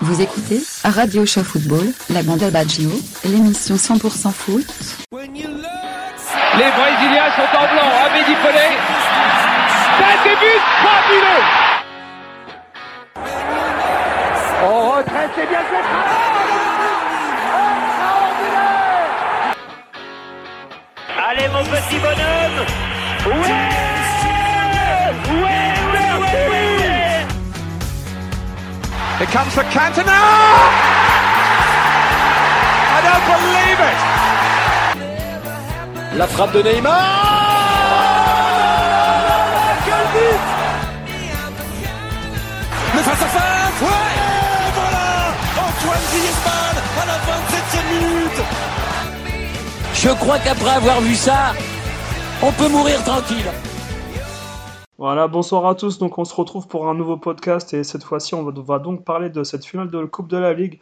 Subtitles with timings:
[0.00, 2.88] Vous écoutez Radio Show Football, la bande Baggio,
[3.24, 4.64] l'émission 100% foot.
[5.10, 5.18] Les
[6.70, 8.68] Brésiliens sont en blanc, Abedi Pelé.
[9.98, 11.44] C'est des buts fabuleux.
[14.62, 15.84] On retraite, c'est bien fait.
[21.28, 22.66] Allez mon petit bonhomme.
[23.26, 23.52] Ouais,
[25.42, 25.77] ouais,
[29.20, 30.20] It comes for Cantona!
[32.96, 33.98] I don't believe it!
[36.18, 36.94] La frappe de Neymar!
[39.84, 40.40] Quel but!
[42.94, 44.14] Le face à face Ouais!
[44.66, 45.08] Et voilà!
[45.66, 48.40] Antoine Griezmann à la 27e minute!
[49.94, 51.54] Je crois qu'après avoir vu ça,
[52.40, 53.50] on peut mourir tranquille.
[54.98, 55.98] Voilà, bonsoir à tous.
[55.98, 59.30] Donc, on se retrouve pour un nouveau podcast et cette fois-ci, on va, donc parler
[59.30, 60.80] de cette finale de Coupe de la Ligue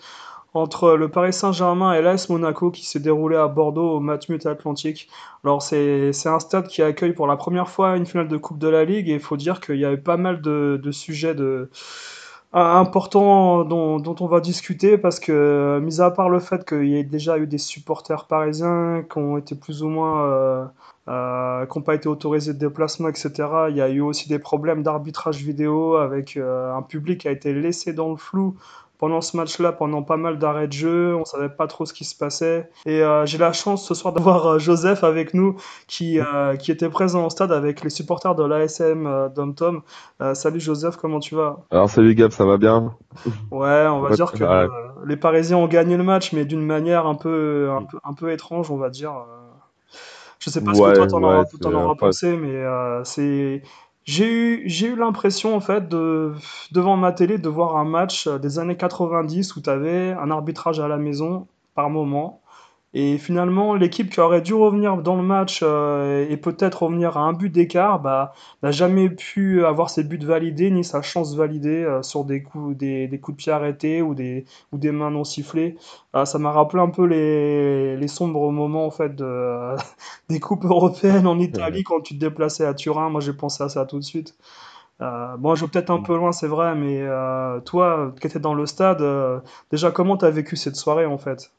[0.54, 5.10] entre le Paris Saint-Germain et l'AS Monaco qui s'est déroulé à Bordeaux au Matmut Atlantique.
[5.44, 8.68] Alors, c'est un stade qui accueille pour la première fois une finale de Coupe de
[8.68, 11.34] la Ligue et il faut dire qu'il y a eu pas mal de, de sujets
[11.34, 11.70] de,
[12.52, 16.96] importants dont, dont on va discuter parce que, mis à part le fait qu'il y
[16.96, 20.24] ait déjà eu des supporters parisiens qui ont été plus ou moins.
[20.26, 20.64] euh,
[21.08, 23.68] euh, qui n'ont pas été autorisés de déplacement, etc.
[23.70, 27.30] Il y a eu aussi des problèmes d'arbitrage vidéo avec euh, un public qui a
[27.30, 28.56] été laissé dans le flou
[28.98, 31.16] pendant ce match-là, pendant pas mal d'arrêts de jeu.
[31.16, 32.68] On savait pas trop ce qui se passait.
[32.86, 36.70] Et euh, j'ai la chance ce soir d'avoir euh, Joseph avec nous qui, euh, qui
[36.72, 39.82] était présent au stade avec les supporters de l'ASM euh, Dom-Tom.
[40.34, 41.58] Salut Joseph, comment tu vas?
[41.70, 42.96] Alors salut Gab, ça va bien?
[43.50, 44.68] Ouais, on va Ouais, dire que ouais.
[44.68, 44.68] euh,
[45.06, 48.32] les Parisiens ont gagné le match, mais d'une manière un peu, un peu, un peu
[48.32, 49.12] étrange, on va dire.
[50.38, 52.62] Je sais pas ce que toi t'en auras, pensé, mais
[53.04, 53.62] c'est.
[54.06, 56.32] J'ai eu, j'ai eu l'impression, en fait, de,
[56.72, 60.30] devant ma télé, de voir un match euh, des années 90 où tu avais un
[60.30, 62.40] arbitrage à la maison par moment.
[62.98, 67.20] Et finalement, l'équipe qui aurait dû revenir dans le match euh, et peut-être revenir à
[67.20, 68.32] un but d'écart, bah,
[68.62, 72.74] n'a jamais pu avoir ses buts validés ni sa chance validée euh, sur des coups,
[72.76, 75.76] des, des coups de pied arrêtés ou des, ou des mains non sifflées.
[76.14, 79.76] Ah, ça m'a rappelé un peu les, les sombres moments en fait de,
[80.30, 83.10] des coupes européennes en Italie quand tu te déplaçais à Turin.
[83.10, 84.34] Moi, j'ai pensé à ça tout de suite.
[85.02, 88.40] Euh, bon, je vais peut-être un peu loin, c'est vrai, mais euh, toi, qui étais
[88.40, 89.40] dans le stade, euh,
[89.70, 91.52] déjà, comment t'as vécu cette soirée en fait?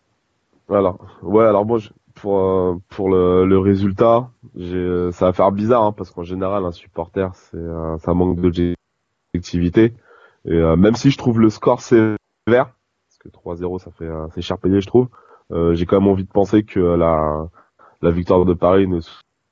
[0.69, 5.51] Alors, ouais, alors moi, je- pour, euh, pour le, le résultat, euh, ça va faire
[5.51, 9.93] bizarre, hein, parce qu'en général, un supporter, c'est, euh, ça manque d'objectivité.
[10.45, 12.17] Et euh, même si je trouve le score sévère,
[12.47, 15.07] parce que 3-0, ça fait, euh, c'est cher payé, je trouve,
[15.73, 17.47] j'ai quand même envie de penser que la,
[18.01, 18.99] la victoire de Paris ne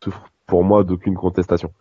[0.03, 1.71] souffre pour moi d'aucune contestation.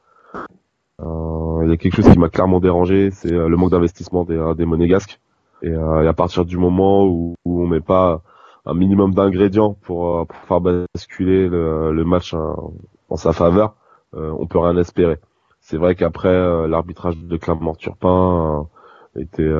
[1.00, 4.64] Il y a quelque chose qui m'a clairement dérangé, c'est le manque d'investissement des, des
[4.66, 5.20] monégasques.
[5.62, 5.74] Et, et
[6.08, 8.22] à partir du moment où, où on met pas
[8.66, 12.72] un minimum d'ingrédients pour, euh, pour faire basculer le, match en,
[13.08, 13.74] en sa faveur,
[14.14, 15.18] euh, on peut rien espérer.
[15.60, 18.66] C'est vrai qu'après euh, l'arbitrage de Clermont-Turpin
[19.16, 19.52] était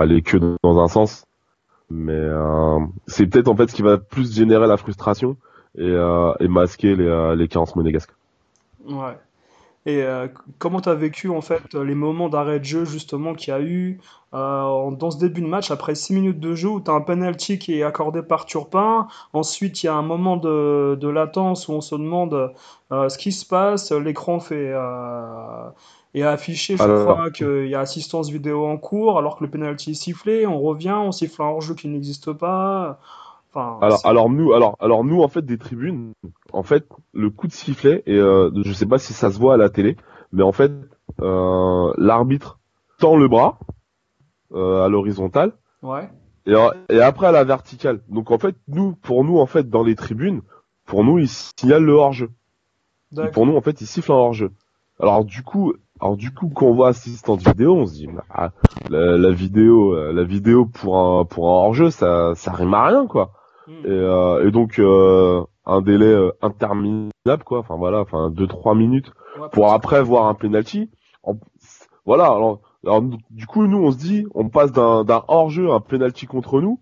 [0.00, 1.26] allé que dans un sens,
[1.90, 2.20] mais
[3.08, 5.36] c'est peut-être en fait ce qui va plus générer la frustration
[5.76, 5.90] et,
[6.38, 8.14] et masquer les, les carences monégasques.
[8.88, 9.16] Ouais.
[9.86, 10.26] Et euh,
[10.58, 13.60] comment tu as vécu en fait les moments d'arrêt de jeu justement qu'il y a
[13.60, 14.00] eu
[14.34, 17.00] euh, dans ce début de match après 6 minutes de jeu où tu as un
[17.00, 21.68] penalty qui est accordé par Turpin, ensuite il y a un moment de, de latence
[21.68, 22.52] où on se demande
[22.92, 25.68] euh, ce qui se passe, l'écran fait euh,
[26.14, 29.50] est affiché, je Alors- crois qu'il y a assistance vidéo en cours alors que le
[29.50, 32.98] penalty est sifflé, on revient, on siffle un hors-jeu qui n'existe pas.
[33.56, 36.12] Enfin, Alors, alors nous, alors, alors nous en fait des tribunes,
[36.52, 39.54] en fait le coup de sifflet et euh, je sais pas si ça se voit
[39.54, 39.96] à la télé,
[40.32, 40.72] mais en fait
[41.22, 42.58] euh, l'arbitre
[42.98, 43.58] tend le bras
[44.52, 45.52] euh, à l'horizontale
[45.82, 46.10] ouais.
[46.44, 48.02] et, euh, et après à la verticale.
[48.10, 50.42] Donc en fait nous, pour nous en fait dans les tribunes,
[50.84, 52.28] pour nous il signale le hors-jeu.
[53.16, 54.52] Et pour nous en fait il siffle un hors-jeu.
[55.00, 58.52] Alors du coup, alors du coup quand on voit assistance vidéo, on se dit bah,
[58.90, 62.84] la, la vidéo, euh, la vidéo pour un pour un hors-jeu ça ça rime à
[62.86, 63.32] rien quoi.
[63.68, 67.58] Et, euh, et donc euh, un délai euh, interminable quoi.
[67.60, 70.90] Enfin voilà enfin deux trois minutes Ouais, pour après voir un penalty.
[71.22, 71.36] En-
[72.06, 75.70] voilà alors, alors, du coup nous on se dit on passe d'un d'un hors jeu
[75.70, 76.78] à un penalty contre nous.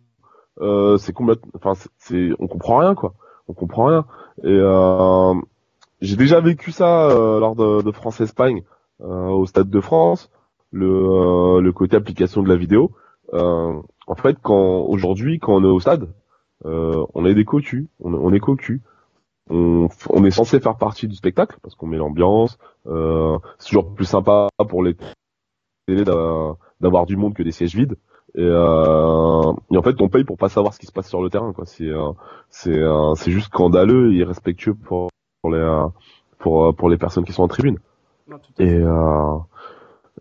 [0.61, 3.15] Euh, c'est complètement enfin c'est- on comprend rien quoi.
[3.49, 4.05] On comprend rien.
[4.43, 5.35] Et euh,
[6.01, 8.63] j'ai déjà vécu ça euh, lors de, de France Espagne
[9.01, 10.31] euh, au stade de France
[10.71, 12.93] le euh, le côté application de la vidéo.
[13.33, 13.73] Euh,
[14.07, 16.09] en fait quand aujourd'hui quand on est au stade
[16.65, 18.81] on est des cocus, on, on est cocus.
[19.51, 22.59] On, on est censé faire partie du spectacle parce qu'on met l'ambiance.
[22.87, 24.97] Euh, c'est toujours plus sympa pour les
[25.87, 27.97] télés d'a- d'avoir du monde que des sièges vides.
[28.37, 31.23] Et, euh, et en fait, on paye pour pas savoir ce qui se passe sur
[31.23, 31.67] le terrain, quoi.
[31.67, 32.11] C'est euh,
[32.51, 35.09] c'est euh, c'est juste scandaleux et irrespectueux pour
[35.43, 35.87] pour les euh,
[36.39, 37.79] pour euh, pour les personnes qui sont en tribune.
[38.27, 39.37] Non, Et euh,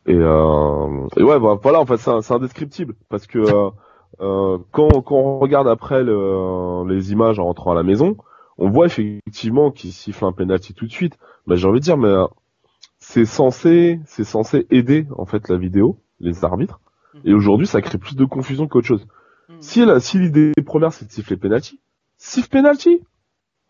[0.06, 3.40] et, euh, et ouais, bah, voilà, en fait, c'est indescriptible parce que
[4.22, 8.18] euh, quand, quand on regarde après le, les images en rentrant à la maison,
[8.58, 11.18] on voit effectivement qu'il siffle un penalty tout de suite.
[11.48, 12.26] Mais j'ai envie de dire, mais euh,
[13.00, 16.80] c'est censé, c'est censé aider en fait la vidéo, les arbitres.
[17.26, 19.06] Et aujourd'hui, ça crée plus de confusion qu'autre chose.
[19.50, 19.54] Mm.
[19.60, 21.80] Si la, si l'idée première c'est de siffler penalty,
[22.18, 23.02] siffle penalty,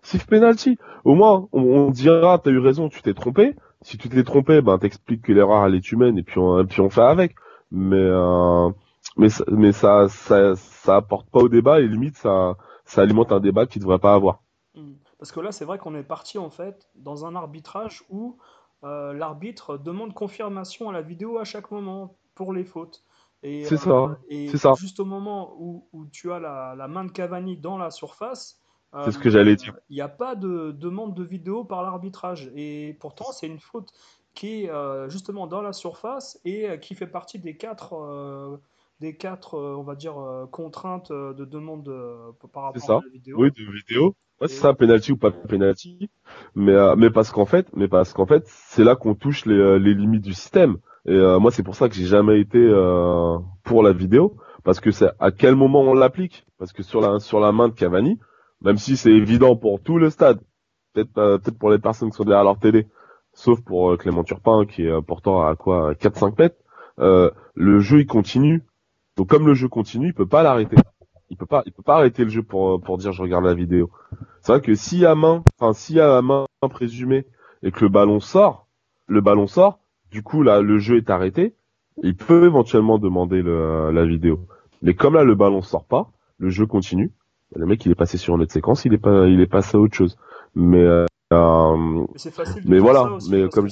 [0.02, 0.78] siffle penalty.
[1.04, 3.56] Au moins, on, on dira, t'as eu raison, tu t'es trompé.
[3.82, 6.66] Si tu t'es trompé, ben t'expliques que l'erreur elle est humaine et puis on, et
[6.66, 7.36] puis on fait avec.
[7.72, 8.70] Mais euh,
[9.18, 12.56] mais ça, mais ça, ça ça apporte pas au débat et limite ça
[12.86, 14.42] ça alimente un débat qui devrait pas avoir.
[14.76, 14.94] Mm.
[15.18, 18.38] Parce que là, c'est vrai qu'on est parti en fait dans un arbitrage où
[18.84, 23.04] euh, l'arbitre demande confirmation à la vidéo à chaque moment pour les fautes.
[23.42, 24.74] Et, C'est ça, et c'est ça.
[24.78, 28.62] juste au moment où, où tu as la, la main de Cavani dans la surface,
[29.04, 29.76] C'est ce que j'allais dire.
[29.90, 32.52] Il n'y a pas de demande de vidéo par l'arbitrage.
[32.56, 33.92] Et pourtant, c'est une faute
[34.34, 38.58] qui est euh, justement dans la surface et euh, qui fait partie des quatre, euh,
[39.04, 42.94] des quatre euh, on va dire, euh, contraintes euh, de demande euh, par rapport ça.
[42.94, 43.36] à la vidéo.
[43.38, 44.16] Oui, de vidéo.
[44.40, 46.10] Ouais, c'est ça, penalty ou pas penalty.
[46.56, 49.78] Mais euh, mais parce qu'en fait, mais parce qu'en fait, c'est là qu'on touche les,
[49.78, 50.78] les limites du système.
[51.06, 54.80] Et euh, moi, c'est pour ça que j'ai jamais été euh, pour la vidéo, parce
[54.80, 56.46] que c'est à quel moment on l'applique.
[56.58, 58.20] Parce que sur la sur la main de Cavani,
[58.62, 60.40] même si c'est évident pour tout le stade,
[60.94, 62.88] peut-être euh, peut-être pour les personnes qui sont derrière leur télé,
[63.34, 66.56] sauf pour Clément Turpin qui est euh, pourtant à quoi 4-5 mètres,
[67.00, 68.64] euh, le jeu il continue.
[69.18, 70.76] Donc comme le jeu continue, il peut pas l'arrêter.
[71.30, 73.46] Il peut pas, il peut pas arrêter le jeu pour euh, pour dire je regarde
[73.46, 73.90] la vidéo.
[74.42, 77.26] C'est vrai que si à main, enfin si à main présumée
[77.64, 78.68] et que le ballon sort,
[79.08, 79.80] le ballon sort,
[80.12, 81.56] du coup là le jeu est arrêté,
[82.02, 84.48] il peut éventuellement demander le, la vidéo.
[84.82, 87.12] Mais comme là le ballon sort pas, le jeu continue.
[87.56, 89.78] Le mec il est passé sur une autre séquence, il est pas, il est passé
[89.78, 90.18] à autre chose.
[90.56, 93.70] Mais euh, euh, Mais c'est facile de Mais dire voilà, ça aussi, mais comme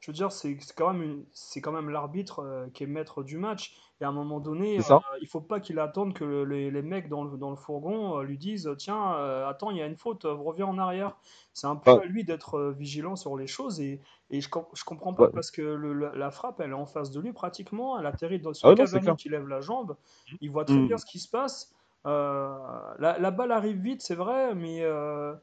[0.00, 2.86] je veux dire, c'est c'est quand même une, c'est quand même l'arbitre euh, qui est
[2.86, 3.76] maître du match.
[4.00, 4.82] Et à un moment donné, euh,
[5.20, 8.18] il faut pas qu'il attende que le- les, les mecs dans le, dans le fourgon
[8.18, 11.16] euh, lui disent, tiens, euh, attends, il y a une faute, euh, reviens en arrière.
[11.52, 13.80] C'est un peu à lui d'être euh, vigilant sur les choses.
[13.80, 14.00] Et,
[14.30, 15.32] et je, je comprends pas Ouais.
[15.34, 17.98] parce que le- la, la frappe, elle est en face de lui pratiquement.
[17.98, 18.74] Elle atterrit dans, sur Ah
[19.16, 19.96] qui lève la jambe.
[20.40, 20.86] Il voit très Mm.
[20.86, 21.74] bien ce qui se passe.
[22.06, 22.56] Euh,
[22.98, 25.34] la, la balle arrive vite, c'est vrai, mais euh,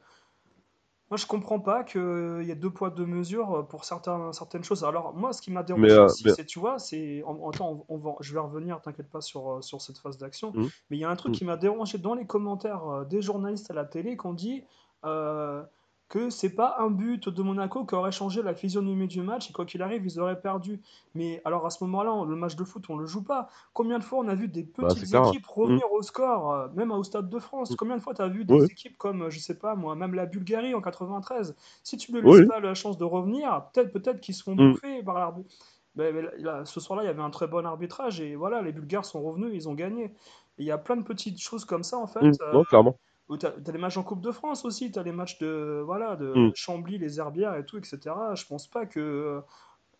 [1.10, 4.84] moi, je comprends pas qu'il y ait deux poids, deux mesures pour certains, certaines choses.
[4.84, 7.22] Alors, moi, ce qui m'a dérangé euh, aussi, mais- c'est, tu vois, c'est.
[7.24, 9.98] en- en- Attends, on, on va, je vais revenir, t'inquiète pas, sur, euh, sur cette
[9.98, 10.52] phase d'action.
[10.54, 10.68] Mhm.
[10.90, 11.38] Mais il y a un truc Mhm.
[11.38, 14.64] qui m'a dérangé dans les commentaires euh, des journalistes à la télé qui ont dit
[15.04, 15.62] euh,
[16.08, 19.52] que c'est pas un but de Monaco qui aurait changé la physionomie du match et
[19.52, 20.80] quoi qu'il arrive, ils auraient perdu.
[21.14, 23.48] Mais alors, à ce moment-là, le match de foot, on le joue pas.
[23.74, 26.90] Combien de fois on a vu des Bah, petites équipes revenir au score, euh, même
[26.92, 27.74] au Stade de France?
[27.74, 27.76] Mhm.
[27.76, 30.14] Combien de fois tu as vu des équipes comme, euh, je sais pas moi, même
[30.14, 31.54] la Bulgarie en 93?
[31.82, 32.20] Si tu ne Oui.
[32.20, 34.78] laisses pas la chance de revenir, peut-être peut-être qu'ils se font Mm.
[34.78, 35.54] bouffer par l'arbitre.
[35.96, 38.72] Mais, mais là, ce soir-là, il y avait un très bon arbitrage et voilà, les
[38.72, 40.14] Bulgares sont revenus, ils ont gagné.
[40.58, 42.20] Il y a plein de petites choses comme ça en fait.
[42.20, 42.36] Mm.
[42.42, 42.98] euh, Non, clairement.
[43.36, 46.32] T'as, t'as les matchs en Coupe de France aussi, t'as les matchs de voilà de
[46.34, 46.50] Mm.
[46.54, 48.34] Chambly, les Herbières et tout, etc.
[48.34, 49.42] Je pense pas que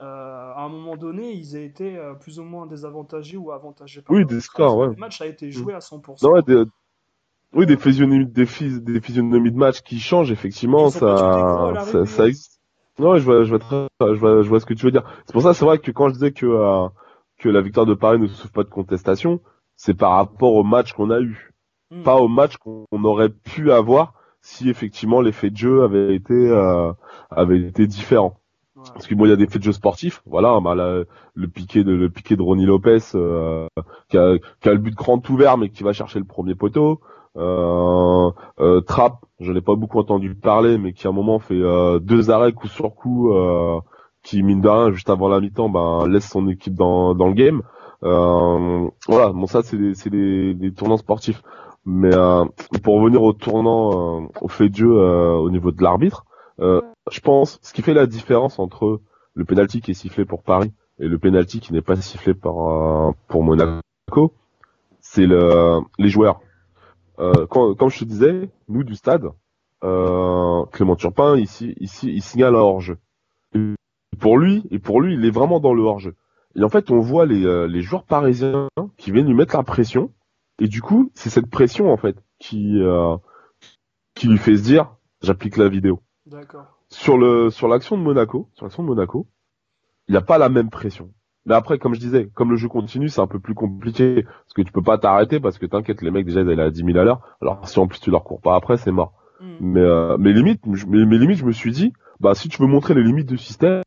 [0.01, 4.01] euh, à un moment donné, ils aient été euh, plus ou moins désavantagés ou avantagés
[4.03, 4.87] par Oui, des scores, ouais.
[4.89, 6.27] Le match a été joué à 100%.
[6.27, 6.65] Non, ouais, des,
[7.55, 12.27] oui, des physionomies, des, phys- des physionomies de match qui changent, effectivement, ça, ça, ça
[12.29, 12.61] existe.
[12.99, 15.05] Non, je vois, je vois, très- je vois, je vois ce que tu veux dire.
[15.27, 16.89] C'est pour ça, c'est vrai que quand je disais que, euh,
[17.39, 19.41] que la victoire de Paris ne souffre pas de contestation,
[19.77, 21.53] c'est par rapport au match qu'on a eu,
[21.91, 22.03] Mm.
[22.03, 26.93] pas au match qu'on aurait pu avoir si effectivement l'effet de jeu avait été, euh,
[27.31, 28.37] avait été différent.
[28.77, 28.85] Ouais.
[28.93, 31.83] Parce que bon, il y a des faits de jeu sportifs, voilà, bah, le piqué
[31.85, 33.67] de le piqué de Ronnie Lopez euh,
[34.09, 37.01] qui, a, qui a le but grand ouvert mais qui va chercher le premier poteau.
[37.37, 38.31] Euh,
[38.61, 41.99] euh, Trapp, je n'ai pas beaucoup entendu parler, mais qui à un moment fait euh,
[41.99, 43.81] deux arrêts coup sur coup, euh,
[44.23, 47.35] qui mine de rien juste avant la mi-temps, ben laisse son équipe dans dans le
[47.35, 47.63] game.
[48.05, 51.43] Euh, voilà, bon ça c'est des c'est des, des tournants sportifs.
[51.85, 52.45] Mais euh,
[52.83, 56.27] pour revenir au tournant, euh, au fait de jeu euh, au niveau de l'arbitre,
[56.61, 59.01] je pense ce qui fait la différence entre
[59.35, 63.15] le penalty qui est sifflé pour Paris et le penalty qui n'est pas sifflé par
[63.29, 64.35] pour Monaco,
[65.01, 66.41] c'est le les joueurs.
[67.17, 69.31] Quand, comme je te disais, nous du stade,
[69.81, 72.99] Clément Turpin ici ici il signale un hors-jeu.
[73.55, 76.17] Et pour lui et pour lui il est vraiment dans le hors-jeu.
[76.57, 80.11] Et en fait on voit les les joueurs parisiens qui viennent lui mettre la pression
[80.59, 83.17] et du coup c'est cette pression en fait qui euh,
[84.15, 86.67] qui lui fait se dire j'applique la vidéo D'accord.
[86.89, 89.29] sur le sur l'action de Monaco, sur l'action de Monaco,
[90.09, 91.13] il n'y a pas la même pression.
[91.47, 94.23] Mais après, comme je disais, comme le jeu continue, c'est un peu plus compliqué.
[94.25, 96.71] Parce que tu peux pas t'arrêter parce que t'inquiète, les mecs déjà ils allaient à
[96.71, 97.39] 10 000 à l'heure.
[97.41, 99.15] Alors si en plus tu leur cours pas après, c'est mort.
[99.41, 99.57] Mm.
[99.61, 102.61] Mais, euh, mais limite, je- mais, mais limite, je me suis dit, bah si tu
[102.61, 103.83] veux montrer les limites du système,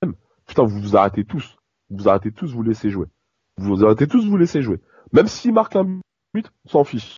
[0.48, 1.58] putain, vous vous arrêtez tous.
[1.92, 3.08] Vous vous arrêtez tous, vous laissez jouer.
[3.58, 4.80] Vous vous arrêtez tous, vous laissez jouer.
[5.13, 6.00] Même s'ils marquent un
[6.36, 7.18] on s'en fiche.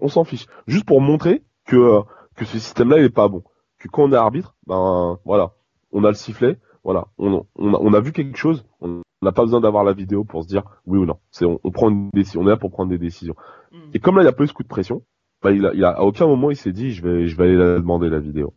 [0.00, 0.46] On s'en fiche.
[0.66, 2.02] Juste pour montrer que, euh,
[2.34, 3.42] que ce système-là, il est pas bon.
[3.78, 5.52] Que quand on est arbitre, ben voilà,
[5.92, 9.32] on a le sifflet, voilà, on, on, a, on a vu quelque chose, on n'a
[9.32, 11.18] pas besoin d'avoir la vidéo pour se dire oui ou non.
[11.30, 13.34] C'est on, on prend une décision, on est là pour prendre des décisions.
[13.72, 13.90] Mm.
[13.94, 15.02] Et comme là, il y a pas eu ce coup de pression,
[15.42, 17.44] bah, il a, il a, à aucun moment il s'est dit je vais, je vais
[17.44, 18.54] aller la demander la vidéo.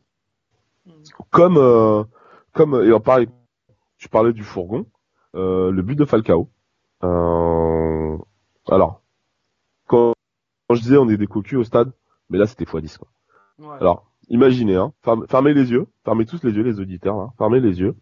[0.85, 0.91] Mm.
[1.31, 2.03] Comme, euh,
[2.53, 3.27] comme et en pareil,
[3.97, 4.85] tu parlais du fourgon,
[5.35, 6.49] euh, le but de Falcao.
[7.03, 8.17] Euh,
[8.69, 9.01] alors,
[9.89, 10.13] quand,
[10.67, 11.91] quand je disais on est des cocus au stade,
[12.29, 13.07] mais là c'était x10 quoi.
[13.57, 13.75] Ouais.
[13.81, 17.59] Alors, imaginez, hein, ferme- fermez les yeux, fermez tous les yeux, les auditeurs, hein, fermez
[17.59, 17.95] les yeux.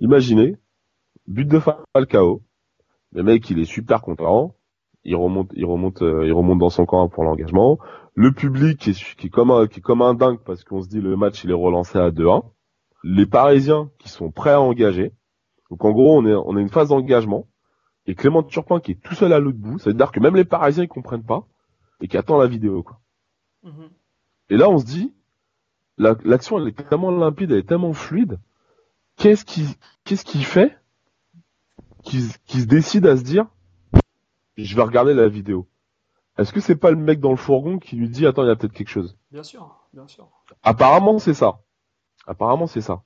[0.00, 0.56] Imaginez,
[1.26, 2.42] but de Falcao,
[3.12, 4.54] le mec il est super content,
[5.04, 7.78] il remonte, il remonte, euh, il remonte dans son camp pour l'engagement.
[8.14, 10.80] Le public qui est, qui est comme un, qui est comme un dingue parce qu'on
[10.80, 12.44] se dit le match il est relancé à 2-1.
[13.04, 15.12] Les Parisiens qui sont prêts à engager.
[15.70, 17.48] Donc en gros on est, on a une phase d'engagement.
[18.06, 20.36] Et Clément Turpin qui est tout seul à l'autre bout, ça veut dire que même
[20.36, 21.46] les Parisiens ils comprennent pas
[22.00, 23.00] et qui attendent la vidéo quoi.
[23.62, 23.90] Mhm.
[24.50, 25.14] Et là, on se dit,
[25.98, 28.38] la- l'action, elle est tellement limpide, elle est tellement fluide.
[29.16, 29.64] Qu'est-ce qui,
[30.04, 30.76] qu'est-ce qui fait
[32.02, 33.46] qu'il qu'il se décide à se dire,
[34.56, 35.68] je vais regarder la vidéo?
[36.38, 38.50] Est-ce que c'est pas le mec dans le fourgon qui lui dit, attends, il y
[38.50, 39.16] a peut-être quelque chose?
[39.30, 40.28] Bien sûr, bien sûr.
[40.62, 41.60] Apparemment, c'est ça.
[42.26, 43.02] Apparemment, c'est ça.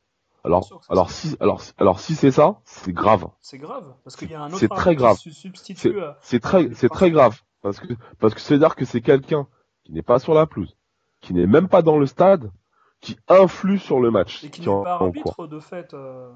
[0.46, 3.26] Alors, c'est alors si, alors, alors si c'est ça, c'est grave.
[3.40, 5.16] C'est grave, parce qu'il y a un autre C'est très grave.
[5.16, 6.16] qui se substitue à...
[6.22, 9.46] C'est très, c'est très grave parce que parce que c'est-à-dire que c'est quelqu'un
[9.84, 10.76] qui n'est pas sur la pelouse,
[11.20, 12.50] qui n'est même pas dans le stade,
[13.00, 15.92] qui influe sur le match, Et qui qui n'est pas arbitre de fait.
[15.94, 16.30] euh,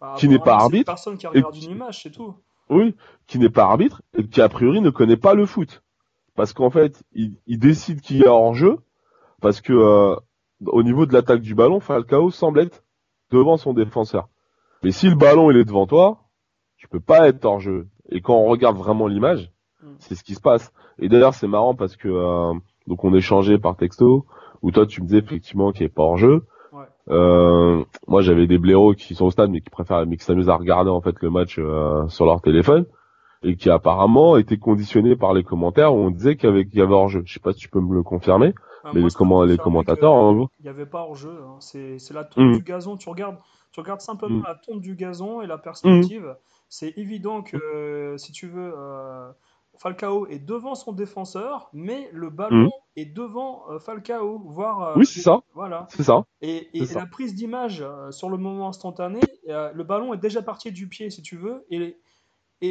[0.00, 2.34] bah, Qui n'est pas c'est arbitre, Personne qui et regarde qui- une image, c'est tout.
[2.70, 2.96] Oui,
[3.26, 5.82] qui n'est pas arbitre et qui a priori ne connaît pas le foot,
[6.34, 8.78] parce qu'en fait, il, il décide qu'il y a hors jeu,
[9.42, 10.16] parce que euh,
[10.66, 12.82] au niveau de l'attaque du ballon, Falcao semble être
[13.30, 14.28] devant son défenseur.
[14.82, 16.20] Mais si le ballon il est devant toi,
[16.76, 17.88] tu peux pas être hors jeu.
[18.10, 19.50] Et quand on regarde vraiment l'image,
[19.84, 19.94] Mm.
[19.98, 20.72] c'est ce qui se passe.
[20.98, 22.52] Et d'ailleurs, c'est marrant parce que euh,
[22.86, 24.26] donc on échangeait par texto
[24.62, 26.44] où toi tu me disais effectivement qu'il est pas hors jeu.
[26.72, 26.84] Ouais.
[27.10, 30.48] Euh, moi, j'avais des blaireaux qui sont au stade mais qui préfèrent mais qui s'amusent
[30.48, 32.86] à regarder en fait le match euh, sur leur téléphone
[33.44, 36.78] et qui apparemment étaient conditionnés par les commentaires où on disait qu'il y avait, qu'il
[36.78, 37.22] y avait hors jeu.
[37.24, 39.56] Je sais pas si tu peux me le confirmer, Ah, mais moi, les, comment, les
[39.58, 41.38] commentateurs, que en gros, Il n'y avait pas hors-jeu.
[41.46, 41.56] hein.
[41.60, 42.56] C'est c'est la tombe Mm.
[42.56, 42.96] du gazon.
[42.96, 43.38] Tu regardes,
[43.72, 44.44] tu regardes simplement Mm.
[44.46, 46.36] la tombe du gazon et la perspective.
[46.68, 49.30] C'est évident que, euh, si tu veux, euh,
[49.78, 52.70] Falcao est devant son défenseur, mais le ballon Mm.
[52.96, 54.38] est devant euh, Falcao.
[54.46, 55.40] Voire, euh, Oui, c'est ça.
[55.54, 55.86] Voilà.
[55.90, 56.24] c'est ça.
[56.42, 57.00] Et, et C'est ça.
[57.00, 60.88] la prise d'image euh, sur le moment instantané, euh, le ballon est déjà parti du
[60.88, 61.96] pied, si tu veux, et,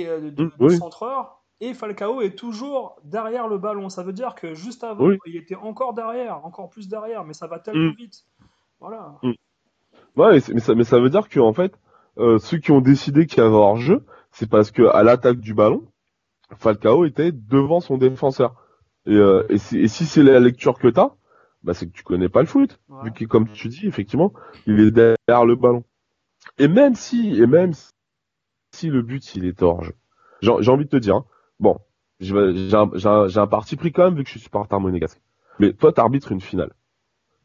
[0.01, 0.77] et euh, du, Mm, oui.
[0.77, 3.89] centreur, et Falcao est toujours derrière le ballon.
[3.89, 5.17] Ça veut dire que juste avant, Oui.
[5.25, 7.95] il était encore derrière, encore plus derrière, mais ça va tellement Mm.
[7.95, 8.25] vite.
[8.79, 9.15] Voilà.
[10.15, 11.73] Ouais, mais, ça, mais ça veut dire que en fait,
[12.17, 15.39] euh, ceux qui ont décidé qu'il y avait hors jeu, c'est parce que à l'attaque
[15.39, 15.83] du ballon,
[16.57, 18.55] Falcao était devant son défenseur.
[19.05, 21.11] Et, euh, et, si, et si c'est la lecture que t'as,
[21.63, 23.05] bah c'est que tu connais pas le foot, Ouais.
[23.05, 24.33] vu que comme tu dis, effectivement,
[24.67, 25.83] il est derrière le ballon.
[26.57, 27.73] Et même si, et même
[28.73, 29.93] si le but il est jeu,
[30.41, 31.25] j'ai envie de te dire, hein,
[31.59, 31.79] bon,
[32.19, 32.35] j'ai
[32.73, 35.21] un, parti pris quand même vu que je suis supporter monégasque.
[35.59, 36.73] Mais toi, t'arbitres une finale.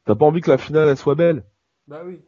[0.05, 1.45] T'as pas envie que la finale elle soit belle?
[1.87, 2.21] Bah oui.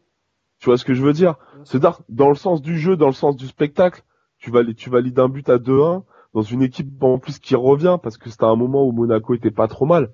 [0.58, 1.36] Tu vois ce que je veux dire?
[1.64, 4.02] C'est-à-dire, dans le sens du jeu, dans le sens du spectacle,
[4.38, 6.04] tu valides, tu valides un but à 2-1
[6.34, 9.50] dans une équipe en plus qui revient parce que c'était un moment où Monaco était
[9.50, 10.10] pas trop mal.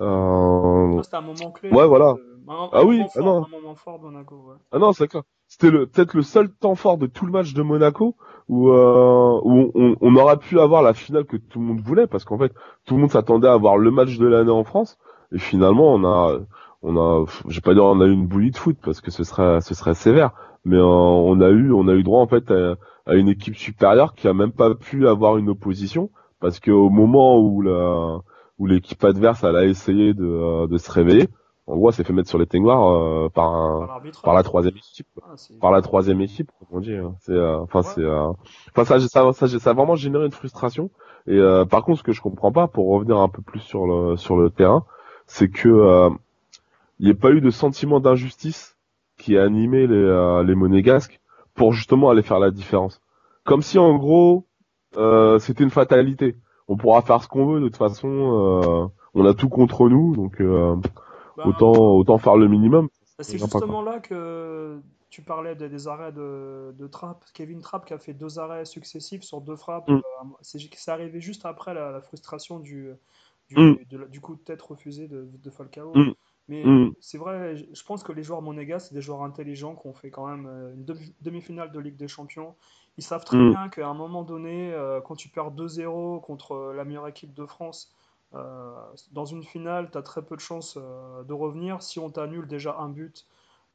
[0.00, 0.96] Euh...
[0.98, 1.70] Ça, C'était un moment clé.
[1.70, 2.10] Ouais, voilà.
[2.10, 3.44] Euh, Ah oui, ah fort, non.
[3.44, 4.36] un moment fort Monaco.
[4.36, 4.56] ouais.
[4.70, 5.24] Ah non, c'est clair.
[5.48, 8.16] C'était le, peut-être le seul temps fort de tout le match de Monaco
[8.48, 12.06] où, euh, où on, on aurait pu avoir la finale que tout le monde voulait
[12.06, 12.52] parce qu'en fait,
[12.84, 14.98] tout le monde s'attendait à avoir le match de l'année en France
[15.32, 16.38] et finalement, on a,
[16.82, 19.10] on a, je vais pas dire on a eu une bouillie de foot parce que
[19.10, 20.32] ce serait, ce serait sévère,
[20.64, 22.76] mais euh, on a eu, on a eu droit en fait à,
[23.06, 27.40] à une équipe supérieure qui a même pas pu avoir une opposition parce qu'au moment
[27.40, 28.18] où la,
[28.58, 31.28] où l'équipe adverse elle a essayé de, euh, de se réveiller,
[31.68, 34.22] en gros, elle s'est fait mettre sur les teignoirs euh, par un, Par l'arbitre.
[34.22, 35.06] par la troisième équipe.
[35.22, 37.14] Ah, par la troisième équipe comme on dit hein.
[37.20, 38.32] c'est euh, enfin c'est euh,
[38.70, 40.90] enfin ça ça ça, ça a vraiment généré une frustration
[41.26, 43.86] et euh, par contre ce que je comprends pas pour revenir un peu plus sur
[43.86, 44.84] le sur le terrain
[45.26, 46.10] c'est que euh,
[46.98, 48.76] il n'y ait pas eu de sentiment d'injustice
[49.18, 51.20] qui a animé les euh, les monégasques
[51.54, 53.02] pour justement aller faire la différence
[53.44, 54.46] comme si en gros
[54.96, 59.26] euh, c'était une fatalité on pourra faire ce qu'on veut de toute façon euh, on
[59.26, 60.76] a tout contre nous donc euh,
[61.38, 62.88] Bah, autant autant faire le minimum
[63.20, 64.80] C'est Sympa, justement là que
[65.10, 69.22] tu parlais des, arrêts de, de Trapp, Kevin Trapp qui a fait deux arrêts successifs
[69.22, 69.88] sur deux frappes.
[69.88, 69.94] Mm.
[69.94, 72.90] Euh, c'est c'est arrivé juste après la, la frustration du,
[73.48, 73.76] du, Mm.
[73.88, 75.92] de la- du coup de tête refusé de, de Falcao.
[75.94, 76.12] Mm.
[76.48, 76.92] Mais Mm.
[77.00, 80.10] c'est vrai, je pense que les joueurs monégas, c'est des joueurs intelligents qui ont fait
[80.10, 82.54] quand même euh, une demi- demi-finale de Ligue des Champions.
[82.96, 86.84] Ils savent très bien qu'à un moment donné, euh, quand tu perds 2-0 contre la
[86.84, 87.94] meilleure équipe de France,
[89.12, 91.82] dans une finale, tu as très peu de chances euh, de revenir.
[91.82, 93.26] Si on t'annule déjà un but,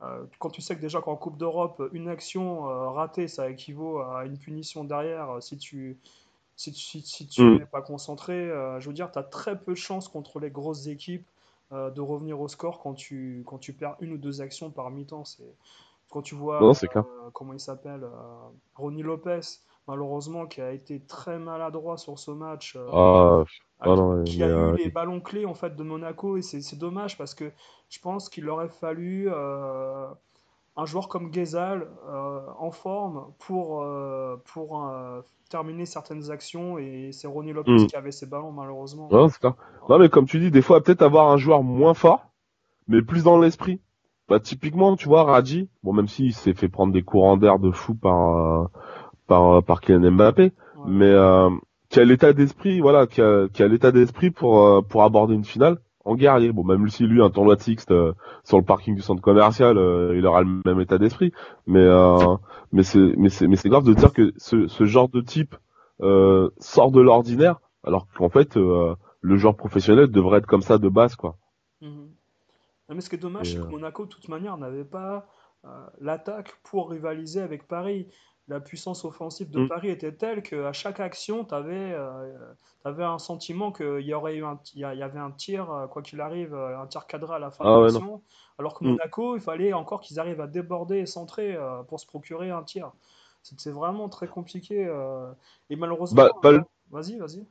[0.01, 4.00] euh, quand tu sais que déjà qu'en Coupe d'Europe, une action euh, ratée, ça équivaut
[4.00, 5.98] à une punition derrière euh, si tu,
[6.55, 7.57] si, tu- si, tu Mm.
[7.57, 8.33] n'es pas concentré.
[8.50, 11.27] euh, je veux dire, tu as très peu de chances contre les grosses équipes
[11.74, 14.91] euh, de revenir au score quand tu, quand tu perds une ou deux actions par
[14.91, 15.24] mi-temps.
[16.10, 18.10] Quand tu vois, Non, euh, comment il s'appelle, euh,
[18.75, 19.39] Ronnie Lopez,
[19.88, 22.75] malheureusement, qui a été très maladroit sur ce match.
[22.78, 23.44] euh,
[23.80, 26.78] Ah, non, qui a euh, eu les ballons clés en fait de Monaco et c'est
[26.78, 27.52] dommage parce que
[27.90, 30.08] je pense qu'il aurait fallu euh,
[30.75, 37.12] un joueur comme Gezal euh, en forme pour, euh, pour euh, terminer certaines actions et
[37.12, 37.86] c'est Ronnie Lopez Mm.
[37.88, 39.08] qui avait ses ballons malheureusement.
[39.12, 39.54] non, clair.
[39.90, 42.25] Non, mais comme tu dis, des fois, peut-être avoir un joueur moins fort,
[42.88, 43.82] mais plus dans l'esprit.
[44.30, 47.72] Bah, typiquement, tu vois, Raji, bon, même s'il s'est fait prendre des courants d'air de
[47.72, 48.66] fou par, euh,
[49.34, 50.44] par, par Kylian Mbappé,
[50.75, 50.84] Ouais.
[50.88, 51.50] mais euh,
[51.90, 55.34] qui a l'état d'esprit, voilà, qui a, qui a l'état d'esprit pour, euh, pour aborder
[55.36, 56.52] une finale en guerrier?
[56.52, 58.13] Bon, même si lui, un tournoi de Sixte euh,
[58.44, 61.32] sur le parking du centre commercial, euh, il aura le même état d'esprit.
[61.68, 62.36] Mais, euh,
[62.72, 65.56] mais c'est, mais c'est, mais c'est grave de dire que ce, ce genre de type
[66.02, 70.78] euh, sort de l'ordinaire, alors qu'en fait, euh, le joueur professionnel devrait être comme ça
[70.78, 71.38] de base, quoi.
[71.82, 72.10] Mhm.
[72.90, 75.28] Non, mais ce qui est dommage, c'est euh, que Monaco, de toute manière, n'avait pas
[75.63, 75.70] euh,
[76.02, 78.08] l'attaque pour rivaliser avec Paris.
[78.50, 79.67] La puissance offensive de Mm.
[79.69, 81.95] Paris était telle qu'à chaque action, tu avais,
[82.83, 86.53] un sentiment qu'il y aurait eu un, y avait un tir, euh, quoi qu'il arrive,
[86.53, 88.21] euh, un tir cadré à la fin Ah de ouais, l'action.
[88.59, 88.89] Alors que Mm.
[88.89, 92.63] Monaco, il fallait encore qu'ils arrivent à déborder et centrer euh, pour se procurer un
[92.63, 92.91] tir.
[93.43, 94.85] C'était vraiment très compliqué.
[94.85, 95.31] euh,
[95.69, 97.45] et malheureusement, Bah, le- euh, vas-y, vas-y.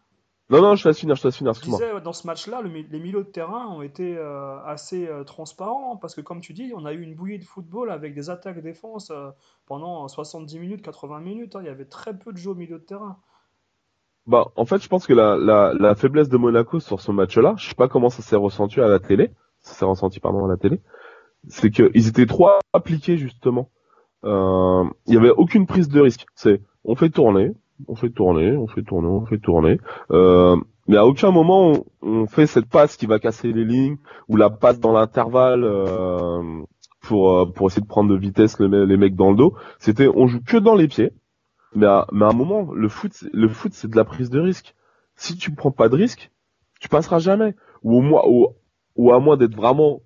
[0.52, 1.78] Non, non, je te laisse finir, je te laisse finir, Je excuse-moi.
[1.80, 5.96] disais, dans ce match-là, le les milieux de terrain ont été euh, assez euh, transparents
[5.96, 9.11] parce que, comme tu dis, on a eu une bouillie de football avec des attaques-défense
[9.11, 9.31] euh,
[9.66, 11.57] pendant 70 minutes, 80 minutes.
[11.57, 11.61] hein.
[11.62, 13.18] Il y avait très peu de jeux au milieu de terrain.
[14.27, 17.55] Bah, en fait, je pense que la, la, la faiblesse de Monaco sur ce match-là,
[17.59, 20.48] je sais pas comment ça s'est ressenti à la télé, ça s'est ressenti, pardon, à
[20.48, 20.81] la télé,
[21.48, 23.70] c'est qu'ils étaient trop appliqués, justement.
[24.24, 26.27] Euh, Il y avait aucune prise de risque.
[26.37, 27.53] C'est, on fait tourner,
[27.88, 29.79] on fait tourner, on fait tourner, on fait tourner.
[30.11, 30.57] Euh,
[30.88, 33.97] mais à aucun moment, on, fait cette passe qui va casser les lignes,
[34.29, 36.62] ou la passe dans l'intervalle, euh,
[37.01, 39.55] pour, euh, pour essayer de prendre de vitesse les, les mecs dans le dos.
[39.79, 41.12] C'était, on joue que dans les pieds.
[41.75, 44.40] Mais à, mais à un moment, le foot, le foot, c'est de la prise de
[44.40, 44.75] risque.
[45.16, 46.31] Si tu prends pas de risque,
[46.81, 47.55] tu passeras jamais.
[47.83, 48.49] Ou au moins, ou,
[48.97, 50.01] ou à moins d'être vraiment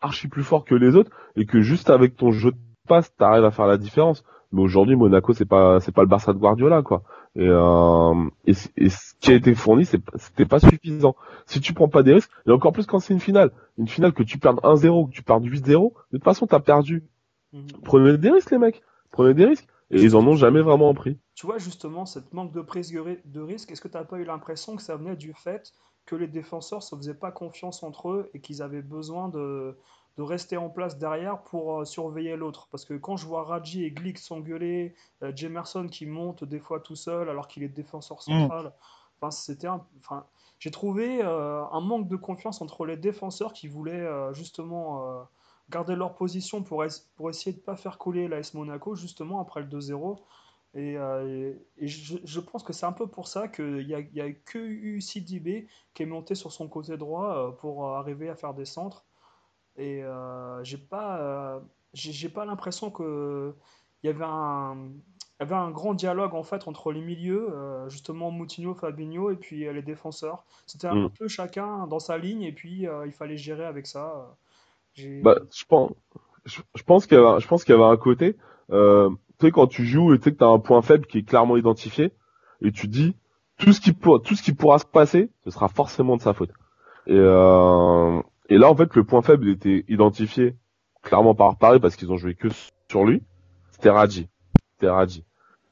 [0.00, 3.44] archi plus fort que les autres et que juste avec ton jeu de passe, t'arrives
[3.44, 4.24] à faire la différence.
[4.52, 7.02] Mais aujourd'hui, Monaco, c'est pas, c'est pas le Barça de Guardiola, quoi.
[7.36, 11.14] Et, euh, et, ce qui a été fourni, c'était pas suffisant.
[11.46, 14.12] Si tu prends pas des risques, et encore plus quand c'est une finale, une finale
[14.12, 17.04] que tu perds 1-0, que tu perds 8-0, de toute façon, t'as perdu.
[17.52, 17.66] Mhm.
[17.84, 18.82] Prenez des risques, les mecs.
[19.12, 19.66] Prenez des risques.
[19.92, 21.18] Et ils en ont jamais vraiment pris.
[21.34, 24.04] Tu vois, justement, cette manque de prise de ri- de risque, est-ce que tu n'as
[24.04, 25.72] pas eu l'impression que ça venait du fait
[26.06, 29.76] que les défenseurs se faisaient pas confiance entre eux et qu'ils avaient besoin de,
[30.16, 32.68] de rester en place derrière pour euh, surveiller l'autre?
[32.70, 36.80] Parce que quand je vois Raji et Glick s'engueuler, euh, Jemerson qui monte des fois
[36.80, 38.72] tout seul alors qu'il est défenseur central,
[39.30, 40.26] c'était un, enfin,
[40.58, 45.26] j'ai trouvé euh, un manque de confiance entre les défenseurs qui voulaient justement
[45.70, 49.40] garder leur position pour, es- pour essayer de ne pas faire couler l'AS Monaco justement
[49.40, 50.24] après le 2-0.
[50.74, 54.00] Et, euh, et je, je pense que c'est un peu pour ça qu'il n'y a,
[54.00, 58.54] y a que UCDB qui est monté sur son côté droit pour arriver à faire
[58.54, 59.04] des centres.
[59.76, 61.60] Et euh, j'ai pas, euh,
[61.94, 63.54] j'ai j'ai pas l'impression que
[64.02, 64.76] il y avait un,
[65.40, 69.30] il y avait un grand dialogue en fait entre les milieux, euh, justement Moutinho, Fabinho
[69.30, 70.44] et puis euh, les défenseurs.
[70.66, 71.10] C'était un Mm.
[71.18, 74.36] peu chacun dans sa ligne et puis euh, il fallait gérer avec ça.
[74.94, 75.92] J'ai- Bah, je pense,
[76.46, 78.36] je, je pense qu'il y avait, je pense qu'il y avait un côté,
[78.72, 81.18] euh, tu sais, quand tu joues et tu sais que t'as un point faible qui
[81.18, 82.12] est clairement identifié,
[82.62, 83.16] et tu dis,
[83.58, 86.34] tout ce qui pour, tout ce qui pourra se passer, ce sera forcément de sa
[86.34, 86.50] faute.
[87.06, 90.56] Et, euh, et là, en fait, le point faible était identifié
[91.02, 92.48] clairement par Paris parce qu'ils ont joué que
[92.90, 93.22] sur lui.
[93.70, 94.28] C'était Radji.
[94.72, 95.24] C'était Radji.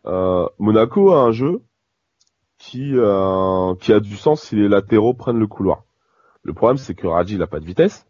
[0.07, 1.61] Euh, Monaco a un jeu
[2.57, 5.85] qui, euh, qui a du sens si les latéraux prennent le couloir.
[6.43, 8.09] Le problème, c'est que Radji, il a pas de vitesse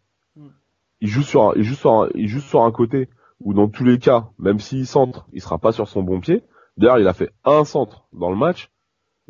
[1.01, 3.69] il joue sur un, il joue sur un, il joue sur un côté où dans
[3.69, 6.43] tous les cas, même s'il centre, il sera pas sur son bon pied.
[6.77, 8.69] D'ailleurs, il a fait un centre dans le match,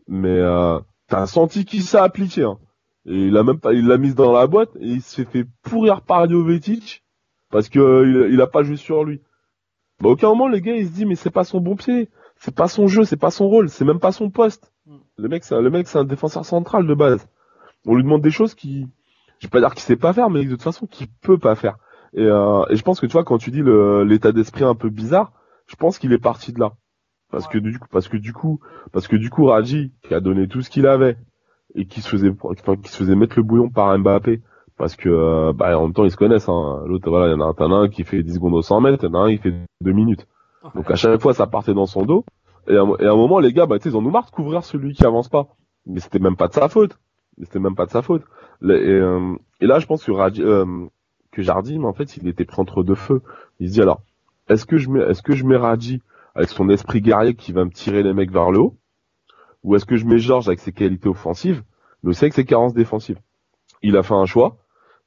[0.08, 2.44] mais euh, t'as senti qu'il s'est appliqué.
[2.44, 2.58] Hein.
[3.10, 5.46] Et il a même pas, il l'a mise dans la boîte et il s'est fait
[5.64, 7.04] pourrir par Jovetic
[7.50, 9.20] parce que euh, il, il a pas joué sur lui.
[10.00, 12.10] Bah, aucun moment, le gars, il se dit, mais c'est pas son bon pied.
[12.38, 14.72] C'est pas son jeu, c'est pas son rôle, c'est même pas son poste.
[14.86, 14.98] Mm.
[15.18, 17.28] Le mec, c'est, le mec, c'est un défenseur central de base.
[17.86, 18.88] On lui demande des choses qui,
[19.40, 21.56] je vais pas dire qu'il sait pas faire, mais de toute façon, qu'il peut pas
[21.56, 21.78] faire.
[22.14, 24.76] Et, euh, et je pense que tu vois, quand tu dis le, l'état d'esprit un
[24.76, 25.34] peu bizarre,
[25.68, 26.72] je pense qu'il est parti de là.
[27.30, 28.60] Parce que du coup, parce que du coup,
[28.92, 31.18] parce que du coup, Raji, qui a donné tout ce qu'il avait,
[31.76, 34.42] et qui se faisait, enfin, qui se faisait mettre le bouillon par Mbappé,
[34.78, 36.84] parce que, euh, bah, en même temps, ils se connaissent, hein.
[36.86, 39.08] L'autre, voilà, il y en a un, qui fait 10 secondes au 100 mètres, il
[39.08, 40.26] y en a un qui fait 2 minutes.
[40.76, 42.26] Donc à chaque fois, ça partait dans son dos.
[42.68, 44.64] Et à, et à un moment, les gars, bah, ils en ont marre de couvrir
[44.64, 45.48] celui qui avance pas.
[45.86, 46.98] Mais c'était même pas de sa faute.
[47.42, 48.24] C'était même pas de sa faute.
[48.64, 50.66] Et, euh, et là, je pense que Raji, euh,
[51.32, 53.22] que Jardim, en fait, il était pris entre deux feux.
[53.60, 54.02] Il se dit alors,
[54.50, 56.02] est-ce que je mets, est-ce que je mets Raji
[56.36, 58.78] avec son esprit guerrier qui va me tirer les mecs vers le haut,
[59.64, 61.64] ou est-ce que je mets Georges avec ses qualités offensives,
[62.04, 63.20] mais aussi avec ses carences défensives
[63.84, 64.58] Il a fait un choix,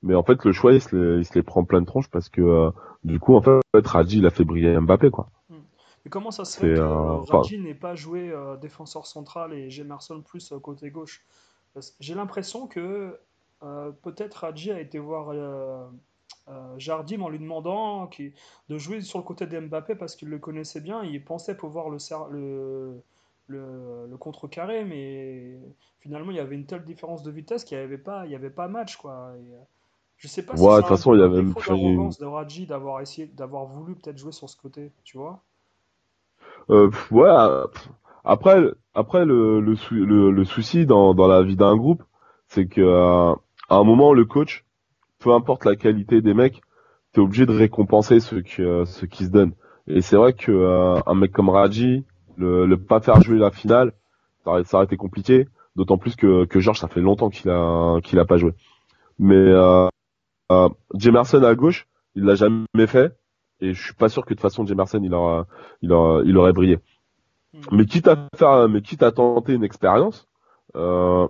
[0.03, 2.09] mais en fait, le choix, il se les, il se les prend plein de tronches
[2.09, 2.71] parce que euh,
[3.05, 5.31] du coup, en fait, Raji, il a fait briller Mbappé, quoi.
[6.05, 9.53] Et comment ça se fait que euh, enfin- Raji n'ait pas joué euh, défenseur central
[9.53, 11.25] et Gemerson plus euh, côté gauche?
[12.01, 13.19] J'ai l'impression que
[13.63, 15.87] euh, peut-être Raji a été voir euh,
[16.49, 18.11] euh, Jardim en lui demandant
[18.69, 21.05] de jouer sur le côté d'Mbappé parce qu'il le connaissait bien.
[21.05, 21.99] Il pensait pouvoir le,
[22.33, 23.03] le,
[23.53, 25.61] le, le contrecarrer, mais
[26.01, 28.37] finalement il y avait une telle différence de vitesse qu'il n'y avait pas, il y
[28.37, 29.35] avait pas match quoi.
[29.39, 29.59] Et, euh,
[30.19, 31.43] je sais pas si Ouais, de c'est toute façon, il y avait
[32.67, 35.43] d'avoir essayé, d'avoir voulu peut-être jouer sur ce côté, tu vois.
[36.71, 37.31] Euh, ouais.
[37.73, 37.89] pff,
[38.25, 38.63] Après,
[38.95, 42.03] après le, le, sou- le, le souci dans, dans la vie d'un groupe,
[42.49, 43.33] c'est que euh,
[43.69, 44.65] à un moment, le coach,
[45.21, 46.63] peu importe la qualité des mecs,
[47.13, 49.55] t'es obligé de récompenser ceux qui, euh, ceux qui se donnent.
[49.89, 52.05] Et c'est vrai que euh, un mec comme Raji,
[52.43, 53.93] le, pas faire jouer la finale,
[54.45, 55.49] ça aurait, ça aurait été compliqué.
[55.77, 58.53] D'autant plus que, que Georges, ça fait longtemps qu'il a qu'il a pas joué.
[59.19, 59.89] Mais euh,
[60.51, 63.17] euh, Jemerson à gauche, il l'a jamais fait.
[63.61, 65.47] Et je suis pas sûr que de toute façon Jemerson il aura,
[65.83, 66.79] il aura, il aurait brillé.
[67.71, 70.27] Mais quitte à faire, mais quitte à tenter une expérience,
[70.75, 71.29] euh,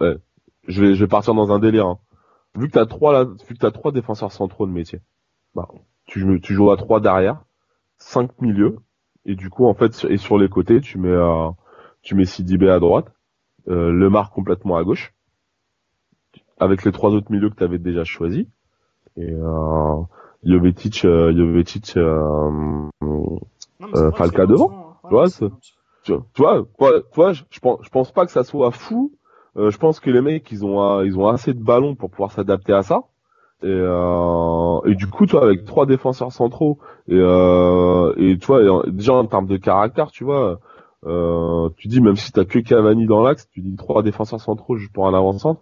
[0.00, 0.16] ouais,
[0.68, 1.86] je vais, je vais partir dans un délire.
[1.86, 1.98] hein.
[2.54, 5.00] Vu que t'as trois, là, vu que t'as trois défenseurs centraux de métier,
[5.54, 5.66] bah,
[6.04, 7.42] tu, joues- tu joues à trois derrière,
[7.98, 8.78] cinq milieux,
[9.24, 11.48] et du coup en fait, et sur les côtés, tu mets, euh,
[12.02, 13.12] tu mets Sidibé à droite,
[13.68, 15.12] euh, Lemar complètement à gauche,
[16.58, 18.46] avec les trois autres milieux que t'avais déjà choisis,
[19.16, 20.02] et euh,
[20.44, 22.50] Jovetic, euh, Jovetic, euh,
[23.00, 23.40] Non,
[23.94, 24.96] Euh, Falca devant, hein.
[25.08, 28.26] tu vois, tu vois, tu vois, quoi, tu vois, je, je pense, je pense pas
[28.26, 29.12] que ça soit fou.
[29.56, 32.10] Euh, je pense que les mecs, ils ont, euh, ils ont assez de ballons pour
[32.10, 33.02] pouvoir s'adapter à ça.
[33.62, 38.36] Et, euh, du coup, tu vois, avec trois défenseurs centraux et, euh, et
[38.90, 40.58] déjà en termes de caractère, tu vois,
[41.06, 44.76] euh, tu dis même si t'as que Cavani dans l'axe, tu dis trois défenseurs centraux
[44.76, 45.60] juste pour un avant-centre.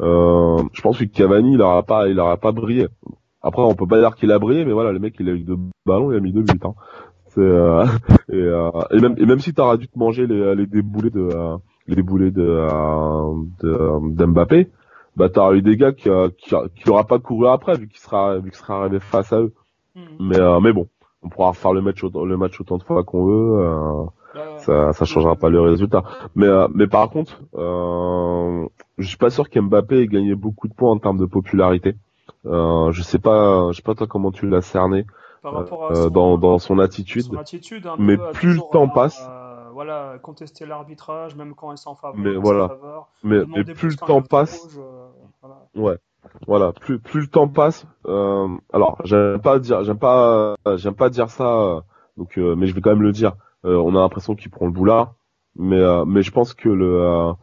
[0.00, 2.88] Euh, je pense que Cavani, il aura pas, il aura pas brillé.
[3.42, 5.40] Après, on peut pas dire qu'il a brillé, mais voilà, le mec, il a eu
[5.40, 5.56] deux
[5.86, 6.58] ballons, il a mis deux buts.
[6.64, 6.74] Hein.
[7.38, 7.86] Euh,
[8.32, 11.28] et, euh, et même et même si t'auras dû te manger les, les déboulés de
[11.86, 14.68] les déboulés de euh, de d'Mbappé,
[15.16, 17.98] bah t'auras eu des gars qui euh, qui, qui aura pas couru après vu qu'il
[18.00, 19.52] sera vu qu'il sera arrivé face à eux.
[19.94, 20.02] Mhm.
[20.20, 20.88] Mais euh, mais bon,
[21.22, 24.04] on pourra refaire le match autant, le match autant de fois qu'on veut, euh,
[24.58, 26.02] ça ça changera pas le résultat.
[26.34, 28.66] Mais euh, mais par contre, euh,
[28.98, 31.94] je suis pas sûr qu'Mbappé ait gagné beaucoup de points en termes de popularité.
[32.44, 35.06] Euh, je sais pas je sais pas toi comment tu l'as cerné
[35.42, 37.22] par rapport à euh, son, dans dans son attitude.
[37.22, 39.45] son attitude, un Mais plus le temps passe- à,
[39.76, 42.18] voilà, contester l'arbitrage, même quand il s'en faveur.
[42.18, 42.68] Mais voilà.
[42.68, 44.80] faveur, Mais, plus le temps passe, rouge,
[45.42, 45.56] voilà.
[45.74, 45.98] Ouais,
[46.46, 46.72] voilà.
[46.72, 47.86] Plus plus le temps passe.
[48.06, 51.44] Euh, alors, j'aime pas dire, j'aime pas, j'aime pas dire ça.
[51.44, 51.80] euh,
[52.16, 53.34] donc, euh, mais je vais quand même le dire.
[53.64, 55.12] On a l'impression qu'il prend le boulard,
[55.56, 57.34] mais mais je pense que le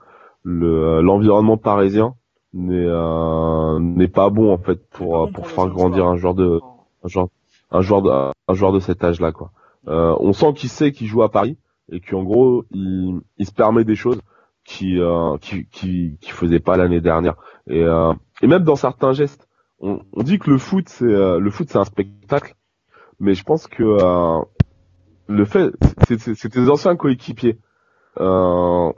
[0.42, 2.16] le l'environnement parisien
[2.54, 6.60] n'est euh, n'est pas bon en fait pour pour faire grandir un joueur de
[7.04, 7.28] un joueur
[7.70, 9.52] un joueur de un joueur de cet âge-là quoi.
[9.88, 11.58] Euh, on sent qu'il sait qu'il joue à Paris
[11.92, 14.22] et qu'en gros il il se permet des choses
[14.66, 17.36] qui euh, qui qui qui faisait pas l'année dernière.
[17.68, 19.48] Et euh, et même dans certains gestes
[19.80, 22.56] on, on dit que le foot c'est euh, le foot c'est un spectacle.
[23.20, 24.42] Mais je pense que euh,
[25.28, 25.72] le fait
[26.08, 27.60] c'est tes anciens coéquipiers.
[28.20, 28.92] Euh,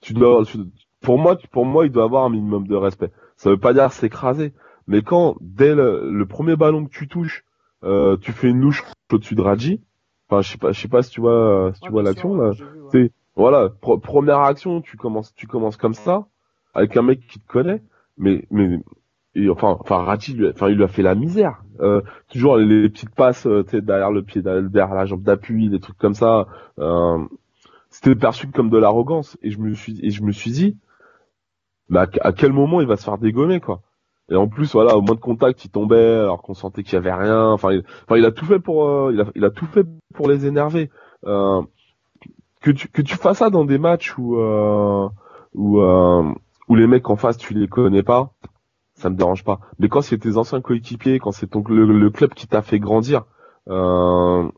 [0.00, 0.58] tu dois tu-
[1.00, 3.10] pour moi pour moi il doit avoir un minimum de respect.
[3.36, 4.54] Ça veut pas dire s'écraser.
[4.86, 7.44] Mais quand dès le, le premier ballon que tu touches
[7.84, 9.82] euh, tu fais une louche au-dessus de Raji
[10.30, 12.50] enfin je sais pas je sais pas si tu vois si tu vois l'action là
[12.50, 12.54] ouais.
[12.92, 13.70] c'est- voilà,
[14.02, 16.26] première action, tu commences, tu commences comme ça,
[16.74, 17.82] avec un mec qui te connaît,
[18.18, 18.80] mais, mais,
[19.34, 21.62] et enfin, enfin, Raji, lui, a- enfin, il lui a fait la misère.
[21.80, 25.22] Euh, toujours les, les petites passes, euh, tu sais, derrière le pied, derrière la jambe
[25.22, 26.48] d'appui, des trucs comme ça.
[26.78, 27.24] Euh,
[27.88, 30.76] c'était perçu comme de l'arrogance, et je me suis, et je me suis dit,
[31.88, 33.80] bah, à, à quel moment il va se faire dégommer, quoi?
[34.30, 36.96] Et en plus, voilà, au moins de contact, il tombait alors qu'on sentait qu'il y
[36.96, 37.50] avait rien.
[37.50, 39.84] Enfin, il, enfin, il a tout fait pour, euh, il, a, il a tout fait
[40.14, 40.90] pour les énerver.
[41.26, 41.62] Euh,
[42.60, 45.08] que tu que tu fasses ça dans des matchs où euh,
[45.54, 46.32] où euh,
[46.68, 48.32] où les mecs en face tu les connais pas,
[48.94, 49.60] ça me dérange pas.
[49.78, 52.78] Mais quand c'est tes anciens coéquipiers, quand c'est ton le, le, club qui t'a fait
[52.78, 53.24] grandir,
[53.68, 54.48] euh,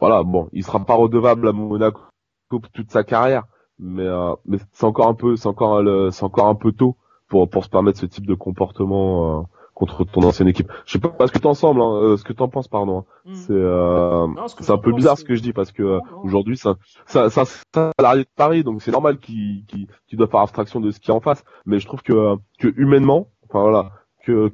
[0.00, 2.00] voilà, bon, il sera pas redevable à Monaco
[2.48, 3.44] toute sa carrière,
[3.78, 4.06] mais
[4.46, 6.96] mais c'est encore un peu, c'est encore c'est encore un peu tôt
[7.28, 9.40] pour pour se permettre ce type de comportement.
[9.40, 9.42] Euh,
[9.78, 10.72] contre ton ancienne équipe.
[10.86, 12.98] Je sais pas ce que t'en hein, euh, ce que t'en penses, pardon.
[12.98, 13.30] Hein.
[13.30, 13.34] Mm.
[13.34, 14.26] C'est euh,
[14.58, 16.74] c'est un peu bizarre ce que je dis parce que euh, aujourd'hui ça
[17.06, 20.90] ça ça, ça salarié de Paris donc c'est normal qu'il qu'il doit faire abstraction de
[20.90, 21.44] ce qui est en face.
[21.64, 23.92] Mais je trouve que que humainement, enfin voilà,
[24.24, 24.48] que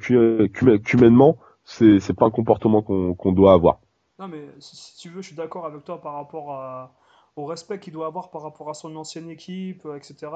[0.77, 3.79] qu'humainement c'est c'est pas un comportement qu'on qu'on doit avoir.
[4.19, 6.93] Non mais si tu veux, je suis d'accord avec toi par rapport à
[7.37, 10.31] au respect qu'il doit avoir par rapport à son ancienne équipe, etc.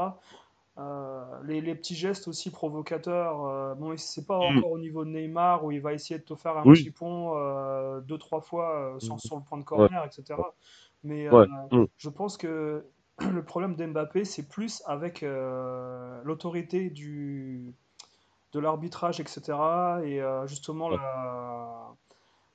[0.79, 3.45] Euh, les, petits gestes aussi provocateurs.
[3.47, 4.59] Euh, bon, c'est pas mm.
[4.59, 7.33] encore au niveau de Neymar où il va essayer de te faire un petit pont
[7.35, 9.19] euh, deux trois fois sur, mm.
[9.19, 10.41] sur, le point de corner, etc.
[11.03, 11.87] Mais mm.
[11.97, 12.85] je pense que
[13.19, 15.25] le problème d'Mbappé, c'est plus avec
[16.25, 17.75] l'autorité du
[18.53, 19.59] de l'arbitrage, etc.
[20.05, 21.95] Et justement la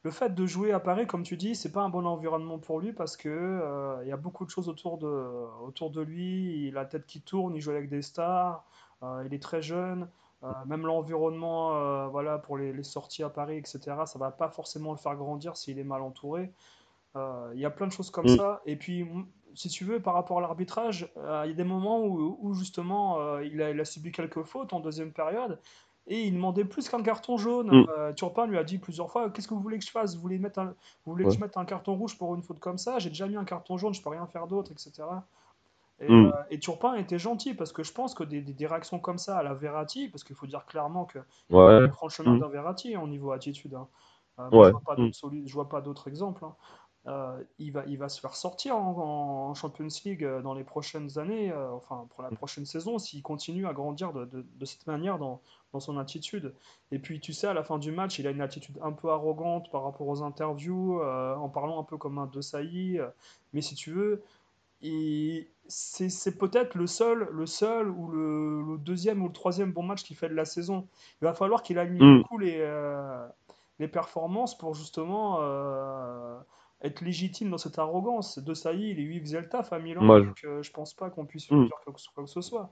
[0.03, 2.79] le fait de jouer à Paris, comme tu dis, c'est pas un bon environnement pour
[2.81, 5.07] lui parce que euh, il y a beaucoup de choses autour de,
[5.65, 6.67] autour de lui.
[6.67, 8.65] Il a la tête qui tourne, il joue avec des stars,
[9.01, 10.09] euh, il est très jeune.
[10.43, 13.79] Euh, même l'environnement, voilà, pour les, sorties à Paris, etc.
[14.05, 16.51] Ça va pas forcément le faire grandir s'il est mal entouré.
[17.15, 18.37] Il y a plein de choses comme mm.
[18.37, 18.61] ça.
[18.65, 19.07] Et puis,
[19.55, 23.39] si tu veux, par rapport à l'arbitrage, il y a des moments où, où justement,
[23.39, 25.59] il a, il a subi quelques fautes en deuxième période
[26.07, 27.67] et il demandait plus qu'un carton jaune.
[27.67, 27.85] Mm.
[27.89, 30.15] Euh, Turpin lui a dit plusieurs fois Qu'est-ce que vous voulez que je fasse?
[30.15, 30.65] Vous voulez, mettre un...
[31.05, 32.99] vous voulez que je mette un carton rouge pour une faute comme ça?
[32.99, 35.03] J'ai déjà mis un carton jaune, je peux rien faire d'autre, etc.
[35.99, 36.25] Et, mm.
[36.25, 39.37] euh, et, Turpin était gentil parce que je pense que des, des, réactions comme ça
[39.37, 41.87] à la Verratti, parce qu'il faut dire clairement que ouais.
[41.89, 42.39] prend le chemin mm.
[42.39, 43.75] d'un Verratti au niveau attitude.
[43.75, 43.87] Hein.
[44.39, 46.43] Euh, je vois vois pas d'autres exemples.
[46.43, 46.55] Hein.
[47.05, 51.19] Euh, il, va, il va se faire sortir en, Champions League euh, dans les prochaines
[51.19, 52.37] années, euh, enfin pour la mm.
[52.37, 55.41] prochaine saison, s'il continue à grandir de, de, cette manière dans,
[55.73, 56.53] dans, son attitude.
[56.91, 59.09] Et puis tu sais, à la fin du match, il a une attitude un peu
[59.09, 62.99] arrogante par rapport aux interviews, en parlant un peu comme un De Sailly.
[63.51, 64.23] mais si tu veux,
[65.67, 70.15] c'est peut-être le seul, le seul ou le, deuxième ou le troisième bon match qu'il
[70.15, 70.87] fait de la saison.
[71.21, 72.17] Il va falloir qu'il aligne mm.
[72.21, 72.65] beaucoup les,
[73.79, 75.41] les performances pour justement
[76.83, 78.39] être légitime dans cette arrogance.
[78.39, 81.49] De Sailly, il, faisait le taf à Milan, donc euh, je pense pas qu'on puisse
[81.49, 81.65] mm.
[81.65, 82.71] dire quoi, que ce soit.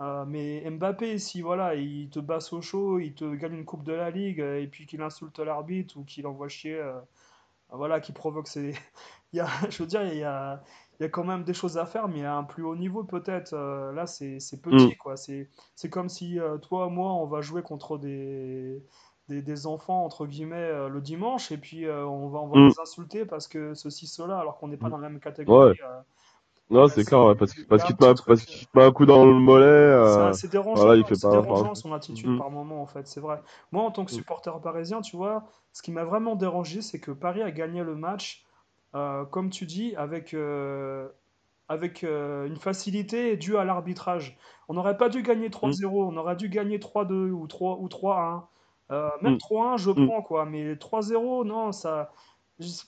[0.00, 3.82] Euh, mais Mbappé, si voilà, il te basse au chaud, il te gagne une coupe
[3.82, 6.80] de la Ligue, euh, et puis qu'il insulte l'arbitre ou qu'il envoie chier,
[7.70, 8.74] voilà, qui provoque ses.
[9.32, 10.62] il y a, je veux dire, il y a,
[11.00, 13.02] il y a quand même des choses à faire, mais à un plus haut niveau
[13.02, 13.56] peut-être.
[13.56, 14.96] là, c'est petit, mm.
[14.96, 15.16] quoi.
[15.16, 18.80] C'est comme si toi, moi, on va jouer contre des
[19.28, 22.68] des, enfants, entre guillemets, euh, le dimanche, et puis euh, on va, on va mm.
[22.68, 24.90] les insulter parce que ceci, cela, alors qu'on n'est pas mm.
[24.90, 25.78] dans la même catégorie.
[25.84, 26.00] Euh.
[26.70, 28.04] non, c'est clair, parce, parce qu'il te,
[28.74, 30.32] met un coup dans le mollet.
[30.32, 32.38] c'est dérangeant, il fait pas, dérangeant son attitude mm.
[32.38, 33.40] par moment, en fait, c'est vrai.
[33.72, 37.10] Moi, en tant que supporter parisien, tu vois, ce qui m'a vraiment dérangé, c'est que
[37.10, 38.46] Paris a gagné le match,
[38.92, 40.34] comme tu dis, avec,
[41.68, 44.38] avec une facilité due à l'arbitrage.
[44.68, 48.44] On n'aurait pas dû gagner 3-0, on aurait dû gagner 3-2 ou 3-1.
[48.90, 49.78] Euh, même 3-1, mm.
[49.78, 50.06] je mm.
[50.06, 50.44] prends, quoi.
[50.44, 52.10] Mais 3-0, non, ça.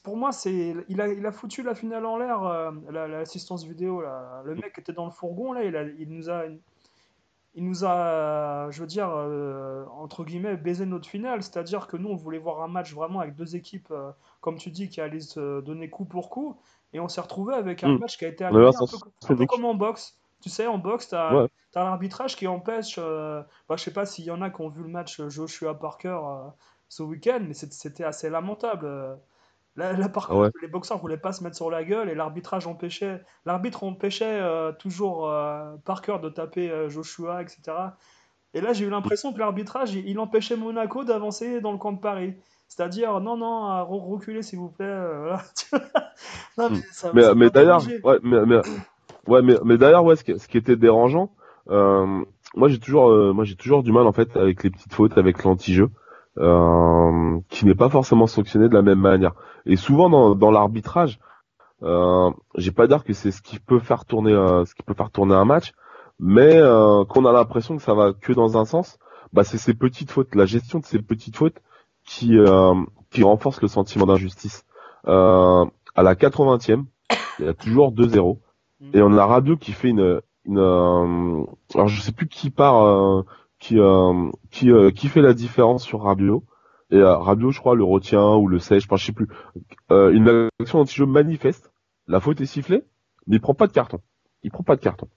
[0.03, 4.01] Pour moi, c'est il a, il a foutu la finale en l'air, euh, l'assistance vidéo.
[4.01, 4.43] Là.
[4.45, 6.45] Le mec était dans le fourgon, là, il, a, il nous a.
[7.57, 11.43] Il nous a, je veux dire, euh, entre guillemets, baisé notre finale.
[11.43, 13.93] C'est-à-dire que nous, on voulait voir un match vraiment avec deux équipes,
[14.41, 16.57] comme tu dis, qui allaient se donner coup pour coup.
[16.93, 17.99] Et on s'est retrouvé avec un mm.
[17.99, 20.20] match qui a été un, peu, un peu comme en boxe.
[20.41, 22.97] Tu sais, en boxe, tu as, l'arbitrage qui empêche.
[22.99, 25.79] Euh, bah, je sais pas s'il y en a qui ont vu le match Joshua
[25.79, 26.49] Parker euh,
[26.89, 29.19] ce week-end, mais c'était assez lamentable.
[29.77, 33.23] Là, par contre, les boxeurs voulaient pas se mettre sur la gueule et l'arbitrage empêchait.
[33.47, 35.33] L'arbitre empêchait euh, toujours
[35.85, 37.61] Parker de taper Joshua, etc.
[38.53, 42.01] Et là, j'ai eu l'impression que l'arbitrage, il, empêchait Monaco d'avancer dans le camp de
[42.01, 42.35] Paris.
[42.67, 44.87] C'est-à-dire, non, non, reculez s'il vous plaît.
[46.59, 46.71] non,
[47.15, 48.61] mais, mais, d'ailleurs, ouais, mais,
[49.31, 51.31] Ouais, mais, mais d'ailleurs, ouais, ce qui, était dérangeant,
[51.71, 52.25] euh,
[52.57, 55.17] moi j'ai toujours, euh, moi j'ai toujours du mal en fait avec les petites fautes,
[55.17, 55.89] avec l'anti-jeu,
[56.39, 59.35] euh, qui n'est pas forcément sanctionné de la même manière.
[59.67, 61.21] Et souvent dans, dans l'arbitrage,
[61.85, 64.33] euh, j'ai pas dire que c'est ce qui peut faire tourner,
[64.67, 65.75] ce qui peut faire tourner un match,
[66.19, 66.59] mais
[67.09, 68.99] qu'on a l'impression que ça va que dans un sens,
[69.33, 71.63] bah c'est ces petites fautes, la gestion de ces petites fautes
[72.05, 72.37] qui
[73.11, 74.65] qui renforce le sentiment d'injustice.
[75.05, 76.85] à la 80e,
[77.39, 78.39] il y a toujours 2-0.
[78.95, 82.85] Et on a Rabiot qui fait une, une euh, alors je sais plus qui part,
[82.85, 83.23] euh,
[83.59, 86.45] qui euh, qui euh, qui fait la différence sur Rabiot.
[86.91, 89.29] Et euh, Rabiot, je crois, le retient ou le sèche, je sais plus.
[89.91, 91.73] Une action anti-jeu manifeste.
[92.09, 92.83] La faute est sifflée,
[93.27, 94.01] mais il prend pas de carton.
[94.43, 95.09] Il prend pas de carton.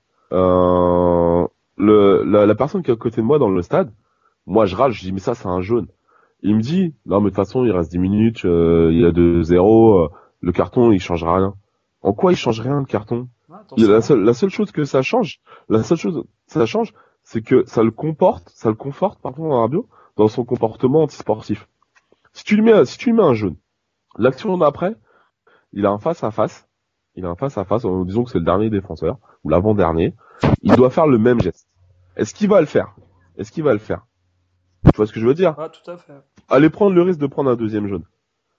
[1.78, 3.92] Le, la, la personne qui est à côté de moi dans le stade,
[4.46, 5.88] moi je râle, je dis mais ça c'est un jaune.
[6.42, 9.06] Il me dit non mais de toute façon il reste 10 minutes, euh, il y
[9.06, 10.10] a 2-0, euh,
[10.42, 11.56] le carton il changera rien.
[12.02, 13.28] En quoi il change rien le carton?
[13.78, 17.42] La, seule, la seule chose que ça change, la seule chose que ça change, c'est
[17.42, 21.68] que ça le comporte, ça le conforte pardon Rabiot dans son comportement antisportif.
[22.34, 23.56] Si tu lui mets, si tu lui mets un jaune,
[24.18, 24.96] l'action d'après,
[25.72, 26.68] il a un face à face,
[27.16, 30.16] il a un face à face, en disant que c'est le dernier défenseur ou l'avant-dernier,
[30.62, 31.68] il doit faire le même geste.
[32.16, 32.96] Est-ce qu'il va le faire?
[33.38, 34.06] Est-ce qu'il va le faire?
[34.86, 35.58] Tu vois ce que je veux dire?
[35.58, 36.14] Ouais, tout à fait.
[36.50, 38.04] Aller prendre le risque de prendre un deuxième jaune.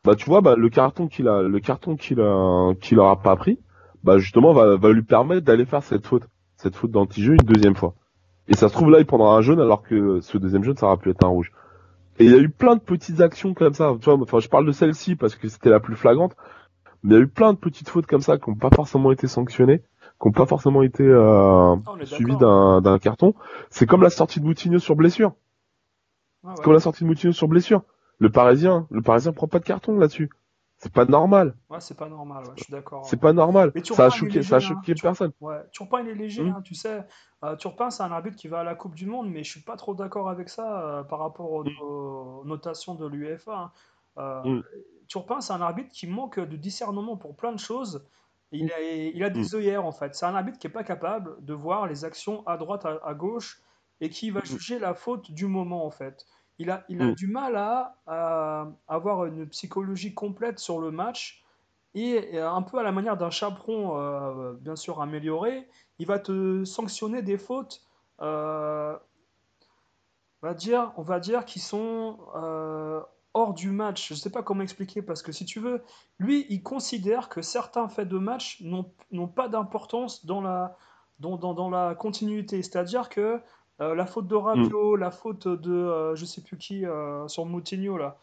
[0.04, 3.36] Bah tu vois, bah le carton qu'il a, le carton qu'il a, qu'il aura pas
[3.36, 3.58] pris,
[4.04, 6.24] bah justement va, va lui permettre d'aller faire cette faute,
[6.56, 7.94] cette faute d'anti-jeu une deuxième fois.
[8.46, 10.86] Et ça se trouve là, il prendra un jaune alors que ce deuxième jaune, ça
[10.86, 11.50] aura pu être un rouge.
[12.18, 13.92] Et il y a eu plein de petites actions comme ça.
[14.00, 16.36] Tu vois, enfin, je parle de celle-ci parce que c'était la plus flagrante.
[17.02, 19.10] Mais il y a eu plein de petites fautes comme ça qui n'ont pas forcément
[19.10, 23.34] été sanctionnées, qui n'ont pas forcément été euh, Ah, suivies d'un d'un carton.
[23.70, 25.32] C'est comme la sortie de Moutinho sur blessure.
[26.44, 26.52] Ouais.
[26.54, 27.82] C'est comme la sortie de Moutinho sur blessure.
[28.18, 30.30] Le Parisien, le Parisien prend pas de carton là-dessus.
[30.84, 31.54] C'est pas normal.
[31.70, 33.06] Ouais, c'est pas normal, ouais, je suis d'accord.
[33.06, 33.72] C'est pas normal.
[33.74, 34.60] Mais Ça a Turpin, il est choqué, ça a hein.
[34.60, 35.32] choqué personne.
[35.40, 36.56] Ouais, Turpin il est léger, Mm.
[36.56, 37.04] hein, tu sais.
[37.42, 39.62] Euh, Turpin c'est un arbitre qui va à la Coupe du Monde, mais je suis
[39.62, 43.56] pas trop d'accord avec ça euh, par rapport aux, aux notations de l'UEFA.
[43.56, 43.72] hein.
[44.18, 44.62] Euh, Mm.
[45.08, 48.06] Turpin c'est un arbitre qui manque de discernement pour plein de choses.
[48.52, 50.14] Il a, il a des œillères en fait.
[50.14, 53.14] C'est un arbitre qui est pas capable de voir les actions à droite, à, à
[53.14, 53.60] gauche,
[54.00, 56.26] et qui va juger la faute du moment en fait.
[56.58, 57.14] Il a, il a Mm.
[57.14, 61.44] du mal à, à avoir une psychologie complète sur le match.
[61.94, 65.68] Et un peu à la manière d'un chaperon, euh, bien sûr amélioré,
[66.00, 67.82] il va te sanctionner des fautes,
[68.20, 68.96] euh,
[70.42, 73.00] on va dire, on va dire qui sont euh,
[73.32, 74.08] hors du match.
[74.08, 75.82] Je ne sais pas comment expliquer parce que si tu veux,
[76.18, 80.76] lui, il considère que certains faits de match n'ont n'ont pas d'importance dans la,
[81.18, 82.62] dans, dans, dans la continuité.
[82.62, 83.40] C'est-à-dire que
[83.80, 87.44] euh, la faute de Rabiot, la faute de euh, je sais plus qui euh, sur
[87.46, 88.16] Moutinho là.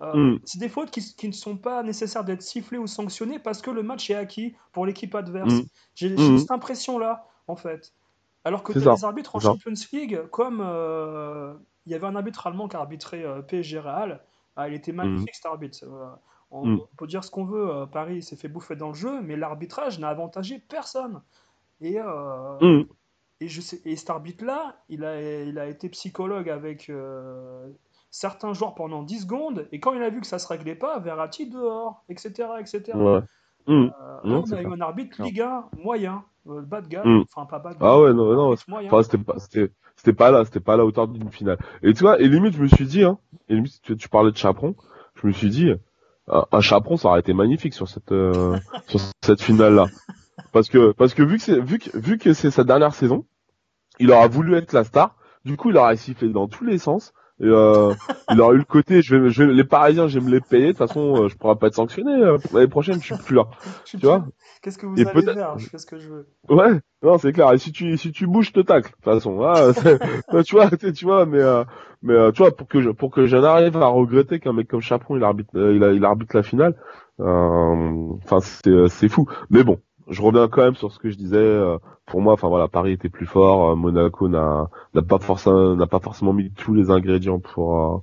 [0.00, 0.38] euh, Mm.
[0.44, 3.70] c'est des fautes qui, qui ne sont pas nécessaires d'être sifflées ou sanctionnées parce que
[3.70, 5.54] le match est acquis pour l'équipe adverse.
[5.54, 5.62] Mm.
[5.94, 6.38] J'ai Mm.
[6.38, 7.92] cette impression-là, en fait.
[8.44, 9.40] Alors que des arbitres en.
[9.40, 10.58] Champions League, comme
[11.86, 14.20] il y avait un arbitre allemand qui a arbitré PSG Real,
[14.56, 15.84] ah, il était magnifique cet arbitre.
[16.50, 16.80] On, Mm.
[16.96, 20.08] peut dire ce qu'on veut, Paris s'est fait bouffer dans le jeu, mais l'arbitrage n'a
[20.08, 21.20] avantagé personne.
[21.80, 22.84] Et, euh, Mm.
[23.40, 27.66] Et, je sais, et cet arbitre-là, il a, il a été psychologue avec euh,
[28.10, 30.98] certains joueurs pendant 10 secondes, et quand il a vu que ça se réglait pas,
[30.98, 32.48] Verratti dehors, etc.
[32.60, 32.82] etc.
[32.94, 33.20] Ouais.
[33.66, 33.72] Mm.
[33.72, 33.88] Euh,
[34.24, 35.22] Non, là, on a eu un arbitre.
[35.22, 37.24] Ligue 1 moyen, euh, bas de gamme, Mm.
[37.32, 38.54] enfin pas bas de Ah gamme, ouais, non, non.
[38.54, 41.58] Enfin, c'était pas, c'était, c'était pas là, c'était pas à la hauteur d'une finale.
[41.82, 44.32] Et tu vois, et limite, je me suis dit, hein, et limite, tu, tu parlais
[44.32, 44.74] de chaperon,
[45.14, 45.70] je me suis dit,
[46.28, 49.86] un, un chaperon, ça aurait été magnifique sur cette, euh, sur cette finale-là.
[50.52, 53.26] Parce que, parce que vu que c'est, vu que, vu que c'est sa dernière saison,
[53.98, 57.12] il aura voulu être la star, du coup, il aura sifflé dans tous les sens,
[57.40, 57.94] et euh,
[58.30, 60.40] il aura eu le côté, je vais, je vais- les Parisiens, je vais me les
[60.40, 63.14] payer, de toute façon, euh, je pourrai pas être sanctionné, euh, l'année prochaine, je suis
[63.16, 63.46] plus là.
[63.98, 64.26] Tu vois
[64.62, 66.26] Qu'est-ce que vous Et allez faire Je fais ce que je veux.
[66.48, 67.52] Ouais, non, c'est clair.
[67.52, 68.88] Et si tu si tu bouges, je te tacle.
[68.90, 71.64] De toute façon, Ah, c'est- tu vois, tu vois, mais euh,
[72.02, 74.66] mais euh, tu vois, pour que je pour que j'en arrive à regretter qu'un mec
[74.68, 76.74] comme Chaperon il arbitre euh, il, il arbitre la finale,
[77.20, 79.26] euh, enfin c'est euh, c'est fou.
[79.50, 81.36] Mais bon, je reviens quand même sur ce que je disais.
[81.38, 83.70] euh, pour moi, enfin voilà, Paris était plus fort.
[83.70, 87.98] euh, Monaco n'a n'a pas forcément n'a pas forcément mis tous les ingrédients pour euh,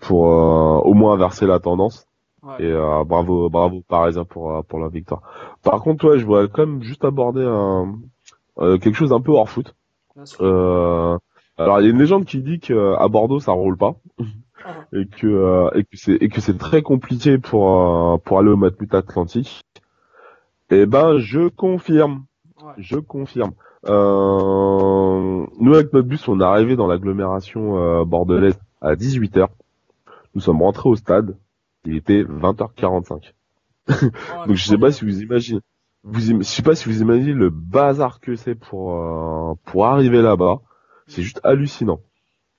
[0.00, 2.06] pour euh, au moins inverser la tendance.
[2.42, 2.54] Ouais.
[2.60, 5.22] Et euh, bravo, bravo Parisien pour pour la victoire.
[5.62, 7.94] Par contre, ouais, je voudrais quand même juste aborder un,
[8.60, 9.74] euh, quelque chose d'un peu hors foot.
[10.40, 11.18] Euh,
[11.56, 13.94] alors, il y a une légende qui dit que à Bordeaux ça roule pas
[14.64, 14.74] Ah.
[14.92, 18.50] et que euh, et que c'est et que c'est très compliqué pour euh, pour aller
[18.50, 19.60] au Matmut Atlantique.
[20.70, 22.24] Eh ben, je confirme,
[22.62, 22.72] Ouais.
[22.78, 23.52] je confirme.
[23.86, 29.46] Euh, nous avec notre bus, on est arrivé dans l'agglomération euh, bordelaise à 18h.
[30.34, 31.36] Nous sommes rentrés au stade.
[31.84, 33.32] Il était 20h45.
[33.90, 35.60] Oh, Donc je sais pas si vous imaginez,
[36.04, 39.86] vous, im- je sais pas si vous imaginez le bazar que c'est pour euh, pour
[39.86, 40.58] arriver là-bas.
[41.06, 42.00] C'est juste hallucinant.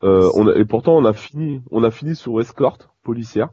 [0.03, 3.49] Euh, on a, et pourtant on a fini, on a fini sur escorte policière.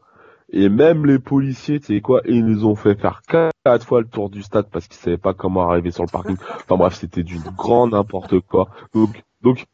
[0.53, 4.07] Et même les policiers, tu sais quoi, ils nous ont fait faire quatre fois le
[4.07, 6.37] tour du stade parce qu'ils savaient pas comment arriver sur le parking.
[6.55, 8.69] Enfin bref, c'était du grand n'importe quoi.
[8.95, 9.67] Donc donc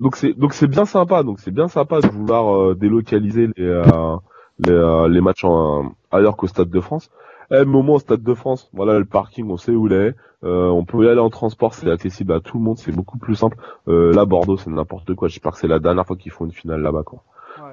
[0.00, 1.24] donc c'est donc c'est bien sympa.
[1.24, 4.16] Donc c'est bien sympa de vouloir euh, délocaliser les euh,
[4.60, 7.10] les, euh, les matchs en, ailleurs qu'au stade de France.
[7.50, 10.14] Eh, mais au Stade de France, voilà le parking, on sait où il est.
[10.44, 13.18] Euh, on peut y aller en transport, c'est accessible à tout le monde, c'est beaucoup
[13.18, 13.56] plus simple.
[13.88, 15.28] Euh, là, Bordeaux, c'est n'importe quoi.
[15.28, 17.22] J'espère que c'est la dernière fois qu'ils font une finale là-bas, quoi.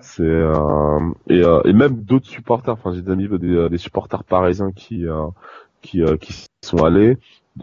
[0.02, 0.99] C'est euh,
[1.30, 2.74] et, euh, et même d'autres supporters.
[2.74, 5.28] Enfin, j'ai des amis, des, des supporters parisiens qui euh,
[5.82, 7.18] qui euh, qui sont allés.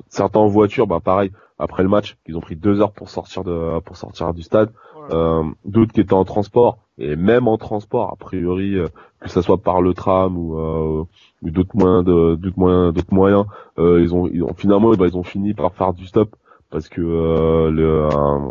[0.09, 1.33] Certains en voiture, bah pareil.
[1.59, 4.71] Après le match, ils ont pris deux heures pour sortir de pour sortir du stade.
[4.95, 5.15] Voilà.
[5.15, 8.89] Euh, d'autres qui étaient en transport et même en transport a priori euh,
[9.21, 11.05] que ça soit par le tram ou, euh,
[11.43, 13.47] ou d'autres moyens de d'autres moyens d'autres moyens
[13.79, 16.35] euh, ils ont ils ont finalement bah, ils ont fini par faire du stop
[16.71, 18.51] parce que euh, le euh,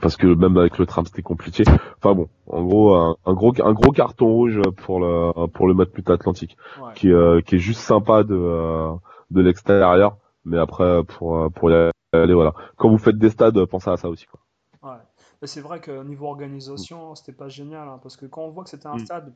[0.00, 1.62] parce que même avec le tram c'était compliqué
[1.98, 5.74] enfin bon en gros un, un gros un gros carton rouge pour le pour le
[5.74, 6.92] match Put Atlantique Ouais.
[6.94, 8.92] qui euh, qui est juste sympa de euh,
[9.30, 11.74] de l'extérieur mais après pour euh, pour y
[12.12, 14.40] aller voilà quand vous faites des stades pensez à ça aussi quoi
[14.82, 14.98] Ouais.
[15.46, 18.70] C'est vrai que niveau organisation, c'était pas génial, hein, parce que quand on voit que
[18.70, 19.04] c'était un Mm.
[19.04, 19.34] stade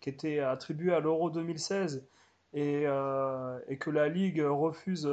[0.00, 2.06] qui était attribué à l'Euro 2016
[2.54, 5.08] et, euh, et que la Ligue refuse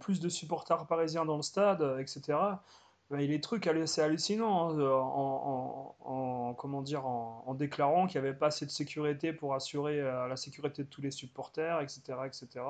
[0.00, 1.82] plus de supporters parisiens dans le stade,
[3.12, 6.10] euh, ben, les trucs, c'est hallucinant, hein, en, en-
[6.50, 10.00] en- comment dire, en, en déclarant qu'il n'y avait pas assez de sécurité pour assurer
[10.00, 12.64] euh, la sécurité de tous les supporters, etc., etc.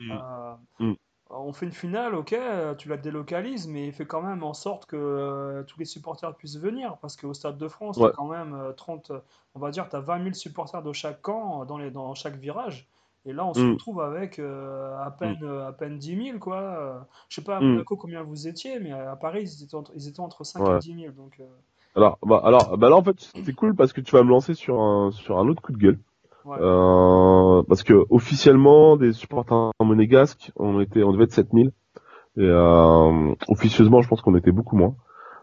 [0.00, 0.10] Mm.
[0.12, 0.92] Euh, Mm.
[1.30, 4.86] on fait une finale, ok, euh, tu la délocalises, mais fais quand même en sorte
[4.86, 8.10] que euh, tous les supporters puissent venir, parce qu'au Stade de France, tu Ouais.
[8.10, 9.20] as quand même euh, 30, euh,
[9.54, 12.14] on va dire, tu as 20 000 supporters de chaque camp euh, dans, les, dans
[12.14, 12.86] chaque virage.
[13.26, 13.72] Et là, on se Mm.
[13.72, 17.06] retrouve avec euh, à peine, euh, à peine 10 000, quoi.
[17.28, 17.72] Je sais pas à Mm.
[17.72, 20.76] Monaco combien vous étiez, mais à Paris, ils étaient entre, ils étaient entre 5 Ouais.
[20.76, 21.12] et 10 000.
[21.14, 21.44] Donc, euh,
[21.96, 24.54] Alors, bah, alors, bah là en fait c'est cool parce que tu vas me lancer
[24.54, 25.98] sur un sur un autre coup de gueule.
[26.44, 26.58] ouais.
[26.60, 31.68] Euh, parce que officiellement des supporters monégasques on était on devait être 7000
[32.36, 34.94] et euh, officieusement je pense qu'on était beaucoup moins.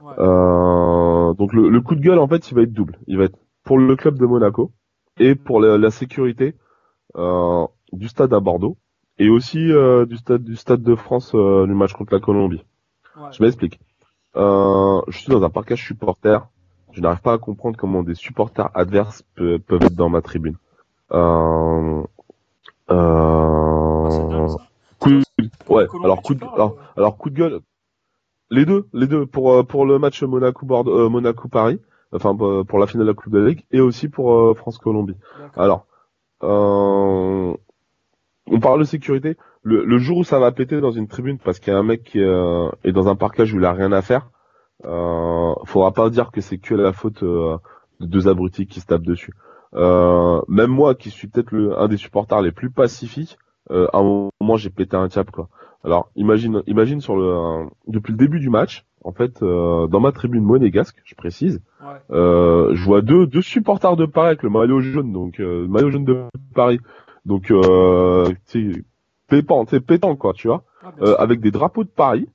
[0.02, 0.14] ouais.
[0.20, 2.98] Euh, donc le, le coup de gueule en fait il va être double.
[3.08, 4.72] Il va être pour le club de Monaco
[5.20, 6.56] et pour la, la sécurité
[7.16, 8.78] du stade à Bordeaux
[9.20, 12.64] et aussi euh, du stade du stade de France euh, du match contre la Colombie.
[13.18, 13.30] ouais.
[13.32, 13.80] Je m'explique.
[14.36, 16.48] Euh, je suis dans un parcage supporter.
[16.92, 20.56] Je n'arrive pas à comprendre comment des supporters adverses pe- peuvent être dans ma tribune.
[21.12, 22.04] Euh,
[22.88, 24.48] Ah, euh,
[25.00, 25.10] coup
[25.70, 27.60] ouais, alors coup de, parles, alors, euh, alors coup de gueule.
[28.52, 31.80] Les deux, les deux pour euh, pour le match Monaco Bordeaux, euh, Monaco Paris,
[32.12, 34.78] enfin pour la finale de la Coupe de la Ligue et aussi pour euh, France
[34.78, 35.16] Colombie.
[35.56, 35.86] Alors,
[36.44, 37.54] euh,
[38.48, 39.38] on parle de sécurité.
[39.64, 42.04] Le, jour où ça va péter dans une tribune parce qu'il y a un mec
[42.04, 44.30] qui euh, est dans un parcage où il a rien à faire,
[44.84, 47.58] euh, faudra pas dire que c'est que la faute euh,
[48.02, 49.34] de deux abrutis qui se tapent dessus.
[49.74, 53.38] Même moi, qui suis peut-être un des supporters les plus pacifiques,
[53.70, 55.48] à un moment j'ai pété un cap quoi.
[55.84, 60.98] Alors imagine, imagine depuis le début du match, en fait, euh, dans ma tribune monégasque,
[61.04, 62.16] je précise, Ouais.
[62.18, 65.90] euh, je vois deux, deux supporters de Paris avec le maillot jaune, donc euh, maillot
[65.92, 66.24] jaune de
[66.56, 66.80] Paris,
[67.26, 68.26] donc euh,
[69.28, 72.28] pépant, c'est pétant quoi, tu vois, Ah, euh, avec des drapeaux de Paris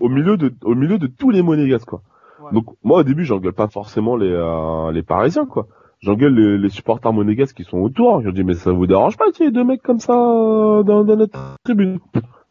[0.00, 2.02] au milieu de, au milieu de tous les monégasques quoi.
[2.42, 2.52] Ouais.
[2.52, 5.66] Donc moi au début j'engueule pas forcément les, euh, les Parisiens quoi,
[6.00, 8.22] j'engueule les, les supporters monégasques qui sont autour.
[8.22, 10.82] Je dis mais ça vous dérange pas qu'il y ait deux mecs comme ça euh,
[10.82, 11.98] dans, dans notre tribune?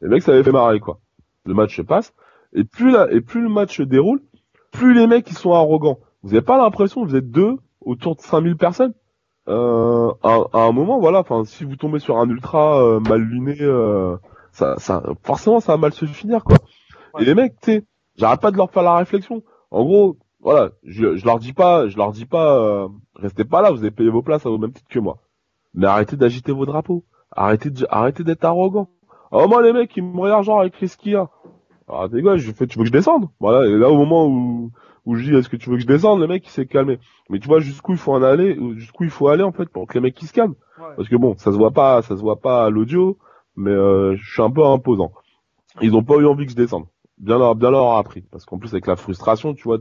[0.02, 0.98] Les mecs ça avait fait marrer quoi.
[1.46, 2.14] Le match se passe
[2.56, 4.22] et plus là et plus le match se déroule,
[4.72, 6.00] plus les mecs ils sont arrogants.
[6.24, 8.94] Vous avez pas l'impression que vous êtes deux autour de 5000 personnes?
[9.48, 13.22] Euh, à, à un moment, voilà, enfin, si vous tombez sur un ultra euh, mal
[13.22, 14.18] luné, euh,
[14.52, 16.58] ça, ça, forcément, ça va mal se finir, quoi.
[17.14, 17.22] Ouais.
[17.22, 17.84] Et les mecs, tu sais,
[18.16, 19.44] j'arrête pas de leur faire la réflexion.
[19.70, 23.62] En gros, voilà, je, je leur dis pas, je leur dis pas, euh, restez pas
[23.62, 25.18] là, vous avez payé vos places à au même titre que moi.
[25.76, 27.04] Mais arrêtez d'agiter vos drapeaux.
[27.32, 28.90] Arrêtez de, arrêtez d'être arrogant.
[29.32, 31.24] Alors moi, les mecs, ils me regardent genre avec les skiers.
[31.88, 33.30] Alors, t'es quoi, je fais, tu veux que je descende?
[33.40, 34.72] Voilà, et là, au moment où,
[35.06, 37.00] où je dis, est-ce que tu veux que je descende, le mec, il s'est calmé.
[37.30, 39.88] Mais tu vois jusqu'où il faut en aller, jusqu'où il faut aller, en fait, pour
[39.88, 40.56] que les mecs, ils se calment.
[40.80, 40.96] Ouais.
[40.98, 43.18] Parce que bon, ça se voit pas, ça se voit pas à l'audio,
[43.56, 45.12] mais euh, je suis un peu imposant.
[45.82, 46.86] Ils ont pas eu envie que je descende.
[47.18, 48.22] Bien leur, bien leur appris.
[48.32, 49.78] Parce qu'en plus, avec la frustration, tu vois,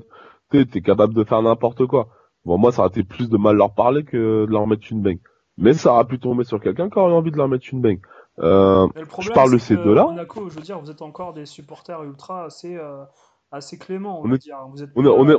[0.51, 2.09] t'es, t'es capable de faire n'importe quoi.
[2.45, 5.01] Bon, moi, ça aurait été plus de mal leur parler que de leur mettre une
[5.01, 5.21] baigne.
[5.57, 8.01] Mais ça aurait pu tomber sur quelqu'un qui aurait envie de leur mettre une baigne.
[8.41, 10.07] Euh, problème, parle de ces deux-là.
[10.07, 13.05] Monaco, je veux dire, vous êtes encore des supporters ultra assez, euh,
[13.53, 14.57] assez cléments, on, On est- dire.
[14.73, 15.37] Vous êtes on est- on est-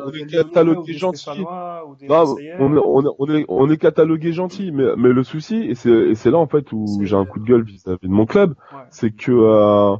[3.20, 6.86] on est on catalogué gentil, mais, mais le souci, et c'est, là, en fait, où
[7.02, 8.80] j'ai un coup de gueule vis-à-vis de mon club, Ouais.
[8.92, 9.98] c'est que euh,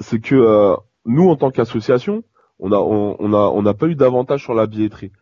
[0.00, 2.22] c'est que euh, nous en tant qu'association,
[2.58, 5.12] on a on, on a on n'a pas eu d'avantage sur la billetterie.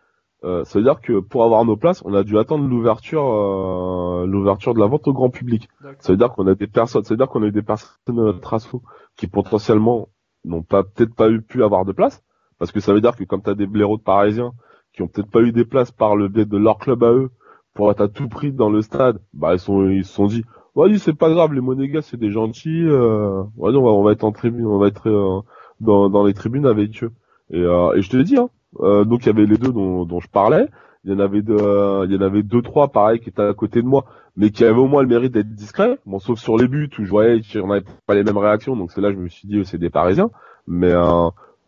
[0.44, 4.26] Euh, ça veut dire que pour avoir nos places, on a dû attendre l'ouverture euh,
[4.26, 5.68] l'ouverture de la vente au grand public.
[6.00, 7.90] Ça veut dire qu'on a des personnes, ça veut dire qu'on a eu des personnes
[8.08, 8.82] de notre asso
[9.16, 10.08] qui potentiellement
[10.44, 12.24] n'ont pas peut-être pas eu pu avoir de place
[12.58, 14.52] parce que ça veut dire que comme tu as des blaireaux de parisiens
[14.92, 17.30] qui ont peut-être pas eu des places par le biais de leur club à eux
[17.74, 20.44] pour être à tout prix dans le stade, bah ils sont ils se sont dit
[20.74, 22.84] Ouais, c'est pas grave, les Monégas c'est des gentils.
[22.84, 23.42] Euh...
[23.56, 25.40] Ouais, on va, on va être en tribune, on va être euh,
[25.80, 27.12] dans, dans les tribunes avec eux.
[27.50, 28.48] Et, euh, et je te l'ai dit, hein,
[28.80, 30.66] euh, donc il y avait les deux dont, dont je parlais.
[31.04, 33.54] Il y en avait deux, il y en avait deux trois pareil qui étaient à
[33.54, 34.04] côté de moi,
[34.36, 35.98] mais qui avaient au moins le mérite d'être discrets.
[36.06, 38.92] Bon, sauf sur les buts où je voyais qu'on n'avait pas les mêmes réactions, donc
[38.92, 40.30] c'est là je me suis dit c'est des Parisiens.
[40.68, 40.92] Mais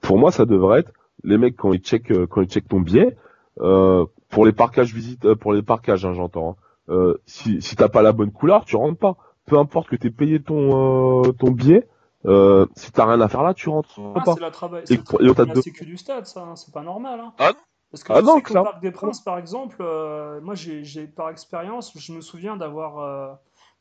[0.01, 0.93] pour moi, ça devrait être
[1.25, 3.17] les mecs quand ils checkent quand ils checkent ton billet.
[3.57, 6.51] pour les parcages visite, pour les parcages, hein, j'entends.
[6.51, 9.17] Hein, euh, si, si t'as pas la bonne couleur, tu rentres pas.
[9.47, 11.87] Peu importe que t'aies payé ton euh, ton billet,
[12.27, 14.35] euh, si t'as rien à faire là, tu rentres ah, pas.
[14.35, 17.21] C'est la, travail, et, et la sécu du stade, ça, hein, c'est pas normal.
[17.21, 17.33] Hein.
[17.39, 17.53] Ah,
[17.91, 21.31] Parce que ah tu non, sais Parc des Princes, par exemple, euh, moi j'ai par
[21.31, 23.33] expérience, je me souviens d'avoir euh,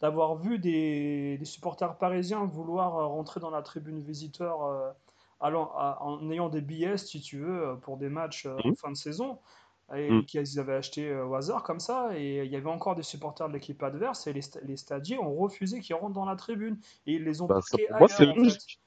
[0.02, 4.94] d'avoir vu des, des, supporters parisiens vouloir rentrer dans la tribune visiteur
[5.40, 5.72] allant,
[6.02, 8.76] en ayant des billets, si tu veux, pour des matchs en mmh.
[8.76, 9.40] fin de saison
[9.96, 10.22] et Mm.
[10.26, 12.10] qu'ils avaient acheté euh, au hasard comme ça.
[12.18, 15.20] Et il y avait encore des supporters de l'équipe adverse et les, sta- les stadiers
[15.20, 16.78] ont refusé qu'ils rentrent dans la tribune.
[17.06, 18.26] Et ils les ont Bah, ça, pour moi, en fait.
[18.26, 18.80] logique.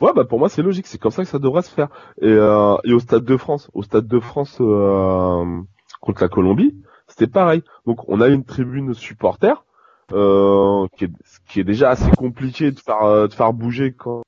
[0.00, 1.88] Ouais, bah pour moi c'est logique, c'est comme ça que ça devrait se faire.
[2.20, 5.60] Et, euh, et au Stade de France, au Stade de France euh,
[6.00, 6.74] contre la Colombie,
[7.06, 7.62] c'était pareil.
[7.86, 9.64] Donc on a une tribune supporter
[10.12, 11.10] euh, qui, est,
[11.48, 14.22] qui est déjà assez compliqué de faire de faire bouger quand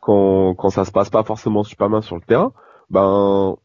[0.00, 2.52] quand quand ça se passe pas forcément super bien sur le terrain.
[2.90, 3.56] Ben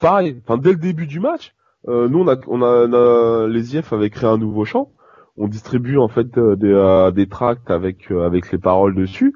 [0.00, 1.54] pareil, enfin dès le début du match,
[1.88, 4.90] euh, nous on a, on a, on a- les IF avaient créé un nouveau chant.
[5.36, 9.34] On distribue en fait euh, des, euh, des tracts avec euh, avec les paroles dessus.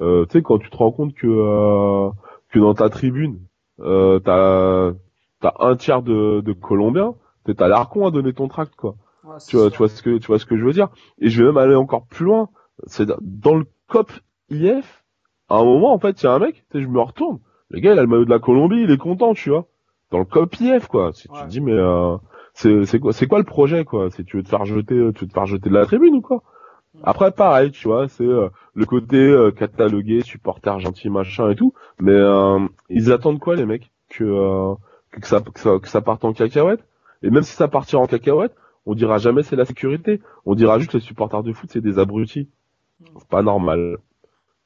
[0.00, 2.10] Euh, tu sais quand tu te rends compte que euh,
[2.50, 3.40] que dans ta tribune
[3.80, 4.92] euh, t'as
[5.40, 8.96] t'as un tiers de, de Colombiens, t'es- t'as l'air con à donner ton tract quoi.
[9.24, 9.70] Ouais, Tu vois, ça.
[9.70, 10.88] tu vois ce que tu vois ce que je veux dire.
[11.20, 12.48] Et je vais même aller encore plus loin.
[12.86, 14.12] C'est dans le COP
[14.50, 15.04] IF.
[15.48, 17.38] À un moment en fait, il y a un mec, tu sais, je me retourne.
[17.70, 19.66] Le gars, il a le maillot de la Colombie, il est content, tu vois.
[20.10, 21.12] Dans le COP IF quoi.
[21.12, 22.16] Si tu te dis mais euh,
[22.54, 24.08] c'est c'est quoi c'est quoi le projet quoi?
[24.10, 26.20] C'est tu veux te faire jeter tu veux te faire jeter de la tribune ou
[26.20, 26.42] quoi?
[26.94, 27.00] Mm.
[27.04, 31.74] Après pareil, tu vois, c'est euh, le côté euh, catalogué, supporter gentil machin et tout,
[32.00, 33.90] mais euh, ils attendent quoi les mecs?
[34.10, 34.74] Que, euh,
[35.10, 36.84] que ça que ça que ça parte en cacahuète?
[37.22, 38.54] Et même si ça partira en cacahuète,
[38.86, 40.20] on dira jamais c'est la sécurité.
[40.46, 42.48] On dira juste que les supporters de foot c'est des abrutis.
[43.00, 43.04] Mm.
[43.18, 43.98] C'est pas normal.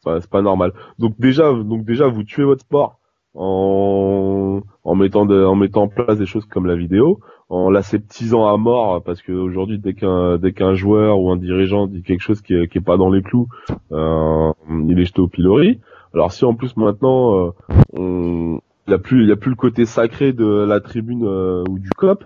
[0.07, 0.73] Ouais, c'est pas normal.
[0.99, 2.99] Donc déjà donc déjà vous tuez votre sport
[3.35, 8.47] en en mettant de, en mettant en place des choses comme la vidéo, en l'aseptisant
[8.47, 12.21] à mort parce que aujourd'hui dès qu'un dès qu'un joueur ou un dirigeant dit quelque
[12.21, 13.49] chose qui est, qui est pas dans les clous,
[13.93, 14.53] euh,
[14.89, 15.81] il est jeté au pilori.
[16.15, 17.51] Alors si en plus maintenant euh,
[17.95, 21.25] on il y a plus il y a plus le côté sacré de la tribune
[21.25, 22.25] euh, ou du cop,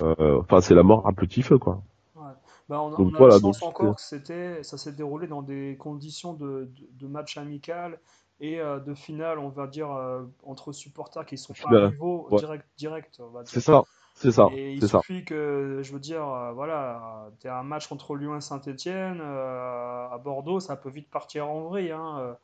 [0.00, 1.82] enfin c'est la mort à petit feu quoi.
[2.14, 2.32] Ouais.
[2.68, 4.92] Bah, on, a- Donc on a voilà, la chance donc encore que c'était, ça s'est
[4.92, 7.98] déroulé dans des conditions de, de, de match amical
[8.40, 12.28] et euh, de finale, on va dire, euh, entre supporters qui sont pas Finale, rivaux
[12.30, 12.38] ouais.
[12.38, 13.82] direct, direct, C'est ça,
[14.14, 15.00] c'est ça, Et il ça.
[15.00, 20.18] suffit que, je veux dire, euh, voilà, t'es un match contre Lyon et Saint-Étienne à
[20.22, 21.92] Bordeaux, ça peut vite partir en vrille.
[21.92, 22.18] Hein.
[22.20, 22.34] euh.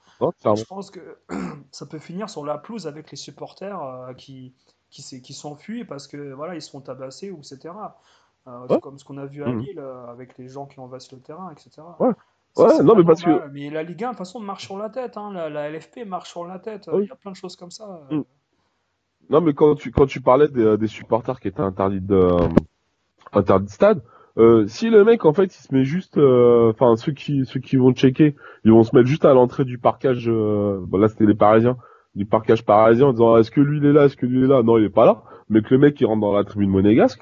[0.56, 1.18] Je pense que
[1.70, 4.52] ça peut finir sur la pelouse avec les supporters euh, qui,
[4.90, 7.74] qui, qui s'enfuient parce que voilà, ils se font tabasser, etc.
[8.46, 8.78] Euh, Ouais.
[8.80, 9.60] comme ce qu'on a vu à Mhm.
[9.60, 11.80] Lille euh, avec les gens qui envahissent le terrain, etc.
[11.98, 12.10] Ouais.
[12.56, 13.48] Ouais, non mais parce que.
[13.52, 15.16] Mais la Ligue 1, de toute façon, marche sur la tête.
[15.16, 15.30] hein.
[15.32, 16.84] La, la LFP marche sur la tête.
[16.88, 17.04] Ah oui.
[17.04, 18.06] Il y a plein de choses comme ça.
[18.12, 18.16] euh.
[18.18, 18.24] Mm.
[19.30, 22.48] Non, mais quand tu quand tu parlais des, des supporters qui étaient interdits de euh,
[23.32, 24.02] interdits de stade,
[24.36, 27.60] euh, si le mec en fait il se met juste, euh, enfin ceux qui ceux
[27.60, 30.28] qui vont checker, ils vont se mettre juste à l'entrée du parcage.
[30.28, 31.76] Euh, bon là c'était les Parisiens,
[32.14, 34.44] du parcage parisien en disant est-ce que lui il est là, est-ce que lui il
[34.44, 35.22] est là, non il est pas là.
[35.48, 37.20] Mais que le mec qui rentre dans la tribune monégasque,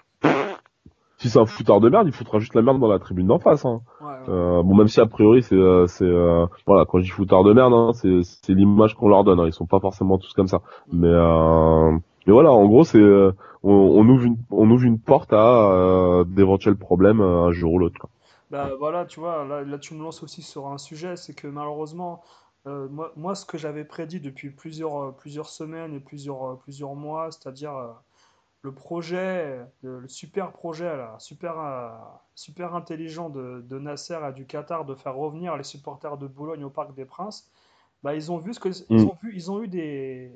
[1.23, 3.39] si c'est un fouteur de merde, il foutra juste la merde dans la tribune d'en
[3.39, 3.65] face.
[3.65, 3.81] Hein.
[4.01, 4.13] Ouais, ouais.
[4.29, 7.45] Euh, bon même si a priori c'est euh, c'est euh, voilà quand je dis fouteur
[7.45, 9.39] de merde, hein, c'est c'est l'image qu'on leur donne.
[9.39, 9.47] Hein.
[9.47, 10.63] Ils sont pas forcément tous comme ça.
[10.93, 11.93] Mais euh,
[12.27, 16.77] mais voilà, en gros, c'est on, on ouvre une on ouvre une porte à d'éventuels
[16.77, 17.99] problèmes un jour ou l'autre.
[18.01, 18.11] quoi.
[18.51, 21.47] Bah voilà, tu vois, là, là, tu me lances aussi sur un sujet, c'est que
[21.47, 22.23] malheureusement,
[22.67, 27.73] moi, moi ce que j'avais prédit depuis plusieurs, plusieurs semaines et plusieurs, plusieurs mois, c'est-à-dire
[28.63, 31.91] le projet, le, super projet, là, super, euh,
[32.35, 36.65] super intelligent de, de Nasser et du Qatar de faire revenir les supporters de Boulogne
[36.65, 37.51] au Parc des Princes,
[38.03, 39.09] bah ils ont vu ce que ils Mm.
[39.09, 40.33] ont vu, ils ont eu des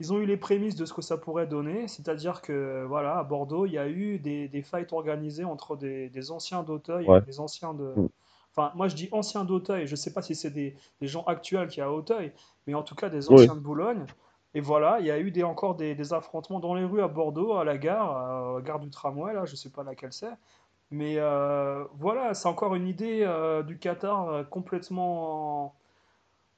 [0.00, 3.24] ils ont eu les prémices de ce que ça pourrait donner, c'est-à-dire que voilà, à
[3.24, 7.18] Bordeaux, il y a eu des, des fights organisées entre des, des anciens d'Auteuil Ouais.
[7.18, 7.94] et des anciens de.
[7.96, 8.08] Mm.
[8.56, 11.24] Enfin, moi je dis anciens d'Auteuil, je ne sais pas si c'est des, des gens
[11.24, 12.32] actuels qui à Auteuil,
[12.66, 13.34] mais en tout cas des Oui.
[13.34, 14.04] anciens de Boulogne.
[14.54, 17.08] Et voilà, il y a eu des, encore des, des affrontements dans les rues à
[17.08, 20.12] Bordeaux, à la gare, à la gare du tramway, là, je ne sais pas laquelle
[20.12, 20.32] c'est.
[20.90, 25.76] Mais euh, voilà, c'est encore une idée euh, du Qatar euh, complètement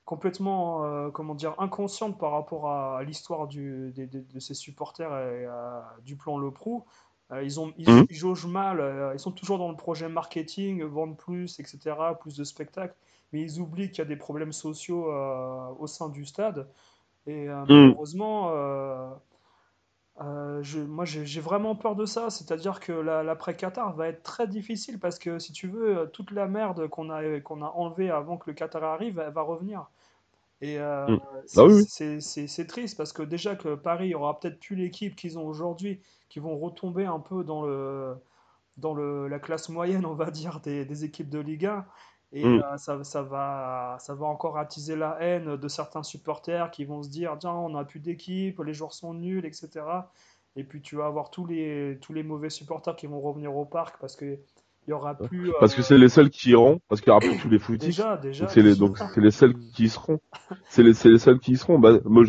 [0.05, 3.93] complètement, euh, comment dire, inconsciente par rapport à, à l'histoire de
[4.39, 6.85] ses supporters et à, du plan Le Prou.
[7.43, 8.07] Ils, ont, ils, Mhm.
[8.09, 12.45] ils jaugent mal, ils sont toujours dans le projet marketing, vendre plus, etc., plus de
[12.45, 12.95] spectacles,
[13.33, 15.11] mais ils oublient qu'il y a des problèmes sociaux
[15.79, 16.69] au sein du stade.
[17.27, 17.97] Et euh, Mhm.
[17.97, 19.11] malheureusement, euh,
[20.23, 24.47] euh, je, moi j'ai vraiment peur de ça, c'est-à-dire que la- l'après-Qatar va être très
[24.49, 28.39] difficile parce que si tu veux, toute la merde qu'on a, qu'on a enlevée avant
[28.39, 29.87] que le Qatar arrive, elle va revenir.
[30.63, 31.21] Et euh, Mhm.
[31.47, 31.87] c'est Ah oui, oui.
[32.21, 36.01] c'est- triste parce que déjà que Paris aura peut-être plus l'équipe qu'ils ont aujourd'hui,
[36.31, 38.17] qui vont retomber un peu dans le,
[38.79, 41.87] dans le, la classe moyenne, on va dire, des, des équipes de Ligue 1.
[42.33, 42.61] Et Mhm.
[42.61, 47.03] euh, ça, ça va, ça va encore attiser la haine de certains supporters qui vont
[47.03, 50.11] se dire, tiens, on n'a plus d'équipe, les joueurs sont nuls, etc.
[50.57, 53.65] Et puis tu vas avoir tous les, tous les mauvais supporters qui vont revenir au
[53.65, 54.39] parc parce qu'il
[54.89, 55.51] n'y aura plus...
[55.61, 57.59] Parce que euh, c'est les seuls qui iront, parce qu'il y aura plus tous les
[57.59, 57.87] footix.
[57.87, 60.19] déjà, déjà, Donc c'est les, donc c'est les seuls qui y seront.
[60.69, 61.79] C'est les, c'est les seuls qui y seront.
[61.79, 62.23] Bah, moi,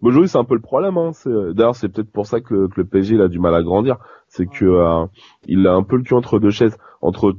[0.00, 0.96] aujourd'hui, c'est un peu le problème.
[0.96, 1.12] Hein.
[1.12, 3.54] C'est- D'ailleurs, c'est peut-être pour ça que le, que le PSG il a du mal
[3.54, 3.98] à grandir.
[4.28, 5.04] C'est que euh,
[5.46, 7.36] il a un peu le cul entre deux chaises, entre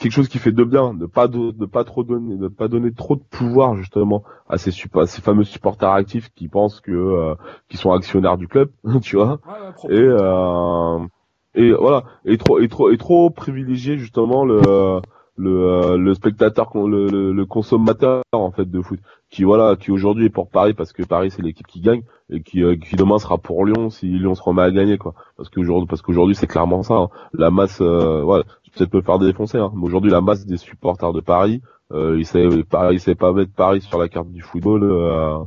[0.00, 2.68] quelque chose qui fait de bien, de pas de, de pas trop donner, de pas
[2.68, 6.92] donner trop de pouvoir justement à ces, à ces fameux supporters actifs qui pensent que
[6.92, 7.36] euh,
[7.68, 8.70] qui sont actionnaires du club,
[9.02, 9.40] tu vois.
[9.46, 10.98] Ouais, ouais, Et euh,
[11.54, 15.02] et voilà, et trop et trop et trop privilégier justement le
[15.40, 19.90] le, euh, le spectateur, le, le, le consommateur en fait de foot, qui voilà, qui
[19.90, 22.96] aujourd'hui est pour Paris parce que Paris c'est l'équipe qui gagne et qui, euh, qui
[22.96, 25.14] demain sera pour Lyon si Lyon se remet à gagner quoi.
[25.36, 26.94] Parce qu'aujourd'hui parce qu'aujourd'hui c'est clairement ça.
[26.94, 27.08] hein.
[27.32, 28.44] La masse, euh, voilà,
[28.76, 31.60] peut-être me faire défoncer, hein, mais aujourd'hui la masse des supporters de Paris,
[31.92, 34.84] euh, il sait Paris, il sait pas mettre Paris sur la carte du football.
[34.84, 35.38] Euh,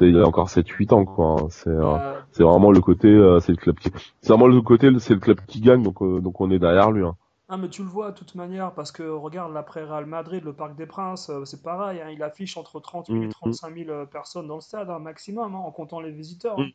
[0.00, 1.36] il y a encore 7-8 ans quoi.
[1.42, 1.46] hein.
[1.50, 1.98] C'est euh, Euh,
[2.32, 3.90] c'est vraiment le côté, euh, c'est le club qui,
[4.20, 6.90] c'est vraiment le côté, c'est le club qui gagne, donc euh, donc on est derrière
[6.90, 7.04] lui.
[7.04, 7.14] Hein.
[7.52, 10.54] Ah, mais tu le vois de toute manière, parce que regarde l'après Real Madrid, le
[10.56, 13.30] Parc des Princes, euh, c'est pareil, hein, il affiche entre 30 000 et Mhm.
[13.30, 16.60] 35 000 euh, personnes dans le stade, un maximum, hein, en comptant les visiteurs.
[16.62, 16.70] hein.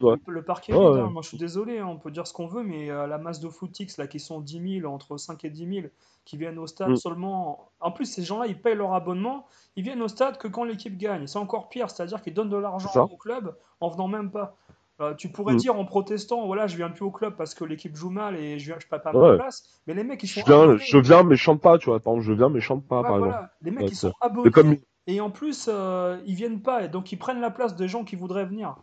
[0.00, 0.16] Ouais.
[0.26, 2.90] Le, Ouais, hein, moi je suis désolé, hein, on peut dire ce qu'on veut, mais
[2.90, 5.90] euh, la masse de footix là, qui sont 10 000, entre 5 et 10 000,
[6.24, 7.72] qui viennent au stade seulement.
[7.80, 10.96] En plus, ces gens-là, ils payent leur abonnement, ils viennent au stade que quand l'équipe
[10.98, 11.26] gagne.
[11.28, 14.56] C'est encore pire, c'est-à-dire qu'ils donnent de l'argent au club en venant même pas.
[15.00, 15.58] Euh, tu pourrais Mhm.
[15.58, 18.58] dire en protestant, voilà, je viens plus au club parce que l'équipe joue mal et
[18.58, 19.32] je viens, je pas Ouais.
[19.32, 21.78] ma place, mais les mecs, ils sont Je viens, je viens, mais je chante pas,
[21.78, 21.98] tu vois.
[21.98, 23.32] Par exemple, je viens, mais je chante pas, Ouais, par exemple.
[23.32, 23.50] voilà.
[23.62, 24.76] Les mecs, Ouais, ils sont abonnés comme-
[25.06, 28.04] et en plus, euh, ils viennent pas et donc ils prennent la place des gens
[28.04, 28.76] qui voudraient venir.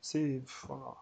[0.00, 0.42] C'est.
[0.68, 0.94] voilà.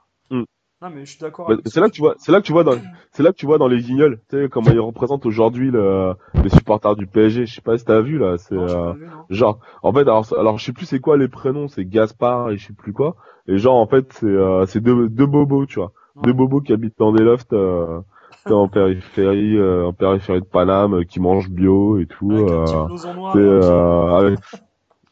[0.85, 2.47] Non, mais je suis d'accord Bah, c'est ce là que tu vois, c'est là que
[2.47, 2.77] tu vois dans,
[3.13, 6.13] c'est là que tu vois dans les guignols, tu sais comment ils représentent aujourd'hui le,
[6.43, 7.47] les supporters du PSG.
[7.47, 8.93] Je sais pas si t'as vu là, c'est euh,
[9.31, 12.59] genre, en fait, alors, alors je sais plus c'est quoi les prénoms, c'est Gaspard et
[12.59, 13.17] je sais plus quoi.
[13.49, 16.23] Et genre en fait c'est, euh, c'est deux, deux bobos, tu vois, Ouais.
[16.27, 18.01] deux bobos qui habitent dans des lofts euh,
[18.51, 22.31] en périphérie, euh, en périphérie de Paname, euh, qui mangent bio et tout.
[22.31, 23.37] Avec euh, noir.
[23.37, 24.39] Et euh, avec,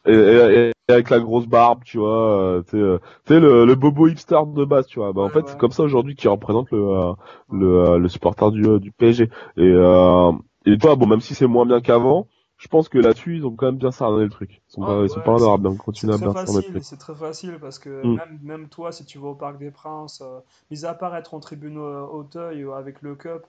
[0.05, 3.75] et, et- et avec la grosse barbe, tu vois, euh, tu sais, euh, le, le
[3.75, 5.13] bobo hipster de base, tu vois.
[5.13, 5.49] Bah, en Ouais, fait, ouais.
[5.49, 7.13] c'est comme ça aujourd'hui qui représente le, euh,
[7.51, 9.23] le, le supporter du, du PSG.
[9.57, 10.31] Et, euh,
[10.65, 12.27] et toi, bon, même si c'est moins bien qu'avant,
[12.57, 14.61] je pense que là-dessus, ils ont quand même bien cerné le truc.
[14.69, 16.63] Ils sont Ah, pas, ils sont ouais, pas bien C'est continué à bien cerner le
[16.63, 16.83] truc.
[16.83, 18.17] c'est très facile parce que Mm.
[18.17, 20.39] même, même toi, si tu vas au Parc des Princes, euh,
[20.71, 23.45] mis à part être en tribune Auteuil euh, avec le Cup,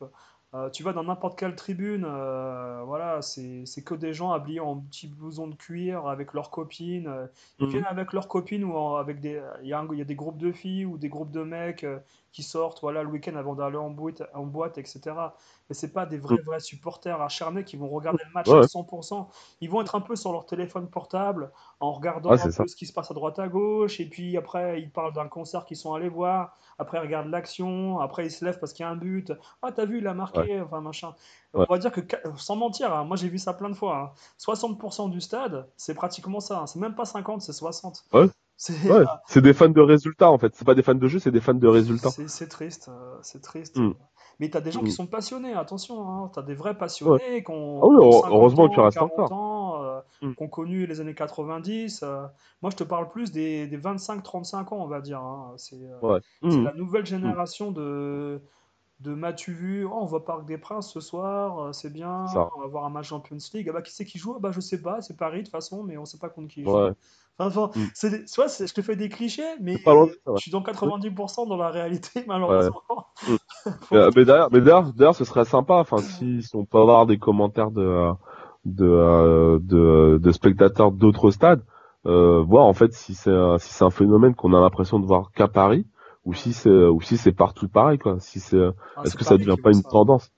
[0.55, 4.80] euh, tu vas dans n'importe quelle tribune, euh, voilà, c'est que des gens habillés en
[4.80, 7.09] petits blousons de cuir avec leurs copines.
[7.09, 7.26] euh,
[7.59, 7.70] ils Mhm.
[7.70, 9.42] viennent avec leurs copines ou en- avec des.
[9.62, 11.84] Il y y a des groupes de filles ou des groupes de mecs
[12.35, 15.01] qui sortent voilà, le week-end avant d'aller en boîte, en boîte, etc.
[15.68, 18.49] Mais c'est pas des vrais, vrais supporters acharnés qui vont regarder le match.
[18.49, 18.59] Ouais.
[18.59, 19.28] à 100%.
[19.61, 22.87] Ils vont être un peu sur leur téléphone portable en regardant un peu ce qui
[22.87, 25.95] se passe à droite à gauche, et puis après ils parlent d'un concert qu'ils sont
[25.95, 28.97] allés voir, après ils regardent l'action, après ils se lèvent parce qu'il y a un
[28.97, 29.32] but,
[29.62, 31.14] ah t'as vu il a marqué, enfin machin.
[31.55, 32.01] On va dire que,
[32.37, 34.11] sans mentir, hein, moi j'ai vu ça plein de fois, hein,
[34.41, 38.05] 60% du stade, c'est pratiquement ça, hein, c'est même pas 50, c'est 60.
[38.57, 39.05] Ouais.
[39.26, 40.55] C'est Ouais, des fans de résultats, en fait.
[40.55, 42.11] C'est pas des fans de jeu, c'est des fans de résultats.
[42.11, 43.76] c'est- triste, euh, c'est triste.
[43.78, 43.94] Mm.
[44.40, 44.86] Mais t'as des gens Mm.
[44.86, 46.30] qui sont passionnés, attention, hein.
[46.34, 48.96] T'as des vrais passionnés qui ont, Ah oui, qui ont 50 heureusement ans, qu'il reste
[48.98, 49.32] 40 encore.
[49.32, 50.34] ans, euh, Mm.
[50.34, 52.02] qui ont connu les années 90.
[52.02, 52.26] euh.
[52.62, 55.20] Moi, je te parle plus des, des 25-35 ans, on va dire.
[55.20, 55.52] hein.
[55.57, 56.20] C'est euh, Ouais.
[56.42, 58.40] la nouvelle génération de,
[59.05, 59.84] de m'as-tu vu?
[59.84, 62.48] Oh, on va Parc des Princes ce soir, euh, c'est bien, Ça.
[62.57, 63.68] on va voir un match Champions League.
[63.68, 64.34] Ah bah, qui c'est qui joue?
[64.36, 66.48] Ah bah, je sais pas, c'est Paris de toute façon, mais on sait pas contre
[66.48, 66.70] qui joue.
[66.74, 66.92] Ouais.
[67.38, 68.26] Enfin, Mm.
[68.26, 72.24] soit je te fais des clichés, mais loin je suis dans 90% dans la réalité,
[72.26, 72.82] malheureusement.
[73.92, 77.07] Euh, mais d'ailleurs, mais d'ailleurs, d'ailleurs, ce serait sympa, enfin, si, si on peut avoir
[77.07, 78.11] des commentaires de,
[78.64, 81.62] de, euh, de, de spectateurs d'autres stades,
[82.07, 85.30] euh, voir en fait si c'est, si c'est un phénomène qu'on a l'impression de voir
[85.32, 85.86] qu'à Paris,
[86.25, 88.16] ou si c'est, ou si c'est partout pareil, quoi.
[88.20, 88.61] Si c'est,
[88.97, 89.91] Ah, est-ce que ça devient pas une ça.
[89.91, 90.31] tendance?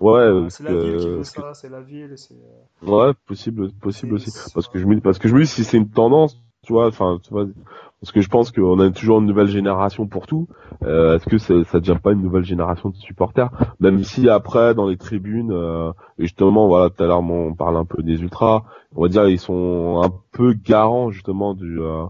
[0.00, 2.12] Ouais, parce c'est la ville qui que, veut parce que- ça, c'est la ville.
[2.12, 4.32] et c'est, euh, ouais, possible, possible aussi.
[4.54, 6.88] Parce que je me, parce que je me dis si c'est une tendance, tu vois,
[6.88, 7.46] enfin, tu vois,
[8.00, 10.48] parce que je pense qu'on a toujours une nouvelle génération pour tout.
[10.82, 13.50] Euh, Est-ce que ça, ça devient pas une nouvelle génération de supporters?
[13.78, 17.76] Même si après, dans les tribunes, euh, et justement, voilà, tout à l'heure, on parle
[17.76, 18.64] un peu des ultras.
[18.96, 22.04] On va dire, ils sont un peu garants justement du euh,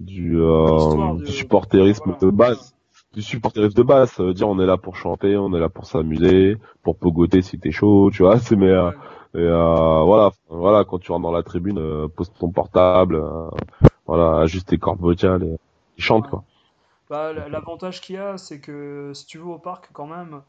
[0.00, 2.18] du, euh, du supporterisme voilà.
[2.20, 2.75] de base.
[3.16, 5.70] Du supporterisme de base, ça veut dire on est là pour chanter, on est là
[5.70, 8.38] pour s'amuser, pour pogoter si t'es chaud, tu vois.
[8.38, 8.90] C'est mais euh,
[9.34, 13.22] et euh, voilà, voilà, quand tu rentres dans la tribune, euh, pose ton portable,
[14.06, 16.44] voilà, ajuste tes cordes vocales et, et chante quoi.
[17.08, 20.42] Bah, L'avantage qu'il y a, c'est que si tu vas au parc, quand même,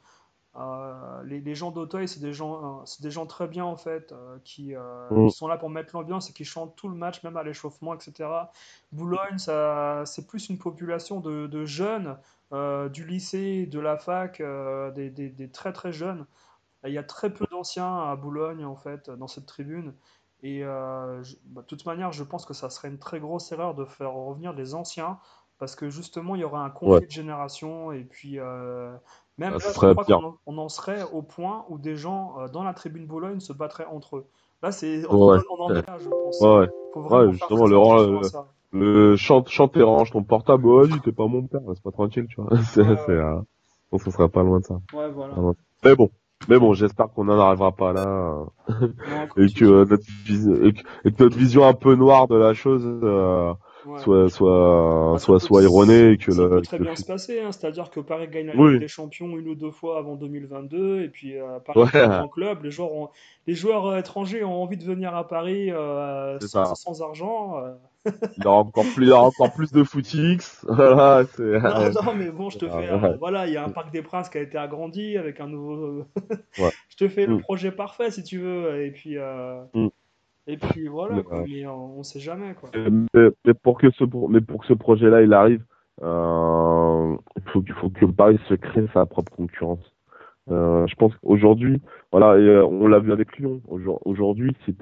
[1.23, 4.13] les, les gens d'Auteuil, c'est des gens, c'est des gens très bien en fait,
[4.43, 4.73] qui,
[5.09, 5.27] Mm.
[5.27, 7.93] qui sont là pour mettre l'ambiance et qui chantent tout le match, même à l'échauffement,
[7.93, 8.29] etc.
[8.91, 12.17] Boulogne, ça, c'est plus une population de, de jeunes
[12.53, 16.25] euh, du lycée, de la fac, euh, des, des- des très très jeunes.
[16.85, 19.93] Il y a très peu d'anciens à Boulogne en fait, dans cette tribune.
[20.43, 23.51] Et euh, je- bah, de toute manière, je pense que ça serait une très grosse
[23.51, 25.19] erreur de faire revenir des anciens
[25.59, 27.07] parce que justement, il y aura un conflit Ouais.
[27.07, 28.39] de génération et puis
[29.37, 32.63] même là, je crois qu'on en, on en serait au point où des gens dans
[32.63, 34.27] la tribune Boulogne se battraient entre eux.
[34.61, 35.37] Là, c'est on, Ouais.
[35.51, 36.39] on en est là, je pense.
[36.41, 36.67] Ouais, ouais.
[36.91, 37.65] Faut vraiment faire justement,
[37.97, 38.31] très le
[38.73, 39.11] à euh, ça.
[39.11, 40.65] Le chante, chante et range ton portable.
[40.67, 42.49] Oh, vas-y, t'es pas mon père, laisse pas tranquille, tu vois.
[42.63, 44.75] C'est, Ouais, c'est, euh, je pense qu'on sera pas loin de ça.
[44.93, 45.33] Ouais, voilà.
[45.33, 45.55] Vraiment.
[45.83, 46.09] Mais bon,
[46.49, 48.07] mais bon, j'espère qu'on n'en arrivera pas là
[48.69, 48.87] euh,
[49.37, 49.91] et que, euh, dis.
[49.91, 53.53] notre vision, et que, et que notre vision un peu noire de la chose euh,
[53.85, 53.99] Ouais.
[53.99, 56.95] soit, soit, Bah, ça soit, soit erronée et que ça le, peut très le bien
[56.95, 57.53] se passer, hein.
[57.53, 58.71] C'est-à-dire que Paris gagne la Oui.
[58.73, 62.07] Ligue des Champions une ou deux fois avant 2022, et puis euh, Paris Ouais.
[62.07, 63.09] grand club, les joueurs, ont-
[63.45, 66.75] les joueurs euh, étrangers ont envie de venir à Paris euh, C'est sans, ça.
[66.75, 67.61] sans argent.
[68.07, 68.27] Euh.
[68.37, 70.65] il y aura encore plus, il aura encore plus de footix.
[70.67, 72.89] Voilà, c'est, Non, non, mais bon, je te fais, Ouais.
[73.03, 75.47] euh, voilà, il y a un Parc des Princes qui a été agrandi avec un
[75.47, 76.05] nouveau.
[76.59, 76.71] Ouais.
[76.89, 77.41] Je te fais le Mm.
[77.41, 79.87] projet parfait si tu veux, et puis, euh, Mm.
[80.47, 81.37] et puis voilà, Mais, quoi.
[81.39, 82.69] euh, Mais on, on sait jamais, quoi.
[83.13, 85.63] mais, mais pour que ce, mais pour que ce projet-là, il arrive,
[86.03, 89.93] euh, il faut, faut que Paris se crée sa propre concurrence.
[90.49, 91.81] Euh, je pense qu'aujourd'hui,
[92.11, 93.61] voilà, et, euh, on l'a vu avec Lyon.
[93.67, 94.73] Aujourd- Aujourd'hui, t'es-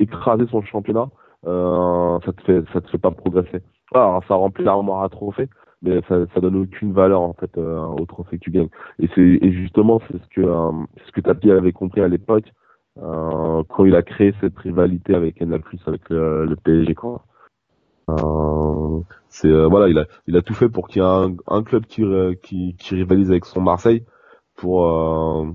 [0.00, 1.06] écraser son championnat,
[1.46, 3.62] euh, ça te fait, ça te fait pas progresser.
[3.92, 5.48] Alors, ça remplit l'armoire à trophées,
[5.82, 8.70] mais ça, ça donne aucune valeur en fait euh, au trophée que tu gagnes.
[8.98, 12.08] Et c'est, et justement, c'est ce que, euh, c'est ce que Tapi avait compris à
[12.08, 12.52] l'époque
[12.98, 17.24] euh, quand il a créé cette rivalité avec Canal+, avec le, le PSG, quoi.
[18.10, 21.34] Euh, c'est euh, voilà, il a il a tout fait pour qu'il y ait un,
[21.48, 22.04] un club qui,
[22.42, 24.04] qui qui rivalise avec son Marseille
[24.56, 25.46] pour euh,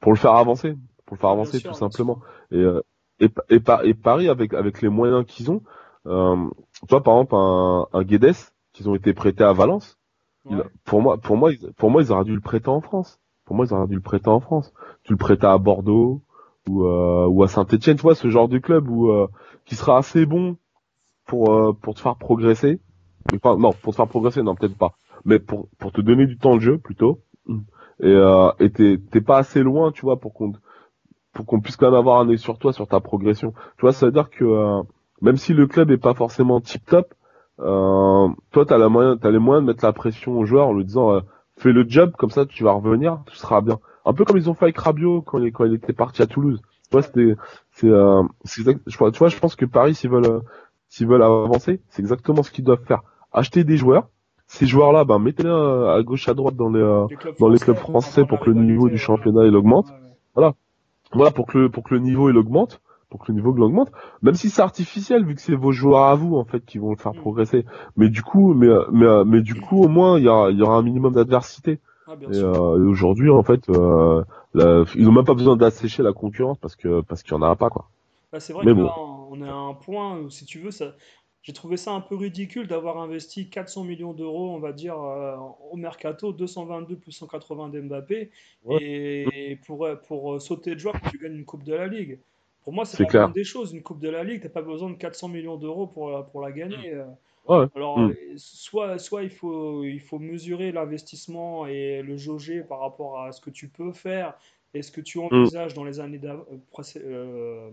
[0.00, 2.20] pour le faire avancer, pour le faire bien avancer sûr, tout simplement.
[2.50, 2.80] Et euh,
[3.20, 5.62] et et, et Paris avec avec les moyens qu'ils ont,
[6.06, 6.36] euh,
[6.80, 8.34] tu vois par exemple un un Guedes
[8.72, 9.98] qu'ils ont été prêtés à Valence.
[10.50, 13.20] il- pour moi pour moi ils, pour moi ils auraient dû le prêter en France.
[13.44, 14.72] Pour moi ils auraient dû le prêter en France.
[15.04, 16.22] Tu le prêtais à Bordeaux
[16.68, 19.28] ou euh, ou à Saint-Étienne, tu vois ce genre de club où euh,
[19.66, 20.56] qui sera assez bon
[21.26, 22.80] pour euh, pour te faire progresser.
[23.34, 24.94] Enfin, non, pour te faire progresser, non, peut-être pas.
[25.24, 27.22] Mais pour pour te donner du temps de jeu plutôt.
[28.02, 28.50] Et euh,
[29.10, 30.52] t'es pas assez loin, tu vois, pour qu'on
[31.36, 33.52] pour qu'on puisse quand même avoir un œil sur toi, sur ta progression.
[33.76, 34.82] Tu vois, ça veut dire que euh,
[35.20, 37.12] même si le club est pas forcément tip top,
[37.60, 40.72] euh, toi t'as la moyen, t'as les moyens de mettre la pression aux joueurs en
[40.72, 41.20] lui disant euh,
[41.58, 43.78] fais le job, comme ça tu vas revenir, tout sera bien.
[44.06, 46.26] Un peu comme ils ont fait avec Rabiot quand il, quand il était parti à
[46.26, 46.60] Toulouse.
[46.62, 47.34] Tu vois, c'était
[47.72, 50.40] c'est euh, c'est tu vois, je pense que Paris s'ils veulent euh,
[50.88, 53.02] s'ils veulent avancer, c'est exactement ce qu'ils doivent faire.
[53.32, 54.08] Acheter des joueurs.
[54.46, 57.48] Ces joueurs-là, ben mettez-les euh, à gauche à droite dans les euh, Les clubs dans
[57.48, 59.88] les français clubs pour français pour que le niveau du championnat il augmente.
[60.36, 60.50] Ouais.
[61.12, 62.80] Voilà pour que le pour que le niveau il augmente,
[63.10, 63.90] pour que le niveau il augmente.
[64.22, 66.90] Même si c'est artificiel vu que c'est vos joueurs à vous en fait qui vont
[66.90, 67.20] le faire Mm.
[67.20, 67.64] progresser.
[67.96, 70.62] Mais du coup, mais mais mais du coup au moins il y aura il y
[70.62, 71.78] aura un minimum d'adversité.
[72.08, 74.22] Ah, Et, euh, et aujourd'hui en fait, euh,
[74.54, 77.42] la- ils ont même pas besoin d'assécher la concurrence parce que parce qu'il y en
[77.42, 77.86] a pas quoi.
[78.32, 78.84] Bah, c'est vrai Mais que bon.
[78.84, 80.94] là, on à un point où, si tu veux, ça,
[81.46, 85.36] j'ai trouvé ça un peu ridicule d'avoir investi 400 millions d'euros, on va dire, euh,
[85.70, 88.30] au mercato, 222 plus 180 d'Mbappé,
[88.64, 88.78] Ouais.
[88.82, 92.18] et pour, pour euh, sauter de joie quand tu gagnes une Coupe de la Ligue.
[92.64, 93.72] Pour moi, c'est la des choses.
[93.72, 96.40] Une Coupe de la Ligue, t'as pas besoin de 400 millions d'euros pour, la- pour
[96.40, 96.92] la gagner.
[96.94, 97.04] euh.
[97.46, 97.66] Ouais.
[97.76, 98.10] Alors, Mm.
[98.10, 103.30] euh, soit, soit il faut, il faut mesurer l'investissement et le jauger par rapport à
[103.30, 104.34] ce que tu peux faire
[104.74, 106.38] et ce que tu envisages dans les années euh,
[106.96, 107.70] euh, euh,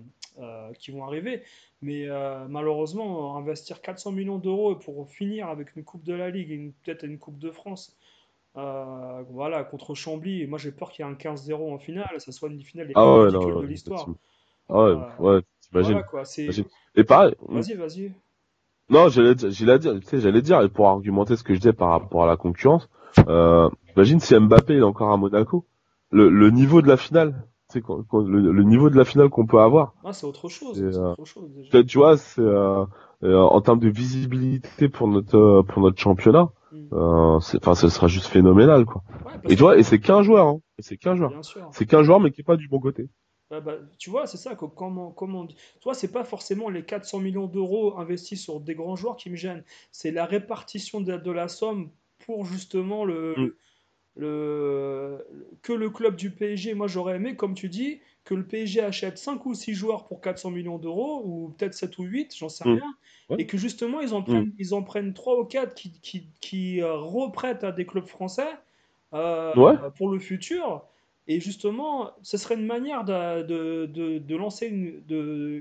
[0.80, 1.44] qui vont arriver.
[1.82, 6.52] Mais euh, malheureusement, investir 400 millions d'euros pour finir avec une Coupe de la Ligue
[6.52, 7.98] et peut-être une Coupe de France,
[8.58, 12.20] euh, voilà, contre Chambly, et moi j'ai peur qu'il y ait un 15-0 en finale,
[12.20, 14.08] ça soit une des finales les Ah plus ouais, non, de l'histoire.
[14.70, 15.92] Ah ouais, Euh, ouais, t'imagines.
[15.94, 16.42] Voilà quoi, c'est.
[16.44, 16.66] T'imagines.
[16.96, 18.12] Et pareil, Vas-y, vas-y.
[18.90, 21.60] Non, j'allais dire, j'allais dire, tu sais, j'allais dire, et pour argumenter ce que je
[21.60, 22.90] disais par rapport à la concurrence,
[23.28, 25.66] euh, imagine si Mbappé est encore à Monaco,
[26.12, 27.48] le, le niveau de la finale,
[27.82, 27.92] tu
[28.28, 31.12] le, le niveau de la finale qu'on peut avoir, Ah, c'est autre chose, Et, euh,
[31.14, 31.72] autre chose déjà.
[31.72, 32.86] peut-être, tu vois, c'est, euh,
[33.24, 36.78] euh, en termes de visibilité pour notre pour notre championnat, Mm.
[36.94, 39.02] euh, c'est- enfin, ce sera juste phénoménal, quoi.
[39.26, 40.60] Ouais, Et tu vois, et c'est qu'un joueur, hein.
[40.80, 41.32] C'est qu'un joueur.
[41.72, 43.08] C'est qu'un joueur, mais qui est pas du bon côté.
[43.52, 45.48] Bah, tu vois, c'est ça, que, comment, comment,
[45.80, 49.36] toi, c'est pas forcément les 400 millions d'euros investis sur des grands joueurs qui me
[49.36, 51.92] gênent, c'est la répartition de, de la somme
[52.26, 53.48] pour justement le, Mm.
[54.16, 55.26] Le,
[55.62, 59.18] que le club du PSG, moi j'aurais aimé, comme tu dis, que le PSG achète
[59.18, 62.64] 5 ou 6 joueurs pour 400 millions d'euros, ou peut-être 7 ou 8, j'en sais
[62.66, 62.80] Mm.
[62.80, 62.94] rien,
[63.30, 63.38] Ouais.
[63.38, 66.82] et que justement ils en prennent, ils en prennent 3 ou 4 qui, qui, qui
[66.82, 68.50] euh, reprêtent à des clubs français
[69.14, 69.78] euh, Ouais.
[69.98, 70.86] pour le futur.
[71.28, 75.04] Et justement, ce serait une manière de, de, de, de lancer une,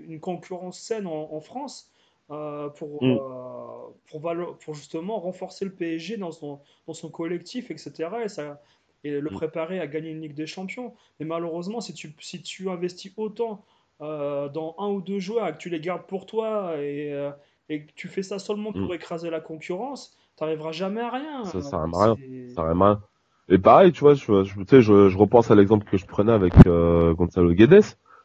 [0.09, 1.92] une concurrence saine en, en France
[2.31, 3.11] euh, pour, Mm.
[3.13, 8.25] euh, pour, valo- pour justement renforcer le PSG dans son, dans son collectif, etc.
[8.25, 8.61] Et, ça,
[9.05, 9.35] et le Mm.
[9.35, 10.95] préparer à gagner une Ligue des Champions.
[11.21, 13.65] Mais malheureusement, si tu, si tu investis autant
[14.01, 17.13] euh, dans un ou deux joueurs et que tu les gardes pour toi et,
[17.69, 18.95] et que tu fais ça seulement pour Mm.
[18.95, 21.45] écraser la concurrence, tu n'arriveras jamais à rien.
[21.45, 22.17] Ça sert à rien.
[22.17, 23.03] c'est- Ça sert à rien.
[23.49, 26.53] Et pareil, tu vois, je, je, je, je repense à l'exemple que je prenais avec
[26.67, 27.83] euh, Gonzalo Guedes.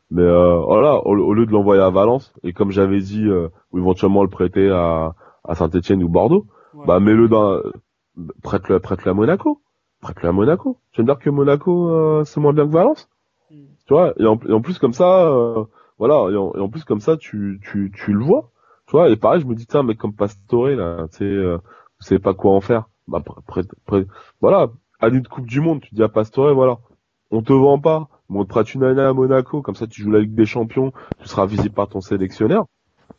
[0.10, 3.50] Mais euh, voilà, au, au lieu de l'envoyer à Valence, et comme j'avais dit, euh,
[3.72, 6.86] ou éventuellement le prêter à, à Saint-Etienne ou Bordeaux, Ouais.
[6.86, 7.60] bah mets-le dans,
[8.44, 9.62] prête-le, prête-le à Monaco,
[10.02, 10.78] prête-le à Monaco.
[10.92, 13.10] Tu veux me dire que Monaco euh, c'est moins bien que Valence,
[13.50, 13.56] Mm.
[13.88, 15.64] tu vois et en, et en plus comme ça, euh,
[15.98, 18.50] voilà, et en, et en plus comme ça, tu, tu, tu le vois,
[18.88, 19.10] tu vois.
[19.10, 22.20] Et pareil, je me dis tiens, mec comme Pastore là, tu sais, euh, vous savez
[22.20, 22.90] pas quoi en faire.
[23.08, 24.08] Bah prête, prête,
[24.42, 24.68] voilà,
[25.00, 26.78] année de Coupe du Monde, tu dis à Pastore, voilà,
[27.32, 28.10] on te vend pas,
[28.48, 31.46] prête une année à Monaco, comme ça tu joues la Ligue des Champions, tu seras
[31.46, 32.66] visible par ton sélectionneur.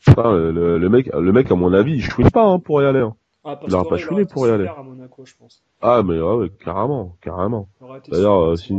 [0.06, 3.00] Le, mec, le mec à mon avis, il chouine pas hein, pour y aller.
[3.00, 3.14] hein.
[3.44, 4.66] Ah, Il aura Pastore, pas chouiné pour y aller.
[4.66, 5.62] à Monaco, je pense.
[5.80, 7.68] Ah mais ouais, ouais, carrément, carrément.
[8.10, 8.74] D'ailleurs, euh, si-.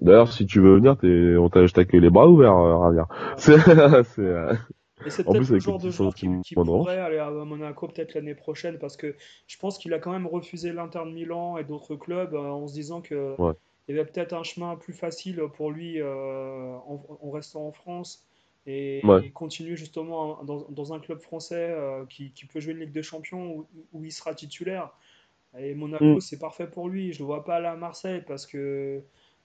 [0.00, 3.06] D'ailleurs, si tu veux venir, t'es, on t'a, je t'accueille les bras ouverts, euh, Ravia.
[3.36, 3.56] C'est,
[4.04, 4.52] c'est, euh,
[5.06, 8.34] Et c'est peut-être le genre de joueur qui, qui pourrait aller à Monaco peut-être l'année
[8.34, 9.14] prochaine parce que
[9.46, 12.66] je pense qu'il a quand même refusé l'Inter de Milan et d'autres clubs euh, en
[12.66, 13.52] se disant que Ouais.
[13.92, 17.72] Il y avait peut-être un chemin plus facile pour lui euh, en, en restant en
[17.72, 18.24] France
[18.66, 19.22] et, Ouais.
[19.24, 22.92] et continuer justement dans, dans un club français euh, qui, qui peut jouer une Ligue
[22.92, 24.92] des Champions où, où il sera titulaire.
[25.58, 26.20] Et Monaco, Mm.
[26.20, 27.12] c'est parfait pour lui.
[27.12, 29.02] Je le vois pas aller à Marseille parce que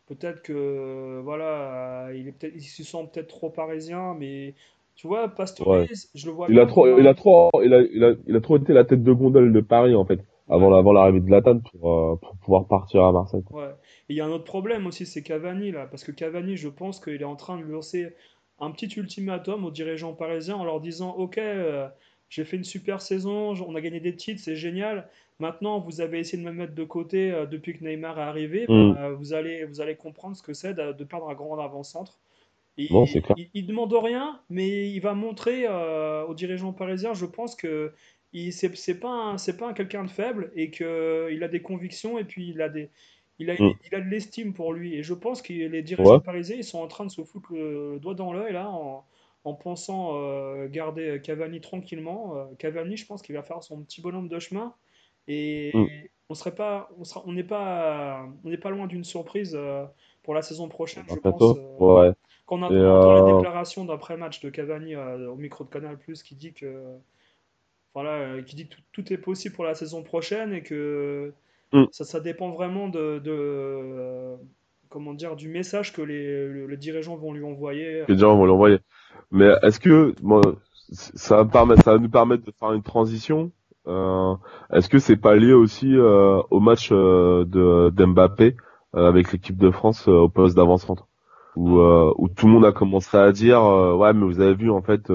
[0.08, 4.56] peut-être que voilà, il est peut-être, il se sent peut-être trop parisien, mais
[4.96, 5.88] tu vois, Pastore, Ouais.
[6.16, 8.04] je le vois il a bien trop, comme un- il a trop, il a, il
[8.04, 10.20] a, il a trop été la tête de gondole de Paris, en fait,
[10.50, 13.44] avant, avant l'arrivée de Latane pour, euh, pour pouvoir partir à Marseille.
[13.52, 13.70] Ouais.
[14.10, 16.70] Et il y a un autre problème aussi, c'est Cavani là, parce que Cavani, je
[16.70, 18.14] pense qu'il est en train de lancer
[18.60, 21.88] un petit ultimatum aux dirigeants parisiens en leur disant, OK, euh,
[22.30, 25.08] j'ai fait une super saison, on a gagné des titres, c'est génial.
[25.40, 28.66] Maintenant, vous avez essayé de me mettre de côté euh, depuis que Neymar est arrivé,
[28.68, 28.94] Mm.
[28.94, 32.18] bah, vous allez, vous allez comprendre ce que c'est de, de perdre un grand avant-centre.
[32.78, 33.36] Il, c'est clair.
[33.38, 37.92] il, il demande rien, mais il va montrer euh, aux dirigeants parisiens, je pense que
[38.34, 41.48] il c'est c'est pas un- c'est pas un quelqu'un de faible et que il a
[41.48, 42.90] des convictions et puis il a des
[43.40, 43.74] il a, Mm.
[43.86, 46.20] il a de l'estime pour lui et je pense que les dirigeants Ouais.
[46.20, 49.06] parisiens ils sont en train de se foutre le doigt dans l'œil là en,
[49.44, 52.36] en pensant euh, garder Cavani tranquillement.
[52.36, 54.74] Euh, Cavani, je pense qu'il va faire son petit bonhomme de chemin
[55.28, 55.86] et Mm.
[56.30, 59.86] on serait pas on sera on n'est pas on n'est pas loin d'une surprise euh,
[60.24, 61.42] pour la saison prochaine, je pense.
[61.42, 62.12] euh, Ouais.
[62.46, 62.74] quand on entend
[63.14, 66.84] la euh, déclaration d'après-match de Cavani euh, au micro de Canal+, qui dit que
[67.98, 71.34] voilà, euh, qui dit que tout, est possible pour la saison prochaine et que
[71.74, 71.84] Mm.
[71.92, 74.36] ça, ça dépend vraiment de, de, euh,
[74.88, 78.04] comment dire du message que les, le- les dirigeants vont lui envoyer.
[78.08, 78.80] les gens vont l'envoyer.
[79.32, 80.14] Mais est-ce que
[80.92, 83.52] ça va, me permettre, ça va nous permettre de faire une transition
[83.88, 84.34] euh,
[84.72, 88.56] Est-ce que c'est pas lié aussi euh, au match euh, de d'Mbappé
[88.94, 91.08] avec l'équipe de France au poste d'avant-centre?
[91.56, 93.62] Où, où tout le monde a commencé à dire
[94.00, 95.10] ouais mais vous avez vu en fait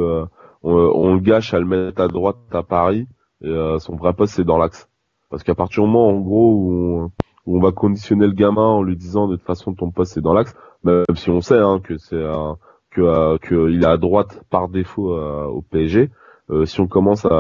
[0.63, 3.07] on, on le gâche à le mettre à droite à Paris
[3.45, 4.89] euh, son vrai poste c'est dans l'axe
[5.31, 7.11] parce qu'à partir du moment en gros où on,
[7.47, 10.21] où on va conditionner le gamin en lui disant de toute façon ton poste c'est
[10.21, 10.55] dans l'axe
[10.85, 12.57] même si on sait hein, que c'est un
[12.93, 16.11] que, euh, que il est à droite par défaut euh, au PSG.
[16.51, 17.31] Euh, si on commence à,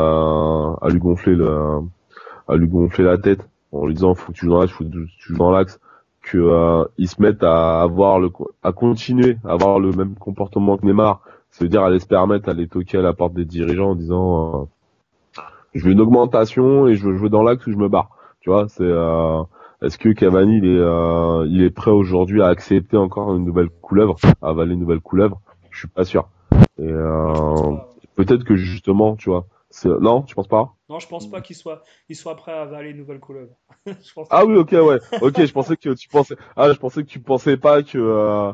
[0.80, 1.80] à lui gonfler le,
[2.48, 4.84] à lui gonfler la tête en lui disant faut que tu joues dans l'axe, faut
[4.84, 5.80] que tu joues dans l'axe,
[6.22, 8.30] que euh, ils se mettent à avoir le,
[8.62, 11.20] à continuer à avoir le même comportement que Neymar,
[11.52, 15.42] c'est-à-dire aller se permettre aller toquer à la porte des dirigeants en disant euh,
[15.74, 18.10] je veux une augmentation et je veux jouer dans l'axe ou je me barre.
[18.40, 19.42] Tu vois, c'est euh,
[19.82, 23.68] est-ce que Cavani il est euh, il est prêt aujourd'hui à accepter encore une nouvelle
[23.68, 25.40] couleuvre, à avaler une nouvelle couleuvre?
[25.70, 26.28] Je suis pas sûr.
[26.78, 27.76] Et euh,
[28.16, 30.74] peut-être que justement, tu vois, c'est non, tu penses pas?
[30.88, 33.52] Non, je pense pas qu'il soit, il soit prêt à avaler une nouvelle couleuvre.
[34.30, 35.44] Ah oui, ok, ouais, ok.
[35.44, 38.52] Je pensais que tu pensais, ah, je pensais que tu pensais pas que euh,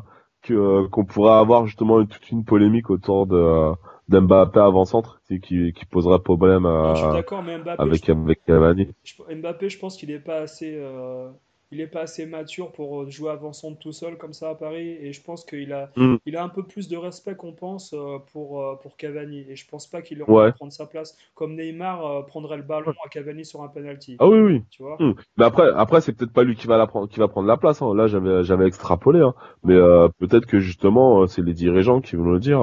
[0.49, 3.71] que euh, qu'on pourrait avoir justement une- toute une polémique autour de
[4.09, 5.39] d'Mbappé avant-centre qui,
[5.73, 8.87] qui poserait problème à, je suis d'accord, mais Mbappé, avec, je, avec Cavani.
[9.03, 11.29] je- Mbappé, je pense qu'il est pas assez, euh,
[11.71, 14.97] il est pas assez mature pour euh, jouer avant-centre tout seul comme ça à Paris.
[15.01, 16.15] Et je pense qu'il a, Mm.
[16.25, 19.45] il a un peu plus de respect qu'on pense euh, pour, euh, pour Cavani.
[19.49, 20.51] Et je pense pas qu'il aurait Ouais.
[20.53, 21.15] prendre sa place.
[21.35, 24.15] Comme Neymar prendrait le ballon à Cavani sur un penalty.
[24.19, 24.63] Ah oui, oui.
[24.71, 24.97] Tu vois?
[24.99, 25.13] Hmm.
[25.37, 27.57] Mais après, après c'est peut-être pas lui qui va la prendre, qui va prendre la
[27.57, 27.81] place.
[27.81, 27.93] Hein.
[27.95, 29.19] Là, j'avais, j'avais extrapolé.
[29.21, 29.33] Hein.
[29.63, 32.61] Mais euh, peut-être que justement, c'est les dirigeants qui vont le dire.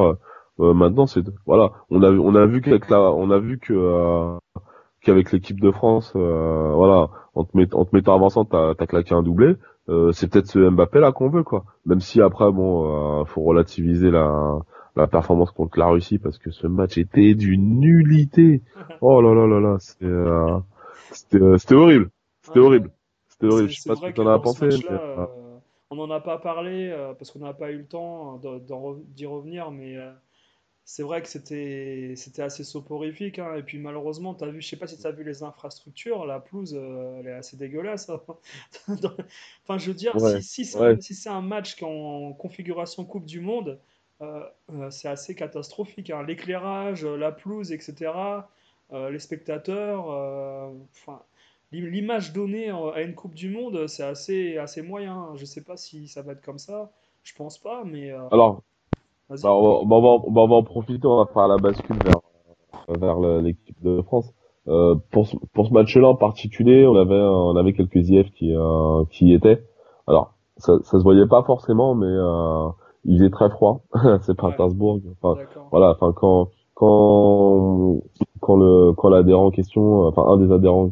[0.59, 1.73] euh, maintenant, c'est voilà.
[1.91, 4.37] On a, on a vu qu'avec la, on a vu que euh,
[5.07, 8.87] qu'avec l'équipe de France, euh, voilà, en te, met- en te mettant avant t'as, t'as
[8.87, 9.55] claqué un doublé.
[9.89, 11.65] Euh, c'est peut-être ce Mbappé là qu'on veut, quoi.
[11.87, 14.59] Même si après, bon, euh, faut relativiser la,
[14.97, 18.63] la performance contre la Russie parce que ce match était d'une nullité.
[19.01, 22.11] Oh là là là là, c'était, c'était horrible.
[22.43, 22.67] C'était Ouais.
[22.67, 22.91] horrible.
[23.29, 23.69] C'était horrible.
[23.71, 24.69] Je sais pas ce que t'en as pensé.
[24.69, 24.99] mais,
[25.91, 28.41] on n'en a pas parlé parce qu'on n'a pas eu le temps
[29.15, 29.97] d'y revenir, mais
[30.87, 33.41] c'est vrai que c'était assez soporifique.
[33.41, 33.57] hein.
[33.57, 36.41] Et puis malheureusement, as vu, je sais pas si tu as vu les infrastructures, la
[36.41, 38.09] pelouse, euh, elle est assez dégueulasse.
[38.11, 38.23] hein.
[39.65, 40.97] Enfin, je veux dire, Ouais, si, si c'est ouais.
[40.97, 43.81] un, si c'est un match en configuration Coupe du Monde,
[44.23, 46.11] euh, euh, c'est assez catastrophique.
[46.11, 46.23] hein.
[46.25, 48.51] L'éclairage, la pelouse, etc.,
[48.93, 50.07] les spectateurs,
[50.91, 51.23] enfin.
[51.73, 55.33] L'im- L'image donnée à une Coupe du Monde, c'est assez, assez moyen.
[55.37, 56.93] Je sais pas si ça va être comme ça.
[57.25, 58.63] Je pense pas, mais Alors.
[59.29, 61.07] Bah, on, va, on, va, on va- en profiter.
[61.07, 62.21] On va faire la bascule vers,
[62.99, 64.33] vers l'équipe de France.
[64.69, 68.55] Euh, pour ce, pour ce match-là en particulier, on avait, on avait quelques IF qui,
[68.55, 69.63] euh, qui y étaient.
[70.09, 72.69] Alors, ça, ça se voyait pas forcément, mais euh,
[73.05, 73.83] il faisait très froid.
[74.23, 74.55] c'est pas Ouais.
[75.23, 75.91] Enfin, voilà.
[75.93, 78.01] Enfin, quand quand
[78.41, 80.91] quand le quand l'adhérent en question, enfin un des adhérents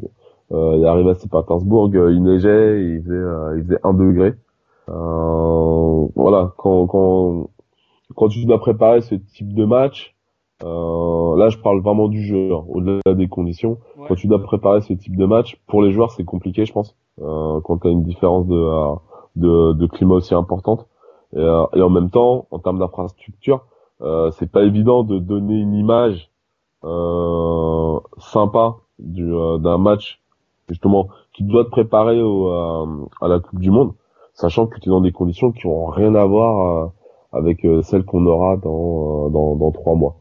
[0.53, 4.35] euh, est arrivé à Saint-Pétersbourg, il neigeait, il faisait euh, il faisait un degré.
[4.89, 6.53] Euh, voilà.
[6.59, 7.49] Quand quand
[8.15, 10.15] quand tu dois préparer ce type de match,
[10.63, 13.79] euh, là je parle vraiment du jeu, hein, au-delà des conditions.
[13.97, 14.07] Ouais.
[14.09, 16.97] Quand tu dois préparer ce type de match, pour les joueurs c'est compliqué, je pense,
[17.21, 18.95] euh, quand tu as une différence de, euh,
[19.37, 20.87] de, de climat aussi importante.
[21.35, 23.65] Et, euh, et en même temps, en termes d'infrastructure,
[24.01, 26.31] euh, c'est pas évident de donner une image
[26.85, 30.21] euh, sympa du, euh, d'un match
[30.69, 33.93] justement qui doit te préparer au, euh, à la Coupe du Monde,
[34.35, 36.89] sachant que tu es dans des conditions qui ont rien à voir euh,
[37.37, 40.17] avec euh, celles qu'on aura dans, euh, dans dans trois mois.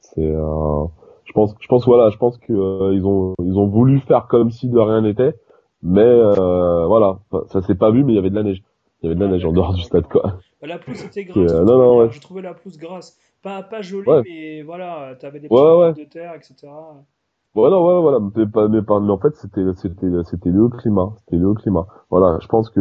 [0.00, 0.84] C'est euh,
[1.24, 4.26] je pense je pense voilà je pense que euh, ils ont ils ont voulu faire
[4.28, 5.34] comme si de rien n'était
[5.82, 8.62] mais euh, voilà Enfin, ça s'est pas vu mais il y avait de la neige
[9.02, 11.36] il y avait de la neige en dehors du stade quoi la pelouse était grasse.
[11.38, 11.84] euh, je non, trouvais.
[11.86, 12.08] non, ouais.
[12.10, 13.18] Je trouvais la pelouse grasse.
[13.42, 14.22] Pas, pas jolie, Ouais.
[14.24, 16.66] mais voilà, t'avais des Ouais, de terre, etc.
[17.54, 21.42] voilà ouais voilà mais pas mais mais en fait c'était c'était c'était au climat c'était
[21.44, 22.80] au climat voilà je pense que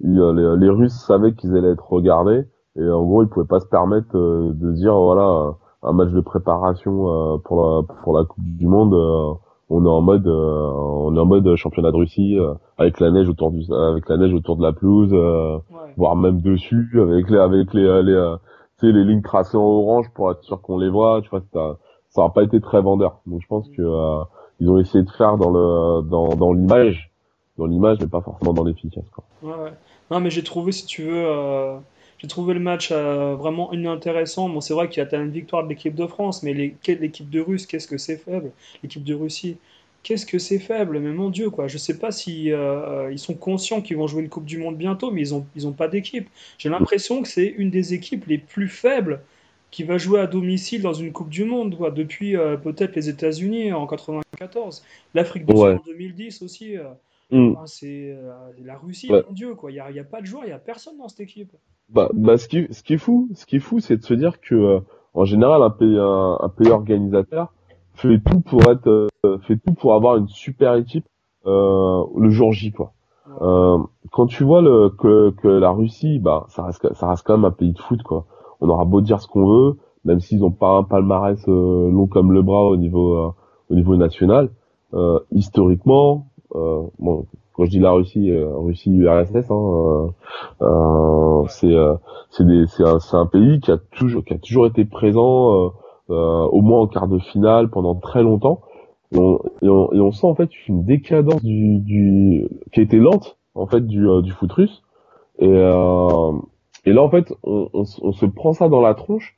[0.00, 2.44] les, les Russes savaient qu'ils allaient être regardés
[2.78, 5.52] et en gros ils pouvaient pas se permettre euh, de dire voilà
[5.82, 9.34] un match de préparation euh, pour la pour la Coupe du Monde euh,
[9.70, 13.10] on est en mode euh, on est en mode championnat de Russie euh, avec la
[13.10, 15.92] neige autour du avec la neige autour de la pelouse euh, Ouais.
[15.96, 18.36] voire même dessus avec les avec les les, euh,
[18.78, 21.76] sais, les lignes tracées en orange pour être sûr qu'on les voit tu vois ça
[22.10, 24.22] ça n'a pas été très vendeur donc je pense que euh,
[24.60, 27.12] ils ont essayé de faire dans le dans dans l'image
[27.58, 29.72] dans l'image mais pas forcément dans l'efficace quoi Ouais, ouais.
[30.10, 31.76] Non, mais j'ai trouvé, si tu veux, euh,
[32.18, 34.48] j'ai trouvé le match euh, vraiment inintéressant.
[34.48, 37.40] Bon, c'est vrai qu'il y a une victoire de l'équipe de France, mais l'équipe de
[37.40, 38.52] Russe, qu'est-ce que c'est faible?
[38.82, 39.58] L'équipe de Russie,
[40.02, 40.98] qu'est-ce que c'est faible?
[41.00, 41.68] Mais mon Dieu, quoi.
[41.68, 44.76] Je sais pas si euh, ils sont conscients qu'ils vont jouer une Coupe du Monde
[44.76, 46.28] bientôt, mais ils ont, ils ont pas d'équipe.
[46.58, 49.20] J'ai l'impression que c'est une des équipes les plus faibles
[49.70, 53.08] qui va jouer à domicile dans une Coupe du Monde, quoi, depuis euh, peut-être les
[53.10, 54.82] États-Unis en 94,
[55.14, 55.72] l'Afrique du Ouais.
[55.72, 56.76] Sud en 2010 aussi.
[56.76, 56.84] euh.
[57.52, 58.32] Enfin, c'est euh,
[58.64, 59.22] la Russie, Ouais.
[59.26, 59.70] mon Dieu, quoi.
[59.70, 61.52] Il n'y a, a pas de joueur, il n'y a personne dans cette équipe.
[61.88, 64.12] Bah, bah ce qui ce qui est fou, ce qui est fou, c'est de se
[64.14, 64.80] dire que euh,
[65.14, 67.52] en général un pays un, un pays organisateur
[67.94, 71.06] fait tout pour être euh, fait tout pour avoir une super équipe
[71.46, 72.92] euh, le jour J quoi.
[73.40, 73.78] Euh,
[74.12, 77.46] quand tu vois le que que la Russie, bah ça reste ça reste quand même
[77.46, 78.26] un pays de foot quoi.
[78.60, 82.06] On aura beau dire ce qu'on veut, même s'ils ont pas un palmarès euh, long
[82.06, 83.30] comme le bras au niveau euh,
[83.70, 84.50] au niveau national,
[84.94, 87.26] euh, historiquement, euh, bon
[87.58, 90.06] quand je dis la Russie, euh, Russie URSS, hein, euh,
[90.62, 91.94] euh, c'est euh,
[92.30, 95.66] c'est des c'est un, c'est un pays qui a toujours qui a toujours été présent
[95.66, 95.68] euh,
[96.10, 98.60] euh, au moins en quart de finale pendant très longtemps.
[99.10, 102.82] Et on, et on, et on sent en fait une décadence du, du qui a
[102.84, 104.84] été lente en fait du du foot russe.
[105.40, 106.32] Et euh,
[106.84, 109.34] et là en fait on, on, on se prend ça dans la tronche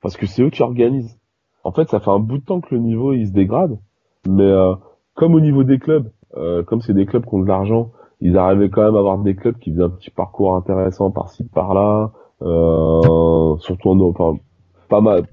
[0.00, 1.18] parce que c'est eux qui organisent.
[1.64, 3.78] En fait ça fait un bout de temps que le niveau il se dégrade
[4.28, 4.74] mais euh,
[5.14, 6.08] comme au niveau des clubs
[6.66, 7.90] comme c'est des clubs qui ont de l'argent
[8.24, 11.44] ils arrivaient quand même à avoir des clubs qui faisaient un petit parcours intéressant par-ci
[11.44, 12.10] par-là,
[12.42, 14.38] euh, surtout en, enfin,
[14.88, 15.24] pas mal,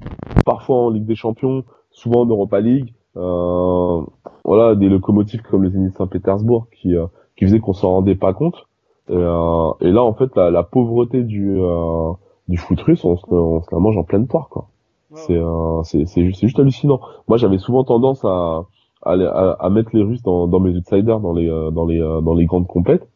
[0.45, 2.93] parfois en Ligue des Champions, souvent en Europa League.
[3.15, 4.01] Euh,
[4.43, 8.33] voilà, des locomotives comme le Zénith Saint-Pétersbourg qui euh, qui faisaient qu'on s'en rendait pas
[8.33, 8.55] compte.
[9.09, 11.59] Et, euh, et, là, en fait, la, la pauvreté du
[12.47, 14.67] du foot russe, on se, on se la mange en pleine poire, quoi.
[15.13, 15.41] C'est
[15.83, 16.99] c'est c'est juste, juste hallucinant.
[17.27, 18.63] Moi, j'avais souvent tendance à
[19.03, 19.13] à,
[19.59, 22.67] à mettre les Russes dans, dans mes outsiders, dans les dans les dans les grandes
[22.67, 23.07] compètes.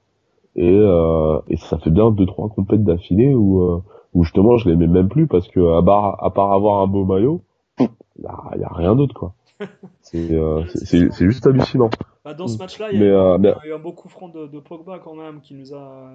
[0.57, 3.81] Et, euh, et ça fait bien deux trois compètes d'affilée où
[4.13, 7.05] où justement je l'aimais même plus parce que à part à part avoir un beau
[7.05, 7.41] maillot,
[7.79, 7.87] il
[8.19, 9.33] y a, y a rien d'autre quoi.
[10.13, 11.89] Euh, c'est juste hallucinant.
[12.23, 12.59] Bah, dans ce mm.
[12.59, 15.55] match-là, il y, a eu un beau coup franc de, de, Pogba quand même qui
[15.55, 16.09] nous a,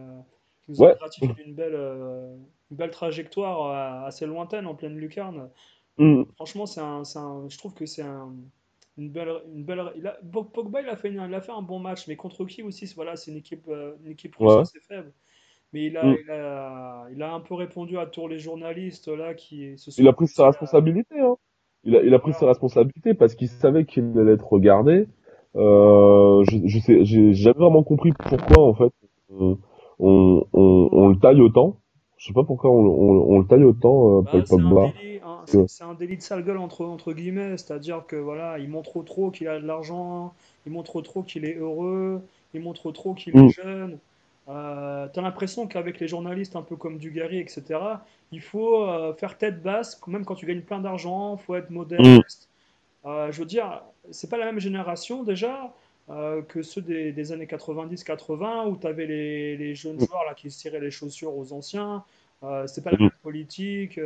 [0.63, 2.35] qui nous a gratifié d'une belle, euh,
[2.71, 5.51] une belle trajectoire euh, assez lointaine en pleine lucarne.
[5.99, 6.23] Mm.
[6.37, 8.33] Franchement, c'est je trouve que c'est un,
[9.01, 9.83] une belle, une belle.
[9.97, 10.19] Il a,
[10.53, 13.17] Pogba, il a, fait, il a fait un bon match, mais contre qui aussi Voilà,
[13.17, 15.13] c'est une équipe, une équipe assez faible.
[15.73, 16.17] Mais il a, mm.
[16.25, 20.03] il, a, il a un peu répondu à tous les journalistes là qui se sont.
[20.03, 21.19] Il a pris sa responsabilité.
[21.19, 21.37] Hein
[21.85, 25.07] il a, il a pris ses responsabilités parce qu'il savait qu'il allait être regardé.
[25.57, 28.93] Euh, je, je sais, j'ai jamais vraiment compris pourquoi en fait
[29.31, 29.59] on,
[29.99, 31.77] on, on, le taille autant.
[32.19, 34.93] Je sais pas pourquoi on, on, le taille autant, euh, bah, Pogba.
[35.69, 39.31] C'est un, délit de sale gueule entre, entre guillemets, c'est-à-dire que voilà, il montre trop
[39.31, 40.33] qu'il a de l'argent,
[40.67, 42.23] il montre trop qu'il est heureux,
[42.55, 43.51] il montre trop qu'il est mm.
[43.51, 43.99] jeune.
[44.49, 47.63] Euh, tu as l'impression qu'avec les journalistes un peu comme Dugarry, etc.,
[48.33, 51.71] il faut euh, faire tête basse, même quand tu gagnes plein d'argent, il faut être
[51.71, 52.49] modeste.
[53.05, 53.09] Mm.
[53.09, 55.73] Euh, je veux dire, c'est pas la même génération déjà
[56.49, 60.07] que ceux des, années 90-80 où tu avais les, les, jeunes mm.
[60.07, 62.03] joueurs là, qui se tiraient les chaussures aux anciens.
[62.67, 64.01] c'est pas la même politique.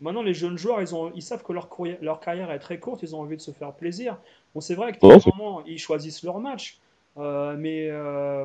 [0.00, 1.68] Maintenant, les jeunes joueurs, ils, ont, ils savent que leur,
[2.00, 4.16] leur carrière est très courte, ils ont envie de se faire plaisir.
[4.54, 6.78] Bon, c'est vrai que moment, ils choisissent leur match.
[7.16, 7.90] mais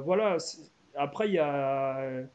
[0.04, 0.38] voilà,
[0.96, 2.26] après, il y a,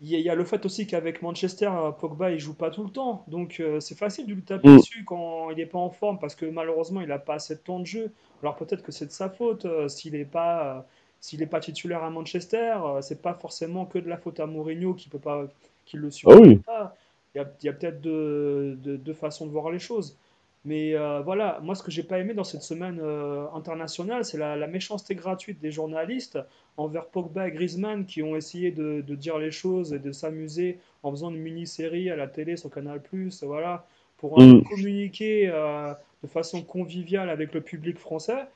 [0.00, 3.24] il y a le fait aussi qu'avec Manchester, Pogba, il joue pas tout le temps.
[3.26, 4.76] Donc, euh, c'est facile de lui taper mm.
[4.76, 7.60] dessus quand il n'est pas en forme parce que malheureusement, il n'a pas assez de
[7.60, 8.12] temps de jeu.
[8.42, 10.76] Alors, peut-être que c'est de sa faute euh, s'il n'est pas.
[10.76, 10.80] Euh,
[11.20, 14.94] s'il n'est pas titulaire à Manchester, c'est pas forcément que de la faute à Mourinho
[14.94, 15.48] qui peut pas,
[15.84, 16.28] qui le suit.
[16.68, 16.94] Ah
[17.34, 20.16] il y a, peut-être deux, deux, façons de voir les choses.
[20.64, 24.38] Mais euh, voilà, moi ce que j'ai pas aimé dans cette semaine euh, internationale, c'est
[24.38, 26.38] la, méchanceté gratuite des journalistes
[26.76, 31.10] envers Pogba et Griezmann qui ont essayé de, dire les choses et de s'amuser en
[31.10, 33.00] faisant une mini-série à la télé sur Canal+,
[33.42, 34.64] voilà, pour mm.
[34.64, 38.46] communiquer euh, de façon conviviale avec le public français.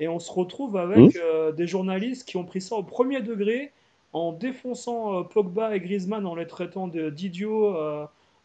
[0.00, 1.56] Et on se retrouve avec mm.
[1.56, 3.72] des journalistes qui ont pris ça au premier degré
[4.12, 7.76] en défonçant Pogba et Griezmann en les traitant d'idiots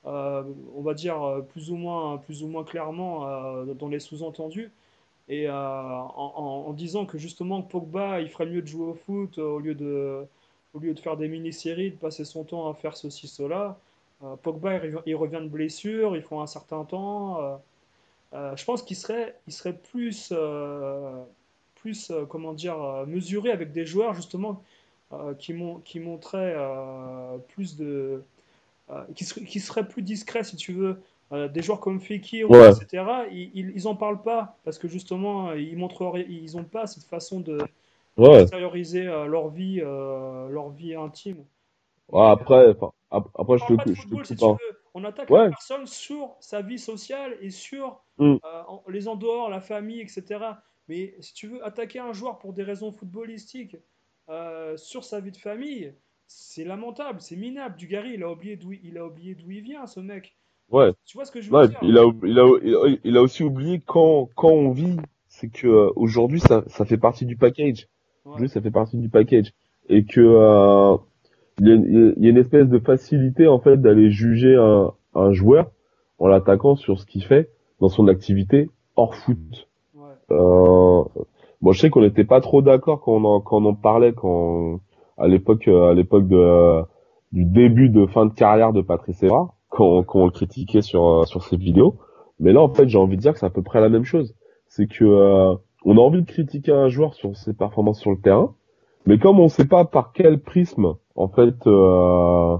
[0.05, 4.71] on va dire euh, plus ou moins, plus ou moins clairement euh, dans les sous-entendus,
[5.29, 9.73] et en, disant que justement Pogba il ferait mieux de jouer au foot au lieu
[9.73, 10.25] de,
[10.73, 13.79] au lieu de faire des mini-séries, de passer son temps à faire ceci, cela.
[14.41, 17.61] Pogba il, revient de blessure, il faut un certain temps.
[18.33, 20.33] je pense qu'il serait, il serait plus,
[21.75, 22.77] plus comment dire,
[23.07, 24.61] mesuré avec des joueurs justement
[25.39, 26.57] qui, qui montraient
[27.47, 28.23] plus de,
[28.93, 31.01] euh, qui, qui, serait plus discret, si tu veux.
[31.31, 35.77] Euh, des joueurs comme Fekir, etc., ils, ils en parlent pas parce que justement, ils
[35.77, 37.57] montrent, ils ont pas cette façon de
[38.17, 41.43] extérioriser euh, leur vie, leur vie intime.
[42.13, 42.75] après,
[43.09, 44.57] après, je te, football, si veux.
[44.93, 48.35] On attaque la personne sur sa vie sociale et sur mm.
[48.89, 50.39] les en dehors, la famille, etc.
[50.87, 53.77] Mais si tu veux attaquer un joueur pour des raisons footballistiques
[54.75, 55.95] sur sa vie de famille,
[56.35, 57.75] c'est lamentable, c'est minable.
[57.77, 60.35] Dugarry, il a oublié d'où il a oublié d'où il vient, ce mec.
[60.71, 60.91] Ouais.
[61.05, 63.81] Tu vois ce que je veux dire il a, il a, il a, aussi oublié
[63.85, 67.87] quand, quand on vit, c'est que euh, aujourd'hui ça, ça fait partie du package.
[68.25, 69.53] Aujourd'hui, ça fait partie du package
[69.89, 70.97] et que euh,
[71.59, 74.93] il, y a, il, y a, une espèce de facilité en fait d'aller juger un,
[75.13, 75.71] un joueur
[76.19, 77.49] en l'attaquant sur ce qu'il fait
[77.81, 79.67] dans son activité hors foot.
[79.93, 80.13] Ouais.
[80.31, 81.03] Euh,
[81.61, 84.13] bon, je sais qu'on n'était pas trop d'accord quand on en, quand on en parlait
[84.13, 84.79] quand
[85.17, 86.81] à l'époque euh, à l'époque de euh,
[87.31, 91.07] du début de fin de carrière de Patrice Evra quand, quand on le critiquait sur
[91.07, 91.97] euh, sur ses vidéos.
[92.39, 94.05] Mais là en fait j'ai envie de dire que c'est à peu près la même
[94.05, 94.35] chose.
[94.67, 98.55] C'est que on a envie de critiquer un joueur sur ses performances sur le terrain.
[99.05, 102.57] Mais comme on ne sait pas par quel prisme en fait euh,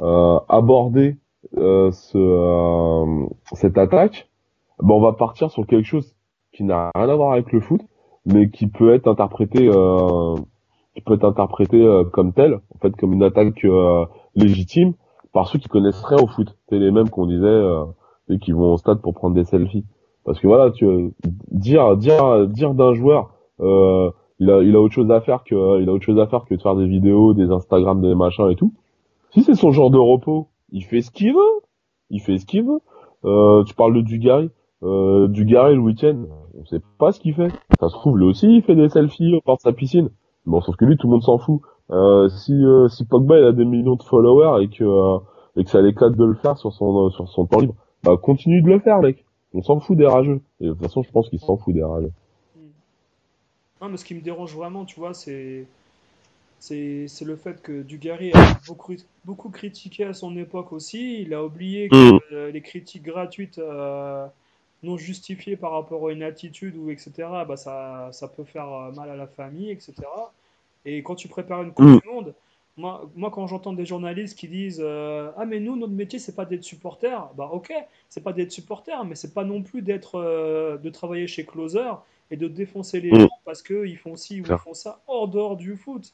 [0.00, 1.16] euh, aborder
[1.56, 4.30] euh, ce, cette attaque,
[4.82, 6.14] ben on va partir sur quelque chose
[6.52, 7.80] qui n'a rien à voir avec le foot,
[8.24, 9.68] mais qui peut être interprété
[11.04, 14.04] peut être interprété euh, comme tel, en fait, comme une attaque euh,
[14.34, 14.94] légitime
[15.32, 16.56] par ceux qui connaissent rien au foot.
[16.68, 17.84] C'est les mêmes qu'on disait euh,
[18.28, 19.84] et qui vont au stade pour prendre des selfies.
[20.24, 21.14] Parce que voilà, tu
[21.50, 25.88] dire dire dire d'un joueur, il a il a autre chose à faire que il
[25.88, 28.56] a autre chose à faire que de faire des vidéos, des Instagram, des machins et
[28.56, 28.74] tout.
[29.30, 31.60] Si c'est son genre de repos, il fait ce qu'il veut.
[32.10, 32.80] il fait ce qu'il veut.
[33.24, 34.50] Euh, tu parles de Dugarry,
[34.82, 36.24] euh, Dugarry le week-end,
[36.58, 37.50] on sait pas ce qu'il fait.
[37.78, 40.10] Ça se trouve lui aussi il fait des selfies au bord de sa piscine.
[40.46, 41.60] Bon, sauf que lui tout le monde s'en fout.
[41.90, 45.18] Euh, si euh, si Pogba il a des millions de followers et que euh,
[45.56, 48.62] et que ça l'éclate de le faire sur son sur son temps libre, bah continue
[48.62, 49.24] de le faire mec.
[49.54, 50.40] On s'en fout des rageux.
[50.60, 52.12] Et de toute façon je pense qu'il s'en fout des rageux.
[53.82, 55.66] Non, mais ce qui me dérange vraiment, tu vois, c'est
[56.58, 58.38] c'est le fait que Dugarry a
[58.68, 58.94] beaucoup,
[59.24, 61.22] beaucoup critiqué à son époque aussi.
[61.22, 62.20] Il a oublié que Mm.
[62.32, 64.26] euh, les critiques gratuites euh,
[64.82, 67.44] non justifiées par rapport à une attitude ou etc.
[67.46, 69.92] Bah ça ça peut faire euh, mal à la famille, etc.
[70.84, 71.98] Et quand tu prépares une Coupe Mm.
[72.00, 72.34] du Monde,
[72.76, 76.34] moi, moi quand j'entends des journalistes qui disent euh, Ah, mais nous, notre métier, c'est
[76.34, 77.72] pas d'être supporter, bah ok,
[78.08, 81.90] c'est pas d'être supporter, mais c'est pas non plus d'être euh, de travailler chez Closer
[82.30, 83.20] et de défoncer les Mm.
[83.22, 86.12] gens parce qu'ils font ci ou ils font ça hors dehors du foot.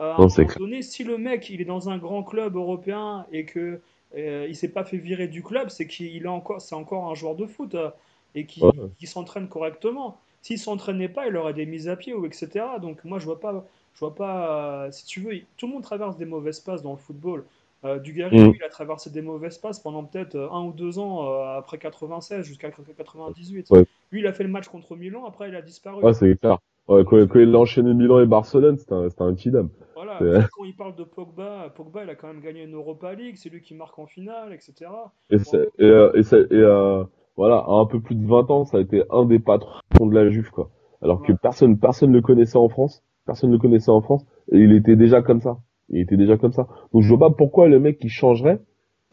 [0.00, 2.56] Euh, à un Non, moment donné, si le mec il est dans un grand club
[2.56, 3.80] européen et que
[4.16, 7.14] euh, il s'est pas fait virer du club, c'est qu'il est encore, c'est encore un
[7.14, 7.90] joueur de foot euh,
[8.34, 8.72] et qui Ouais.
[8.98, 10.18] qui s'entraîne correctement.
[10.42, 12.48] S'il s'entraînait pas, il aurait des mises à pied ou etc.
[12.80, 13.64] Donc moi je vois pas,
[13.94, 14.84] je vois pas.
[14.86, 17.44] euh, si tu veux, tout le monde traverse des mauvaises passes dans le football.
[17.84, 18.48] Euh, Dugarry, Mm.
[18.50, 22.44] lui, il a traversé des mauvaises passes pendant peut-être un ou deux ans après 96
[22.44, 23.70] jusqu'à 98.
[23.70, 23.84] Ouais.
[24.12, 26.02] Lui, il a fait le match contre Milan, après il a disparu.
[26.02, 26.58] Ouais, c'est clair.
[26.88, 29.68] Ouais, quand, quand il a enchaîné Milan et Barcelone, c'était un, un kidam.
[29.94, 32.74] Voilà, C'est- puis quand il parle de Pogba, Pogba, il a quand même gagné une
[32.74, 35.12] Europa League, c'est lui qui marque en finale, etc.
[35.30, 37.04] Et, c'est- et, euh, et, et euh,
[37.36, 40.14] voilà, à un peu plus de 20 ans, ça a été un des patrons de
[40.14, 40.70] la Juve, quoi.
[41.02, 43.02] Alors que personne, personne ne le connaissait en France.
[43.26, 44.24] Personne ne le connaissait en France.
[44.52, 45.58] Et il était déjà comme ça.
[45.88, 46.68] Il était déjà comme ça.
[46.92, 48.60] Donc je vois pas pourquoi le mec il changerait,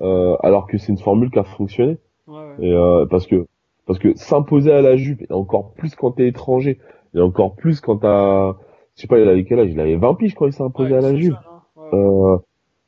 [0.01, 1.97] euh, alors que c'est une formule qui a fonctionné.
[2.27, 2.65] Ouais, ouais.
[2.65, 3.45] Et euh, parce que
[3.85, 6.79] parce que s'imposer à la Juve, et encore plus quand t'es étranger,
[7.13, 8.53] et encore plus quand t'as,
[8.95, 9.69] je sais pas, il avait quel âge?
[9.71, 11.35] Il avait 20 piges quand il s'est imposé Ouais, à la Juve.
[11.35, 11.61] hein.
[11.75, 12.33] Ouais, ouais.
[12.33, 12.37] Euh,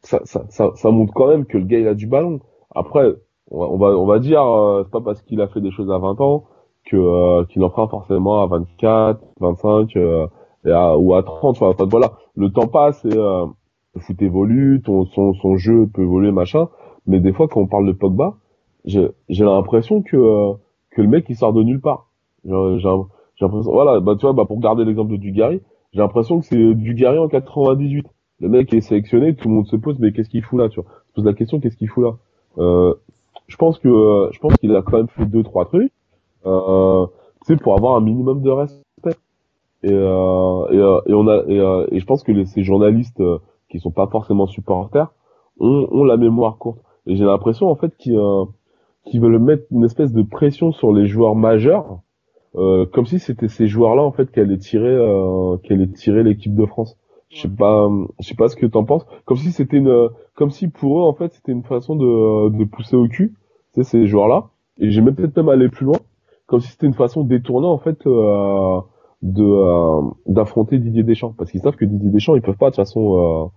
[0.04, 2.40] ça, ça, ça, ça montre quand même que le gars il a du ballon.
[2.74, 3.14] Après,
[3.52, 5.98] on va, on va, dire, euh, c'est pas parce qu'il a fait des choses à
[5.98, 6.46] 20 ans
[6.86, 10.28] que euh, qu'il en fera forcément à 24, 25 euh,
[10.66, 11.62] et à, ou à 30.
[11.62, 13.46] Enfin, voilà, le temps passe et euh,
[13.96, 16.70] le foot évolue, ton, son, son jeu peut évoluer, machin.
[17.08, 18.36] Mais des fois, quand on parle de Pogba,
[18.86, 20.54] j'ai l'impression que euh,
[20.92, 22.08] que le mec il sort de nulle part.
[22.46, 22.90] J'ai j'ai
[23.42, 25.62] j'ai l'impression, voilà, bah tu vois, bah pour garder l'exemple de Dugarry,
[25.94, 28.08] j'ai l'impression que c'est Dugarry en 98.
[28.40, 30.82] Le mec est sélectionné, tout le monde se pose, mais qu'est-ce qu'il fout là, tu
[30.82, 30.90] vois?
[31.10, 32.14] Se pose la question, qu'est-ce qu'il fout là?
[32.60, 32.94] Euh,
[33.48, 35.92] Je pense que euh, je pense qu'il a quand même fait deux trois trucs,
[36.46, 37.06] euh,
[37.46, 39.18] tu sais, pour avoir un minimum de respect.
[39.84, 43.22] Et euh, et, euh, et on a et, euh, et je pense que ces journalistes
[43.70, 45.12] qui sont pas forcément supporters
[45.60, 46.80] ont, ont la mémoire courte.
[47.08, 48.20] Et j'ai l'impression en fait qu'ils
[49.06, 52.00] qu'ils veulent mettre une espèce de pression sur les joueurs majeurs,
[52.56, 56.66] euh, comme si c'était ces joueurs-là en fait allaient tirer euh, allaient tirer l'équipe de
[56.66, 56.98] France.
[57.30, 59.06] Je sais pas, je sais pas ce que t'en penses.
[59.26, 62.64] Comme si c'était une, comme si pour eux en fait c'était une façon de, de
[62.66, 63.34] pousser au cul,
[63.74, 64.50] tu sais, ces joueurs-là.
[64.80, 66.02] Et j'ai même peut-être même aller plus loin,
[66.46, 68.82] comme si c'était une façon détournée en fait euh,
[69.22, 72.76] de euh, d'affronter Didier Deschamps, parce qu'ils savent que Didier Deschamps ils peuvent pas de
[72.76, 73.48] toute façon, euh,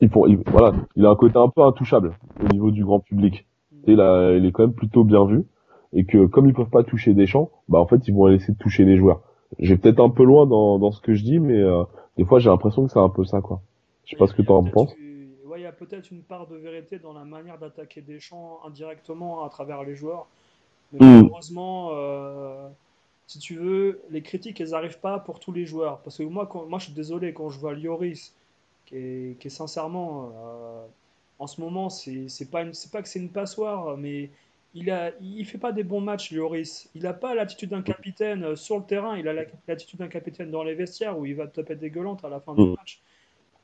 [0.00, 3.00] ils font, ils- voilà, il a un côté un peu intouchable au niveau du grand
[3.00, 3.46] public.
[3.86, 5.44] Et il, a- il est quand même plutôt bien vu,
[5.92, 8.84] et que comme ils peuvent pas toucher Deschamps, bah en fait ils vont laisser toucher
[8.84, 9.22] les joueurs.
[9.58, 11.84] J'ai peut-être un peu loin dans, dans ce que je dis, mais euh,
[12.16, 13.60] des fois j'ai l'impression que c'est un peu ça quoi.
[14.04, 14.94] Je sais pas ce que t'en peut-être penses.
[15.46, 19.44] ouais, il y a peut-être une part de vérité dans la manière d'attaquer Deschamps indirectement
[19.44, 20.26] à travers les joueurs.
[20.92, 21.22] Mais Mm.
[21.22, 22.68] malheureusement, euh,
[23.26, 26.00] si tu veux, les critiques, elles n'arrivent pas pour tous les joueurs.
[26.02, 28.34] Parce que moi, quand, moi je suis désolé quand je vois Lloris,
[28.86, 30.86] qui est, qui est sincèrement, euh,
[31.38, 34.30] en ce moment, c'est pas, une- pas que c'est une passoire, mais
[34.78, 36.88] il a, il fait pas des bons matchs, Lloris.
[36.94, 40.08] Il n'a pas l'attitude d'un capitaine euh, sur le terrain, il a la- l'attitude d'un
[40.08, 42.62] capitaine dans les vestiaires où il va te taper des gueulantes à la fin du
[42.62, 42.74] Mm.
[42.74, 43.00] match.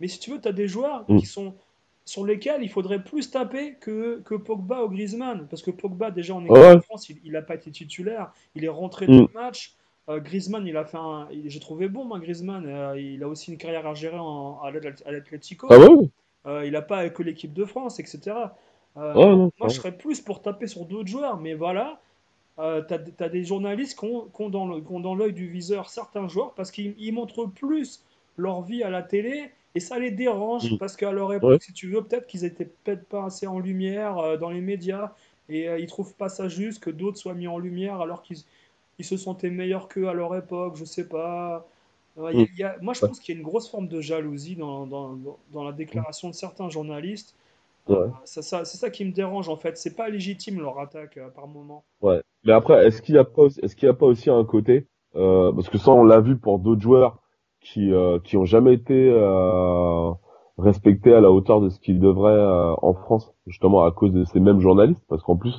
[0.00, 1.18] Mais si tu veux, tu as des joueurs Mm.
[1.18, 1.54] qui sont
[2.04, 5.46] sur lesquels il faudrait plus taper que, que Pogba ou Griezmann.
[5.48, 6.74] Parce que Pogba, déjà en équipe Ouais.
[6.76, 8.32] de France, il n'a pas été titulaire.
[8.56, 9.10] Il est rentré Mm.
[9.18, 9.74] dans le match.
[10.08, 11.28] Euh, Griezmann, il a fait un.
[11.46, 12.66] J'ai trouvé bon, moi, Griezmann.
[12.66, 15.68] Euh, il a aussi une carrière à gérer en, à l'At- à l'Atlético.
[15.70, 15.88] Ah ouais?
[16.46, 18.34] Euh, il n'a pas que l'équipe de France, etc.
[18.96, 22.00] Euh, non, moi, je serais plus pour taper sur d'autres joueurs, mais voilà,
[22.58, 24.50] euh, tu as, des journalistes qui ont, qui ont
[25.00, 28.04] dans l'œil du viseur certains joueurs parce qu'ils ils montrent plus
[28.36, 30.76] leur vie à la télé et ça les dérange Mm.
[30.78, 31.58] parce qu'à leur époque, Ouais.
[31.60, 35.12] si tu veux, peut-être qu'ils étaient peut-être pas assez en lumière euh, dans les médias
[35.48, 38.38] et euh, ils trouvent pas ça juste que d'autres soient mis en lumière alors qu'ils
[38.98, 41.66] ils se sentaient meilleurs qu'eux à leur époque, je sais pas.
[42.18, 42.82] Il y a- Mm.
[42.84, 45.64] moi, je pense qu'il y a une grosse forme de jalousie dans, dans, dans- dans
[45.64, 47.34] la déclaration de certains journalistes.
[47.88, 47.96] Ouais.
[47.96, 49.76] Euh, ça- ça- c'est ça qui me dérange en fait.
[49.76, 51.84] C'est pas légitime leur attaque euh, par moment.
[52.00, 52.20] Ouais.
[52.44, 54.86] Mais après, est-ce qu'il y a pas, aussi- est-ce qu'il a pas aussi un côté,
[55.16, 57.18] euh, parce que ça on l'a vu pour d'autres joueurs
[57.60, 60.10] qui euh, qui ont jamais été euh,
[60.58, 64.24] respecté à la hauteur de ce qu'il devrait euh, en France, justement à cause de
[64.24, 65.54] ces mêmes journalistes, parce qu'en plus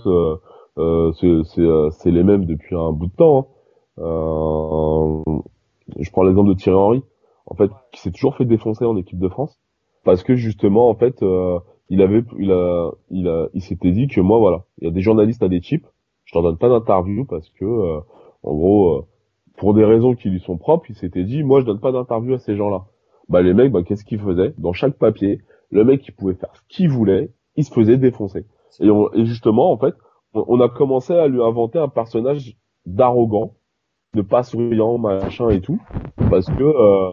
[0.76, 3.48] c'est les mêmes depuis un bout de temps.
[3.98, 5.24] Hein.
[6.00, 7.04] je prends l'exemple de Thierry Henry,
[7.46, 9.60] en fait, qui s'est toujours fait défoncer en équipe de France,
[10.04, 11.22] parce que justement en fait
[11.90, 14.92] il avait il a il a il s'était dit que moi voilà, il y a
[14.92, 15.88] des journalistes à des types,
[16.26, 18.00] je leur donne pas d'interview parce que
[18.44, 19.06] en gros
[19.58, 22.34] pour des raisons qui lui sont propres, il s'était dit moi je donne pas d'interview
[22.34, 22.86] à ces gens-là
[23.30, 24.54] bah les mecs, bah qu'est-ce qu'ils faisaient?
[24.58, 25.42] Dans chaque papier,
[25.72, 28.46] le mec il pouvait faire ce qu'il voulait, il se faisait défoncer.
[28.80, 29.94] Et, et justement, en fait,
[30.34, 33.54] on, a commencé à lui inventer un personnage d'arrogant,
[34.16, 35.80] de pas souriant, machin et tout,
[36.30, 37.12] parce que euh,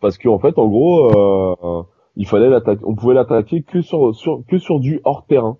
[0.00, 1.82] parce qu'en en fait, en gros, euh,
[2.18, 5.56] il fallait l'attaquer, on pouvait l'attaquer que sur, sur que sur du hors terrain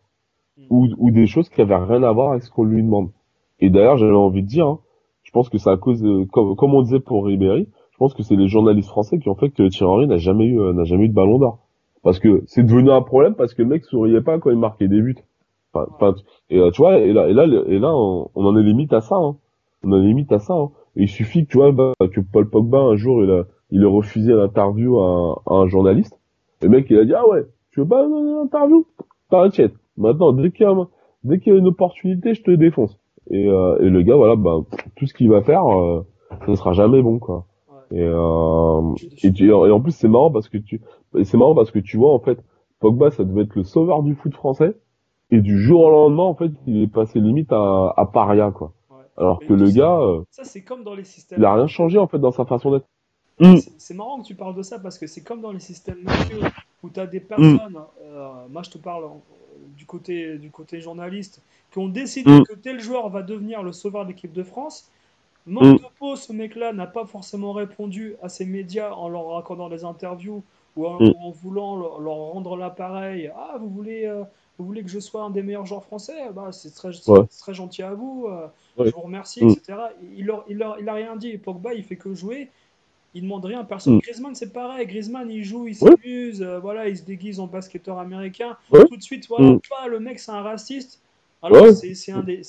[0.58, 0.66] hmm.
[0.68, 3.10] ou, ou des choses qui avaient rien à voir avec ce qu'on lui demande.
[3.60, 4.80] Et d'ailleurs, j'avais envie de dire, hein,
[5.22, 8.14] je pense que c'est à cause de, comme, comme on disait pour Ribéry, je pense
[8.14, 10.72] que c'est les journalistes français qui ont fait que Thierry Henry n'a jamais eu euh,
[10.72, 11.58] n'a jamais eu de ballon d'or.
[12.02, 14.88] Parce que c'est devenu un problème parce que le mec souriait pas quand il marquait
[14.88, 15.16] des buts.
[15.74, 16.14] Enfin,
[16.50, 19.00] et euh, tu vois, et là, et là, et là, on, en est limite à
[19.00, 19.16] ça.
[19.16, 19.36] Hein.
[19.84, 20.54] On en est limite à ça.
[20.54, 20.70] Hein.
[20.96, 23.88] il suffit que tu vois bah, que Paul Pogba un jour il a il a
[23.88, 26.17] refusé l'interview à, un journaliste.
[26.62, 28.86] Le mec il a dit ah ouais, tu veux pas une interview
[29.30, 29.74] T'inquiète.
[29.96, 30.74] Maintenant dès qu'il y a
[31.24, 32.98] dès qu'il y a une opportunité, je te défonce.
[33.30, 34.56] Et, euh, et le gars voilà, bah,
[34.96, 36.06] tout ce qu'il va faire, euh,
[36.46, 37.46] ce sera jamais bon quoi.
[37.90, 40.82] Et, euh, et, et, en plus c'est marrant parce que tu
[41.24, 42.38] c'est marrant parce que tu vois en fait
[42.80, 44.76] Pogba ça devait être le sauveur du foot français
[45.30, 48.72] et du jour au lendemain en fait il est passé limite à, à paria quoi.
[49.16, 51.98] Alors que le gars euh, ça c'est comme dans les systèmes il a rien changé
[51.98, 52.86] en fait dans sa façon d'être.
[53.78, 56.40] C'est marrant que tu parles de ça parce que c'est comme dans les systèmes mafieux
[56.82, 59.04] où tu as des personnes, euh, moi je te parle
[59.76, 61.42] du côté, du côté journaliste,
[61.72, 62.44] qui ont décidé mm.
[62.44, 64.90] que tel joueur va devenir le sauveur de l'équipe de France
[65.48, 65.84] Manque mm.
[65.84, 69.82] de peau, ce mec-là n'a pas forcément répondu à ces médias en leur raccordant des
[69.82, 70.44] interviews
[70.76, 71.32] ou en, mm.
[71.42, 73.32] voulant leur, rendre l'appareil.
[73.34, 74.24] Ah, vous voulez, euh,
[74.58, 76.30] vous voulez que je sois un des meilleurs joueurs français?
[76.34, 76.90] Bah, C'est très,
[77.40, 78.46] très gentil à vous, euh,
[78.78, 79.50] je vous remercie, mm.
[79.50, 79.78] etc.
[80.14, 81.38] Il, leur, il, leur, il a rien dit.
[81.38, 82.50] Pogba, il fait que jouer.
[83.14, 83.98] Il demande rien à personne.
[83.98, 84.86] Griezmann, c'est pareil.
[84.86, 88.56] Griezmann, il joue, il s'amuse, euh, voilà, il se déguise en basketteur américain.
[88.70, 91.00] Tout de suite, voilà, pas, le mec, c'est un raciste.
[91.42, 92.42] Alors, c'est un des.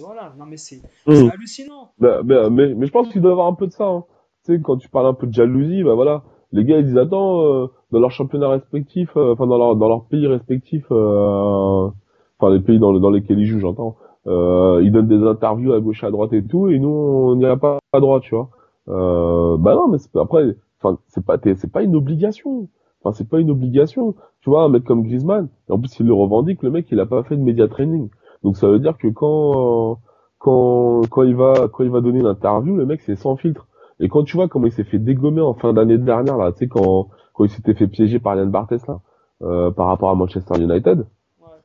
[0.00, 1.30] Voilà, non, mais c'est mmh.
[1.32, 1.90] hallucinant.
[1.98, 3.86] Bah, bah, mais, mais, je pense qu'il doit y avoir un peu de ça.
[3.86, 4.04] Hein.
[4.46, 6.22] Tu sais, quand tu parles un peu de jalousie, bah voilà,
[6.52, 9.88] les gars ils disent Attends, euh, dans leur championnat respectif, euh, enfin dans leur, dans
[9.88, 11.90] leur pays respectif, euh,
[12.38, 13.96] enfin les pays dans, dans lesquels ils jouent, j'entends,
[14.26, 17.56] ils donnent des interviews à gauche, à droite et tout, et nous on n'y a
[17.56, 18.48] pas à droite, tu vois.
[18.86, 22.68] Bah non, mais après, enfin, c'est pas, c'est pas une obligation.
[23.02, 24.14] Enfin, c'est pas une obligation.
[24.40, 27.06] Tu vois, un mec comme Griezmann, en plus il le revendique, le mec il a
[27.06, 28.08] pas fait de média training.
[28.42, 29.98] Donc ça veut dire que quand
[30.38, 33.66] quand quand il va quand il va donner une interview, le mec c'est sans filtre.
[34.00, 36.60] Et quand tu vois comment il s'est fait dégommer en fin d'année dernière là, tu
[36.60, 39.00] sais quand quand il s'était fait piéger par Yann Barthès là,
[39.42, 41.06] euh, par rapport à Manchester United,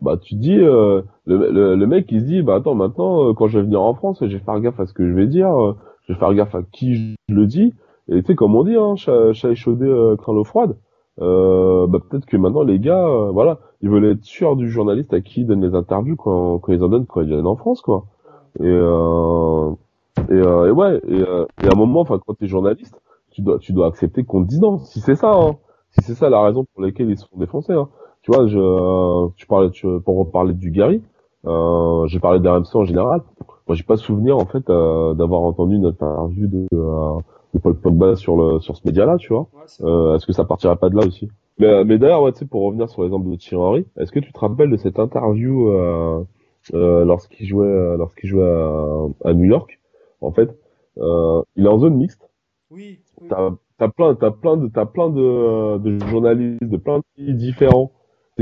[0.01, 3.47] bah tu dis euh, le, le, mec il se dit bah attends maintenant euh, quand
[3.47, 5.49] je vais venir en France, je vais faire gaffe à ce que je vais dire,
[5.49, 5.77] euh,
[6.07, 7.73] je vais faire gaffe à qui je le dis.
[8.09, 10.77] Et tu sais comme on dit, hein, chat, chat échaudé, euh, craint l'eau froide.
[11.21, 15.21] Euh, bah peut-être que maintenant les gars, voilà, ils veulent être sûrs du journaliste à
[15.21, 17.81] qui ils donnent les interviews quand, quand ils en donnent quand ils viennent en France,
[17.81, 18.05] quoi.
[18.59, 19.71] Et, euh,
[20.29, 22.99] et, euh, et ouais, et, euh, et, à un moment, enfin, quand t'es journaliste,
[23.31, 24.79] tu dois, tu dois accepter qu'on te dise non.
[24.79, 25.57] Si c'est ça, hein,
[25.91, 27.89] si c'est ça la raison pour laquelle ils se font défoncer, hein.
[28.21, 30.99] Tu vois, je, tu parlais, tu, pour reparler du Gary,
[31.45, 33.21] euh, j'ai parlé d'RMC en général.
[33.67, 37.19] Moi, j'ai pas souvenir en fait euh, d'avoir entendu une interview de, euh,
[37.53, 39.47] de Paul Pogba sur le sur ce média-là, tu vois.
[39.81, 41.29] Euh, Est-ce que ça partirait pas de là aussi?
[41.57, 44.19] Mais, mais d'ailleurs, ouais, tu sais, pour revenir sur l'exemple de Thierry Henry, est-ce que
[44.19, 46.23] tu te rappelles de cette interview euh,
[46.73, 49.79] euh, lorsqu'il jouait, lorsqu'il jouait à, à, New York?
[50.21, 50.49] En fait,
[50.97, 52.29] euh, il est en zone mixte.
[52.69, 52.99] Oui.
[53.21, 53.27] oui.
[53.29, 57.33] T'as as plein, t'as plein de, t'as plein de, de journalistes de plein de pays
[57.33, 57.91] différents,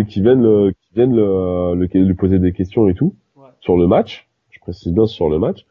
[0.10, 3.48] qui viennent, le, qui viennent le, le, lui poser des questions et tout ouais.
[3.60, 4.28] sur le match.
[4.64, 5.66] Je précise bien sur le match.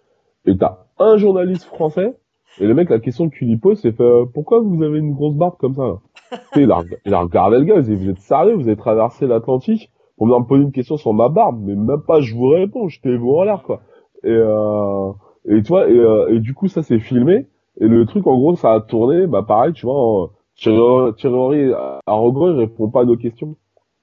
[0.45, 2.15] Et t'as un journaliste français
[2.61, 3.97] et le mec, la question qu'il lui pose, c'est
[4.35, 5.83] pourquoi vous avez une grosse barbe comme ça?
[5.83, 9.91] Là il, a, regardé le gars, il dit, vous êtes sérieux, vous avez traversé l'Atlantique
[10.19, 13.17] pour me poser une question sur ma barbe, mais même pas je vous réponds, j'étais
[13.17, 13.81] vous en l'air, quoi.
[14.23, 15.13] Et, euh,
[15.49, 17.47] et tu vois, et, euh, et du coup, ça s'est filmé,
[17.81, 21.73] et le truc, en gros, ça a tourné, bah pareil, tu vois, Thierry, Thierry
[22.07, 23.57] arrogant, il répond pas à nos questions.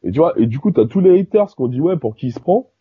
[0.03, 2.15] Et tu vois, et du coup, t'as tous les haters qui ont dit, ouais, pour
[2.15, 2.71] qui il se prend,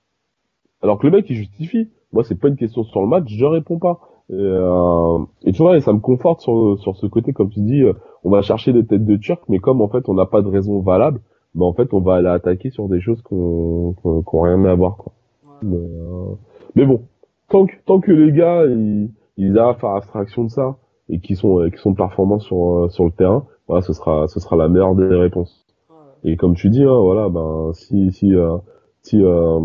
[0.82, 1.90] alors que le mec, il justifie.
[2.12, 4.00] Moi, c'est pas une question sur le match, je réponds pas.
[4.30, 7.60] Et, euh, et tu vois, et ça me conforte sur, sur ce côté, comme tu
[7.60, 7.94] dis, euh,
[8.24, 10.48] on va chercher des têtes de Turcs, mais comme en fait on n'a pas de
[10.48, 11.20] raison valable,
[11.54, 14.96] bah en fait on va aller attaquer sur des choses qu'on qu'on rien à voir
[14.96, 15.12] quoi.
[15.62, 16.34] Mais, euh,
[16.74, 17.02] mais, bon,
[17.48, 20.76] tant que tant que les gars ils, ils arrivent à faire abstraction de ça
[21.08, 24.56] et qui sont qui sont performants sur sur le terrain, voilà, ce sera, ce sera
[24.56, 25.64] la meilleure des réponses.
[26.24, 28.56] Et comme tu dis, hein, voilà, ben si si euh,
[29.02, 29.60] si euh,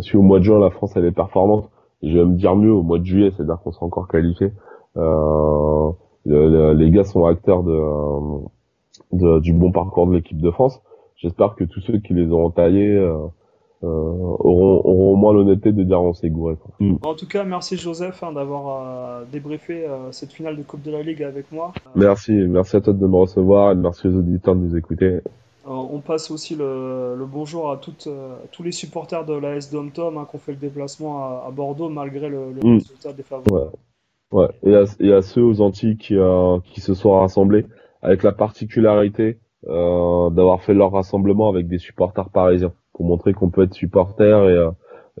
[0.00, 1.70] si au mois de juin la France elle est performante,
[2.02, 4.52] je vais me dire mieux au mois de juillet, c'est-à-dire qu'on sera encore qualifié.
[4.96, 5.90] Euh,
[6.24, 7.80] les gars sont acteurs de,
[9.12, 10.80] de, du bon parcours de l'équipe de France.
[11.16, 13.16] J'espère que tous ceux qui les auront taillés euh,
[13.82, 16.56] euh, auront, auront au moins l'honnêteté de dire on s'est gouré.
[16.78, 16.96] Mm.
[17.02, 21.02] En tout cas, merci Joseph hein, d'avoir euh, débriefé cette finale de Coupe de la
[21.02, 21.72] Ligue avec moi.
[21.94, 25.20] Merci, merci à toi de me recevoir et merci aux auditeurs de nous écouter.
[25.68, 28.08] On passe aussi le, le bonjour à toutes,
[28.52, 31.50] tous les supporters de l'AS Dom Tom hein, qui ont fait le déplacement à, à
[31.50, 32.74] Bordeaux malgré le, le mm.
[32.78, 33.76] résultat défavorable.
[34.32, 34.40] Ouais.
[34.40, 34.48] ouais.
[34.64, 36.16] Et, à, et à ceux aux Antilles qui,
[36.64, 37.66] qui se sont rassemblés
[38.02, 43.50] avec la particularité euh, d'avoir fait leur rassemblement avec des supporters parisiens pour montrer qu'on
[43.50, 44.70] peut être supporter et euh,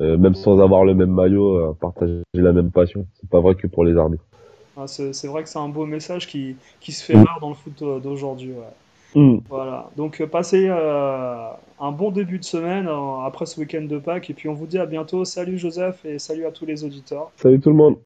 [0.00, 3.06] euh, même sans avoir le même maillot, partager la même passion.
[3.14, 4.18] C'est pas vrai que pour les armées.
[4.76, 7.24] Ah, c'est vrai que c'est un beau message qui, qui se fait mm.
[7.24, 8.52] rare dans le foot d'aujourd'hui.
[8.52, 8.72] Ouais.
[9.14, 9.38] Mm.
[9.48, 9.90] Voilà.
[9.96, 12.88] Donc passez un bon début de semaine
[13.24, 15.24] après ce week-end de Pâques et puis on vous dit à bientôt.
[15.24, 17.30] Salut Joseph et salut à tous les auditeurs.
[17.36, 17.96] Salut tout le monde.